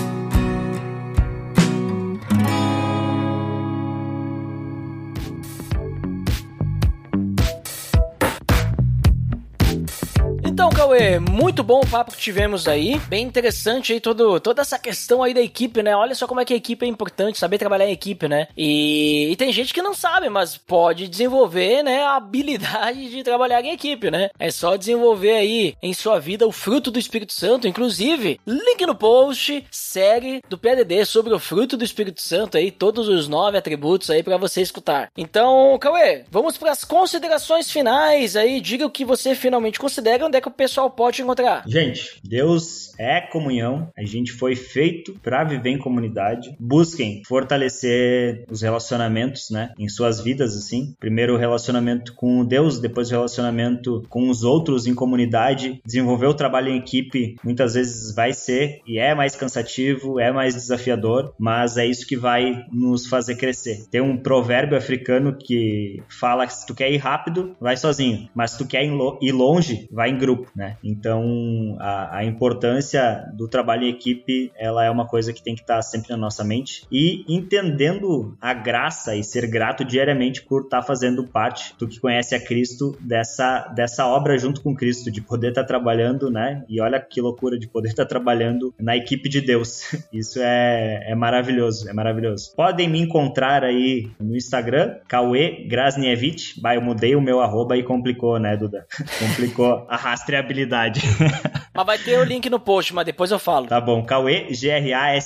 Cauê, 10.94 11.18
muito 11.18 11.64
bom 11.64 11.80
o 11.80 11.88
papo 11.88 12.12
que 12.12 12.20
tivemos 12.20 12.68
aí. 12.68 13.00
Bem 13.08 13.26
interessante 13.26 13.94
aí 13.94 14.00
todo, 14.00 14.40
toda 14.40 14.62
essa 14.62 14.78
questão 14.78 15.24
aí 15.24 15.34
da 15.34 15.42
equipe, 15.42 15.82
né? 15.82 15.96
Olha 15.96 16.14
só 16.14 16.28
como 16.28 16.40
é 16.40 16.46
que 16.46 16.54
a 16.54 16.58
equipe 16.58 16.86
é 16.86 16.88
importante, 16.88 17.40
saber 17.40 17.58
trabalhar 17.58 17.88
em 17.88 17.92
equipe, 17.92 18.28
né? 18.28 18.48
E, 18.56 19.32
e 19.32 19.36
tem 19.36 19.52
gente 19.52 19.74
que 19.74 19.82
não 19.82 19.96
sabe, 19.96 20.30
mas 20.30 20.56
pode 20.56 21.08
desenvolver, 21.08 21.82
né, 21.82 22.04
a 22.04 22.18
habilidade 22.18 23.10
de 23.10 23.24
trabalhar 23.24 23.64
em 23.64 23.72
equipe, 23.72 24.12
né? 24.12 24.30
É 24.38 24.52
só 24.52 24.76
desenvolver 24.76 25.32
aí 25.32 25.76
em 25.82 25.96
sua 25.96 26.20
vida 26.20 26.46
o 26.46 26.52
fruto 26.52 26.92
do 26.92 27.00
Espírito 27.00 27.34
Santo. 27.34 27.68
Inclusive, 27.68 28.40
link 28.46 28.86
no 28.86 28.94
post, 28.94 29.66
série 29.72 30.44
do 30.48 30.60
PDD 30.60 31.06
sobre 31.06 31.34
o 31.34 31.40
fruto 31.40 31.76
do 31.76 31.84
Espírito 31.84 32.22
Santo 32.22 32.56
aí, 32.56 32.70
todos 32.70 33.08
os 33.08 33.28
nove 33.28 33.58
atributos 33.58 34.12
aí 34.12 34.22
para 34.22 34.38
você 34.38 34.62
escutar. 34.62 35.10
Então, 35.18 35.76
Cauê, 35.80 36.24
vamos 36.30 36.56
para 36.56 36.72
as 36.72 36.84
considerações 36.84 37.72
finais 37.72 38.36
aí. 38.36 38.62
Diga 38.62 38.86
o 38.86 38.92
que 38.92 39.04
você 39.04 39.34
finalmente 39.34 39.80
considera, 39.80 40.28
onde 40.28 40.38
é 40.38 40.42
que 40.42 40.48
o 40.48 40.52
pessoal 40.52 40.83
pessoal 40.84 40.90
pode 40.90 41.22
encontrar? 41.22 41.64
Gente, 41.68 42.20
Deus 42.24 42.94
é 43.00 43.22
comunhão. 43.22 43.90
A 43.98 44.04
gente 44.04 44.32
foi 44.32 44.56
feito 44.56 45.14
para 45.22 45.44
viver 45.44 45.70
em 45.70 45.78
comunidade. 45.78 46.56
Busquem 46.60 47.22
fortalecer 47.26 48.46
os 48.50 48.62
relacionamentos, 48.62 49.50
né, 49.50 49.74
em 49.78 49.88
suas 49.88 50.20
vidas 50.20 50.56
assim. 50.56 50.96
Primeiro 51.00 51.36
o 51.36 51.38
relacionamento 51.38 52.14
com 52.16 52.44
Deus, 52.46 52.80
depois 52.80 53.10
o 53.10 53.12
relacionamento 53.12 54.04
com 54.10 54.30
os 54.30 54.44
outros 54.44 54.88
em 54.88 54.96
comunidade. 54.96 55.82
Desenvolver 55.86 56.28
o 56.28 56.34
trabalho 56.34 56.70
em 56.70 56.78
equipe 56.78 57.36
muitas 57.44 57.74
vezes 57.74 58.14
vai 58.14 58.34
ser 58.34 58.82
e 58.86 59.00
é 59.00 59.14
mais 59.14 59.36
cansativo, 59.36 60.20
é 60.20 60.32
mais 60.32 60.54
desafiador, 60.56 61.34
mas 61.40 61.78
é 61.78 61.86
isso 61.86 62.08
que 62.08 62.18
vai 62.18 62.66
nos 62.72 63.08
fazer 63.08 63.36
crescer. 63.36 63.86
Tem 63.90 64.02
um 64.02 64.18
provérbio 64.18 64.78
africano 64.78 65.38
que 65.38 66.02
fala 66.10 66.48
que 66.48 66.54
se 66.54 66.66
tu 66.66 66.74
quer 66.74 66.92
ir 66.92 66.98
rápido, 66.98 67.56
vai 67.60 67.78
sozinho, 67.78 68.30
mas 68.34 68.52
se 68.52 68.58
tu 68.58 68.66
quer 68.66 68.84
ir 68.84 69.32
longe, 69.32 69.88
vai 69.92 70.10
em 70.10 70.18
grupo, 70.18 70.50
né? 70.56 70.63
Então, 70.84 71.76
a, 71.80 72.18
a, 72.18 72.26
importância 72.26 73.26
do 73.34 73.48
trabalho 73.48 73.84
em 73.84 73.90
equipe, 73.90 74.52
ela 74.58 74.84
é 74.84 74.90
uma 74.90 75.08
coisa 75.08 75.34
que 75.34 75.44
tem 75.44 75.56
que 75.56 75.62
estar 75.62 75.82
sempre 75.82 76.10
na 76.10 76.18
nossa 76.18 76.44
mente 76.44 76.86
e 76.92 77.24
entendendo 77.28 78.36
a 78.40 78.54
graça 78.54 79.16
e 79.16 79.24
ser 79.24 79.48
grato 79.48 79.84
diariamente 79.84 80.42
por 80.42 80.64
estar 80.64 80.82
fazendo 80.82 81.28
parte 81.28 81.76
do 81.78 81.88
que 81.88 82.00
conhece 82.00 82.36
a 82.36 82.40
Cristo 82.40 82.98
dessa, 83.00 83.68
dessa 83.76 84.08
obra 84.08 84.38
junto 84.38 84.62
com 84.62 84.76
Cristo, 84.76 85.12
de 85.12 85.22
poder 85.22 85.50
estar 85.50 85.64
trabalhando, 85.64 86.30
né? 86.30 86.64
E 86.70 86.82
olha 86.82 87.00
que 87.00 87.22
loucura 87.22 87.58
de 87.58 87.68
poder 87.68 87.90
estar 87.90 88.06
trabalhando 88.06 88.74
na 88.80 88.96
equipe 88.96 89.28
de 89.30 89.42
Deus. 89.42 89.84
Isso 90.12 90.40
é, 90.42 91.12
é 91.12 91.16
maravilhoso, 91.16 91.90
é 91.90 91.94
maravilhoso. 91.94 92.56
Podem 92.56 92.90
me 92.90 93.00
encontrar 93.00 93.64
aí 93.64 94.10
no 94.20 94.36
Instagram, 94.36 94.98
Cauê 95.08 95.66
Grasnievich. 95.68 96.60
Bah, 96.62 96.76
eu 96.76 96.82
mudei 96.82 97.16
o 97.16 97.22
meu 97.22 97.42
arroba 97.42 97.78
e 97.78 97.84
complicou, 97.84 98.40
né, 98.40 98.56
Duda? 98.56 98.86
complicou 99.20 99.86
a 99.90 99.96
rastreabilidade 99.96 100.53
habilidade. 100.54 101.02
Mas 101.74 101.86
vai 101.86 101.98
ter 101.98 102.20
o 102.20 102.24
link 102.24 102.48
no 102.50 102.60
post, 102.60 102.94
mas 102.94 103.06
depois 103.06 103.32
eu 103.32 103.40
falo. 103.40 103.66
Tá 103.68 103.82
bom, 103.82 104.04
Cauê, 104.04 104.54
G-R-A-S-N-I-E-V-I-C-Z. 104.54 105.26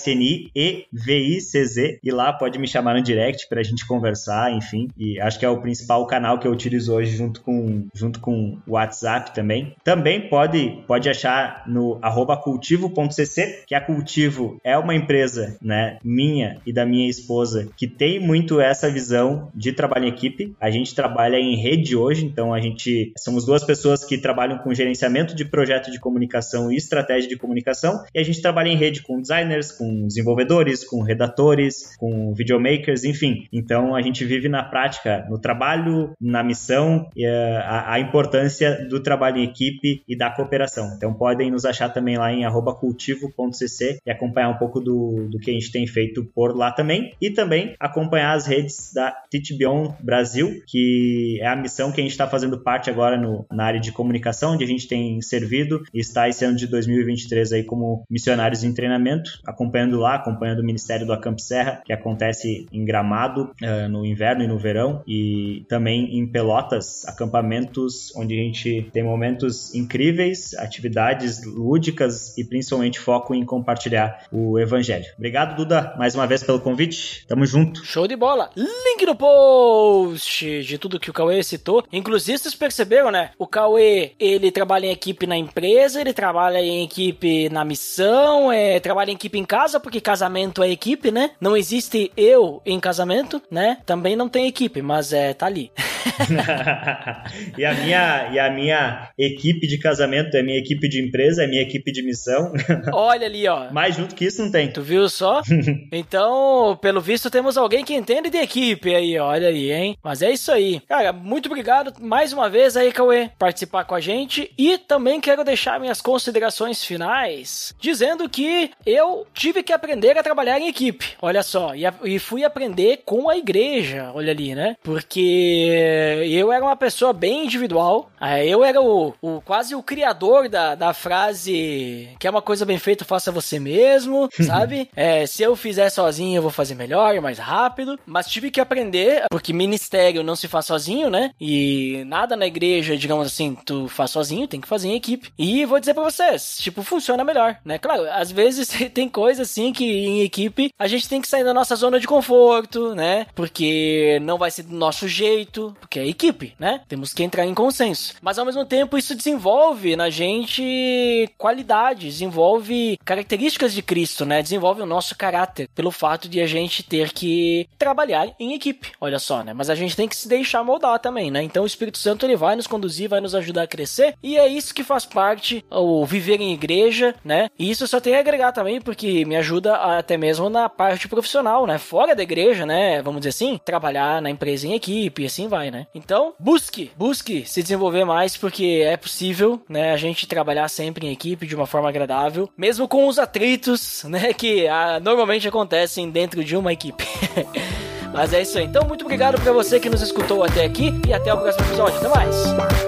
E 2.01 2.11
lá 2.11 2.31
pode 2.31 2.57
me 2.57 2.67
chamar 2.67 2.93
no 2.95 3.01
direct 3.01 3.49
pra 3.49 3.61
gente 3.61 3.85
conversar, 3.85 4.53
enfim. 4.53 4.87
E 4.97 5.19
acho 5.19 5.37
que 5.37 5.45
é 5.45 5.49
o 5.49 5.59
principal 5.59 6.07
canal 6.07 6.39
que 6.39 6.47
eu 6.47 6.51
utilizo 6.51 6.93
hoje 6.93 7.17
junto 7.17 7.41
com, 7.41 7.87
junto 7.93 8.21
com 8.21 8.57
o 8.65 8.71
WhatsApp 8.73 9.33
também. 9.35 9.75
Também 9.83 10.29
pode, 10.29 10.81
pode 10.87 11.09
achar 11.09 11.63
no 11.67 11.99
cultivo.cc, 12.43 13.63
que 13.65 13.75
a 13.75 13.81
Cultivo 13.81 14.59
é 14.63 14.77
uma 14.77 14.95
empresa, 14.95 15.57
né, 15.61 15.97
minha 16.03 16.61
e 16.65 16.71
da 16.71 16.85
minha 16.85 17.09
esposa, 17.09 17.67
que 17.75 17.87
tem 17.87 18.19
muito 18.19 18.61
essa 18.61 18.89
visão 18.89 19.51
de 19.53 19.73
trabalho 19.73 20.05
em 20.05 20.09
equipe. 20.09 20.55
A 20.61 20.69
gente 20.69 20.95
trabalha 20.95 21.37
em 21.37 21.55
rede 21.57 21.95
hoje, 21.95 22.25
então 22.25 22.53
a 22.53 22.61
gente 22.61 23.11
somos 23.17 23.45
duas 23.45 23.63
pessoas 23.63 24.05
que 24.05 24.17
trabalham 24.17 24.57
com 24.59 24.73
gerenciamento 24.73 25.35
de 25.35 25.43
projeto 25.43 25.91
de 25.91 25.99
comunicação 25.99 26.36
e 26.71 26.75
estratégia 26.75 27.29
de 27.29 27.37
comunicação. 27.37 28.03
E 28.13 28.19
a 28.19 28.23
gente 28.23 28.41
trabalha 28.41 28.69
em 28.69 28.77
rede 28.77 29.01
com 29.01 29.21
designers, 29.21 29.71
com 29.71 30.07
desenvolvedores, 30.07 30.83
com 30.83 31.01
redatores, 31.01 31.95
com 31.97 32.33
videomakers, 32.33 33.03
enfim. 33.03 33.47
Então 33.51 33.95
a 33.95 34.01
gente 34.01 34.25
vive 34.25 34.49
na 34.49 34.63
prática, 34.63 35.25
no 35.29 35.39
trabalho, 35.39 36.13
na 36.19 36.43
missão, 36.43 37.09
eh, 37.17 37.61
a, 37.63 37.93
a 37.93 37.99
importância 37.99 38.87
do 38.87 38.99
trabalho 38.99 39.37
em 39.37 39.43
equipe 39.43 40.03
e 40.07 40.17
da 40.17 40.29
cooperação. 40.29 40.93
Então 40.95 41.13
podem 41.13 41.51
nos 41.51 41.65
achar 41.65 41.89
também 41.89 42.17
lá 42.17 42.31
em 42.31 42.43
cultivo.cc 42.79 43.99
e 44.05 44.11
acompanhar 44.11 44.49
um 44.49 44.57
pouco 44.57 44.79
do, 44.79 45.27
do 45.29 45.39
que 45.39 45.51
a 45.51 45.53
gente 45.53 45.71
tem 45.71 45.85
feito 45.87 46.23
por 46.33 46.55
lá 46.55 46.71
também. 46.71 47.13
E 47.21 47.29
também 47.29 47.75
acompanhar 47.79 48.33
as 48.33 48.45
redes 48.45 48.91
da 48.93 49.15
Beyond 49.57 49.95
Brasil, 50.01 50.61
que 50.67 51.39
é 51.41 51.47
a 51.47 51.55
missão 51.55 51.91
que 51.91 51.99
a 51.99 52.03
gente 52.03 52.11
está 52.11 52.27
fazendo 52.27 52.59
parte 52.59 52.89
agora 52.89 53.17
no, 53.17 53.45
na 53.51 53.65
área 53.65 53.79
de 53.79 53.91
comunicação, 53.91 54.53
onde 54.53 54.63
a 54.63 54.67
gente 54.67 54.87
tem 54.87 55.21
servido 55.21 55.83
e 55.93 55.99
está 55.99 56.26
esse 56.29 56.45
ano 56.45 56.57
de 56.57 56.67
2023 56.67 57.53
aí 57.53 57.63
como 57.63 58.03
missionários 58.09 58.63
em 58.63 58.73
treinamento, 58.73 59.39
acompanhando 59.45 59.97
lá, 59.97 60.15
acompanhando 60.15 60.59
o 60.59 60.65
Ministério 60.65 61.05
do 61.05 61.13
Acamp 61.13 61.39
Serra, 61.39 61.81
que 61.85 61.93
acontece 61.93 62.67
em 62.71 62.85
Gramado 62.85 63.51
uh, 63.61 63.89
no 63.89 64.05
inverno 64.05 64.43
e 64.43 64.47
no 64.47 64.57
verão, 64.57 65.03
e 65.07 65.65
também 65.67 66.17
em 66.17 66.27
Pelotas, 66.27 67.05
acampamentos 67.07 68.15
onde 68.15 68.33
a 68.33 68.43
gente 68.43 68.89
tem 68.93 69.03
momentos 69.03 69.73
incríveis, 69.73 70.53
atividades 70.55 71.43
lúdicas 71.45 72.37
e 72.37 72.43
principalmente 72.43 72.99
foco 72.99 73.33
em 73.33 73.45
compartilhar 73.45 74.25
o 74.31 74.59
Evangelho. 74.59 75.05
Obrigado, 75.17 75.55
Duda, 75.55 75.93
mais 75.97 76.15
uma 76.15 76.27
vez 76.27 76.43
pelo 76.43 76.59
convite. 76.59 77.25
Tamo 77.27 77.45
junto. 77.45 77.83
Show 77.85 78.07
de 78.07 78.15
bola. 78.15 78.49
Link 78.55 79.05
no 79.05 79.15
post 79.15 80.63
de 80.63 80.77
tudo 80.77 80.99
que 80.99 81.09
o 81.09 81.13
Cauê 81.13 81.41
citou. 81.43 81.83
Inclusive, 81.91 82.37
vocês 82.37 82.55
perceberam, 82.55 83.11
né? 83.11 83.31
O 83.37 83.47
Cauê, 83.47 84.11
ele 84.19 84.51
trabalha 84.51 84.85
em 84.85 84.91
equipe 84.91 85.27
na 85.27 85.37
empresa, 85.37 86.01
ele 86.01 86.13
trabalha 86.17 86.57
em 86.57 86.83
equipe 86.83 87.47
na 87.49 87.63
missão, 87.63 88.51
é, 88.51 88.79
trabalha 88.79 89.11
em 89.11 89.13
equipe 89.13 89.37
em 89.37 89.45
casa, 89.45 89.79
porque 89.79 90.01
casamento 90.01 90.63
é 90.63 90.69
equipe, 90.71 91.11
né? 91.11 91.29
Não 91.39 91.55
existe 91.55 92.11
eu 92.17 92.59
em 92.65 92.79
casamento, 92.79 93.39
né? 93.51 93.77
Também 93.85 94.15
não 94.15 94.27
tem 94.27 94.47
equipe, 94.47 94.81
mas 94.81 95.13
é, 95.13 95.35
tá 95.35 95.45
ali. 95.45 95.71
e, 97.55 97.63
a 97.63 97.73
minha, 97.75 98.29
e 98.33 98.39
a 98.39 98.49
minha 98.49 99.11
equipe 99.15 99.67
de 99.67 99.77
casamento 99.77 100.35
é 100.35 100.41
minha 100.41 100.57
equipe 100.57 100.89
de 100.89 101.05
empresa, 101.05 101.43
é 101.43 101.47
minha 101.47 101.61
equipe 101.61 101.91
de 101.91 102.03
missão. 102.03 102.51
Olha 102.91 103.27
ali, 103.27 103.47
ó. 103.47 103.71
Mais 103.71 103.95
junto 103.95 104.15
que 104.15 104.25
isso 104.25 104.41
não 104.41 104.51
tem. 104.51 104.71
Tu 104.71 104.81
viu 104.81 105.07
só? 105.07 105.43
então, 105.93 106.75
pelo 106.81 106.99
visto, 106.99 107.29
temos 107.29 107.57
alguém 107.57 107.85
que 107.85 107.93
entende 107.93 108.31
de 108.31 108.37
equipe 108.37 108.95
aí, 108.95 109.19
olha 109.19 109.49
aí, 109.49 109.71
hein? 109.71 109.97
Mas 110.03 110.23
é 110.23 110.31
isso 110.31 110.51
aí. 110.51 110.81
Cara, 110.87 111.13
muito 111.13 111.45
obrigado 111.45 111.93
mais 112.01 112.33
uma 112.33 112.49
vez 112.49 112.75
aí, 112.75 112.91
Cauê, 112.91 113.29
participar 113.37 113.85
com 113.85 113.93
a 113.93 113.99
gente. 113.99 114.51
E 114.57 114.79
também 114.79 115.21
quero 115.21 115.43
deixar 115.43 115.79
minhas 115.79 116.01
considerações 116.07 116.85
finais, 116.85 117.75
dizendo 117.81 118.29
que 118.29 118.71
eu 118.85 119.27
tive 119.33 119.61
que 119.61 119.73
aprender 119.73 120.17
a 120.17 120.23
trabalhar 120.23 120.57
em 120.57 120.69
equipe. 120.69 121.17
Olha 121.21 121.43
só, 121.43 121.75
e, 121.75 121.85
a, 121.85 121.93
e 122.05 122.17
fui 122.17 122.45
aprender 122.45 123.01
com 123.03 123.29
a 123.29 123.35
igreja, 123.35 124.09
olha 124.15 124.31
ali, 124.31 124.55
né? 124.55 124.77
Porque 124.81 126.23
eu 126.25 126.49
era 126.49 126.63
uma 126.63 126.77
pessoa 126.77 127.11
bem 127.11 127.43
individual, 127.43 128.09
é, 128.21 128.47
eu 128.47 128.63
era 128.63 128.81
o, 128.81 129.13
o 129.21 129.41
quase 129.41 129.75
o 129.75 129.83
criador 129.83 130.47
da, 130.47 130.75
da 130.75 130.93
frase 130.93 132.07
que 132.17 132.25
é 132.25 132.29
uma 132.29 132.41
coisa 132.41 132.65
bem 132.65 132.77
feita, 132.77 133.03
faça 133.03 133.29
você 133.29 133.59
mesmo, 133.59 134.29
sabe? 134.45 134.89
É, 134.95 135.25
se 135.25 135.43
eu 135.43 135.57
fizer 135.57 135.89
sozinho, 135.89 136.37
eu 136.37 136.41
vou 136.41 136.51
fazer 136.51 136.75
melhor, 136.75 137.19
mais 137.19 137.37
rápido. 137.37 137.99
Mas 138.05 138.27
tive 138.27 138.49
que 138.49 138.61
aprender, 138.61 139.25
porque 139.29 139.51
ministério 139.51 140.23
não 140.23 140.37
se 140.37 140.47
faz 140.47 140.67
sozinho, 140.67 141.09
né? 141.09 141.31
E 141.37 142.03
nada 142.07 142.37
na 142.37 142.47
igreja, 142.47 142.95
digamos 142.95 143.27
assim, 143.27 143.57
tu 143.65 143.89
faz 143.89 144.11
sozinho, 144.11 144.47
tem 144.47 144.61
que 144.61 144.67
fazer 144.69 144.87
em 144.87 144.95
equipe. 144.95 145.33
E 145.37 145.65
vou 145.65 145.81
dizer 145.81 145.96
pra 145.97 146.03
vocês, 146.11 146.57
tipo, 146.59 146.83
funciona 146.83 147.23
melhor, 147.23 147.57
né? 147.65 147.79
Claro, 147.79 148.07
às 148.11 148.31
vezes 148.31 148.69
tem 148.93 149.09
coisa 149.09 149.41
assim 149.41 149.73
que 149.73 149.83
em 149.83 150.21
equipe 150.21 150.71
a 150.77 150.87
gente 150.87 151.09
tem 151.09 151.19
que 151.19 151.27
sair 151.27 151.43
da 151.43 151.53
nossa 151.53 151.75
zona 151.75 151.99
de 151.99 152.07
conforto, 152.07 152.93
né? 152.93 153.25
Porque 153.33 154.19
não 154.21 154.37
vai 154.37 154.51
ser 154.51 154.63
do 154.63 154.75
nosso 154.75 155.07
jeito, 155.07 155.75
porque 155.79 155.99
é 155.99 156.07
equipe, 156.07 156.53
né? 156.59 156.81
Temos 156.87 157.13
que 157.13 157.23
entrar 157.23 157.45
em 157.45 157.53
consenso. 157.53 158.13
Mas 158.21 158.37
ao 158.37 158.45
mesmo 158.45 158.63
tempo, 158.65 158.97
isso 158.97 159.15
desenvolve 159.15 159.95
na 159.95 160.09
gente 160.09 161.29
qualidades, 161.37 162.13
desenvolve 162.13 162.97
características 163.03 163.73
de 163.73 163.81
Cristo, 163.81 164.25
né? 164.25 164.43
Desenvolve 164.43 164.81
o 164.81 164.85
nosso 164.85 165.17
caráter 165.17 165.67
pelo 165.73 165.89
fato 165.89 166.29
de 166.29 166.39
a 166.41 166.45
gente 166.45 166.83
ter 166.83 167.11
que 167.11 167.67
trabalhar 167.77 168.29
em 168.39 168.53
equipe. 168.53 168.91
Olha 169.01 169.17
só, 169.17 169.43
né? 169.43 169.53
Mas 169.53 169.69
a 169.69 169.75
gente 169.75 169.95
tem 169.95 170.07
que 170.07 170.15
se 170.15 170.27
deixar 170.27 170.63
moldar 170.63 170.99
também, 170.99 171.31
né? 171.31 171.41
Então 171.41 171.63
o 171.63 171.67
Espírito 171.67 171.97
Santo 171.97 172.25
ele 172.25 172.35
vai 172.35 172.55
nos 172.55 172.67
conduzir, 172.67 173.09
vai 173.09 173.19
nos 173.19 173.33
ajudar 173.33 173.63
a 173.63 173.67
crescer, 173.67 174.15
e 174.21 174.37
é 174.37 174.47
isso 174.47 174.75
que 174.75 174.83
faz 174.83 175.05
parte 175.05 175.65
viver 176.05 176.41
em 176.41 176.53
igreja, 176.53 177.15
né? 177.23 177.49
E 177.57 177.69
isso 177.69 177.87
só 177.87 177.99
tem 177.99 178.15
a 178.15 178.19
agregar 178.19 178.51
também 178.51 178.81
porque 178.81 179.25
me 179.25 179.35
ajuda 179.35 179.75
até 179.75 180.17
mesmo 180.17 180.49
na 180.49 180.69
parte 180.69 181.07
profissional, 181.07 181.65
né? 181.65 181.77
Fora 181.77 182.15
da 182.15 182.23
igreja, 182.23 182.65
né? 182.65 183.01
Vamos 183.01 183.21
dizer 183.21 183.29
assim, 183.29 183.59
trabalhar 183.63 184.21
na 184.21 184.29
empresa 184.29 184.67
em 184.67 184.73
equipe 184.73 185.25
assim 185.25 185.47
vai, 185.47 185.69
né? 185.69 185.87
Então, 185.93 186.33
busque, 186.39 186.91
busque 186.97 187.45
se 187.45 187.61
desenvolver 187.61 188.05
mais 188.05 188.35
porque 188.35 188.83
é 188.85 188.97
possível, 188.97 189.61
né? 189.69 189.91
A 189.91 189.97
gente 189.97 190.27
trabalhar 190.27 190.67
sempre 190.69 191.07
em 191.07 191.11
equipe 191.11 191.45
de 191.45 191.55
uma 191.55 191.67
forma 191.67 191.89
agradável, 191.89 192.49
mesmo 192.57 192.87
com 192.87 193.07
os 193.07 193.19
atritos, 193.19 194.03
né? 194.09 194.33
Que 194.33 194.67
ah, 194.67 194.99
normalmente 194.99 195.47
acontecem 195.47 196.09
dentro 196.09 196.43
de 196.43 196.55
uma 196.55 196.73
equipe. 196.73 197.05
Mas 198.13 198.33
é 198.33 198.41
isso 198.41 198.57
aí. 198.57 198.65
Então, 198.65 198.87
muito 198.87 199.05
obrigado 199.05 199.39
para 199.39 199.51
você 199.51 199.79
que 199.79 199.89
nos 199.89 200.01
escutou 200.01 200.43
até 200.43 200.65
aqui 200.65 200.91
e 201.07 201.13
até 201.13 201.33
o 201.33 201.37
próximo 201.37 201.65
episódio. 201.65 201.97
Até 201.97 202.07
mais! 202.07 202.86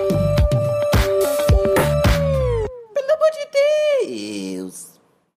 Deus! 4.05 4.98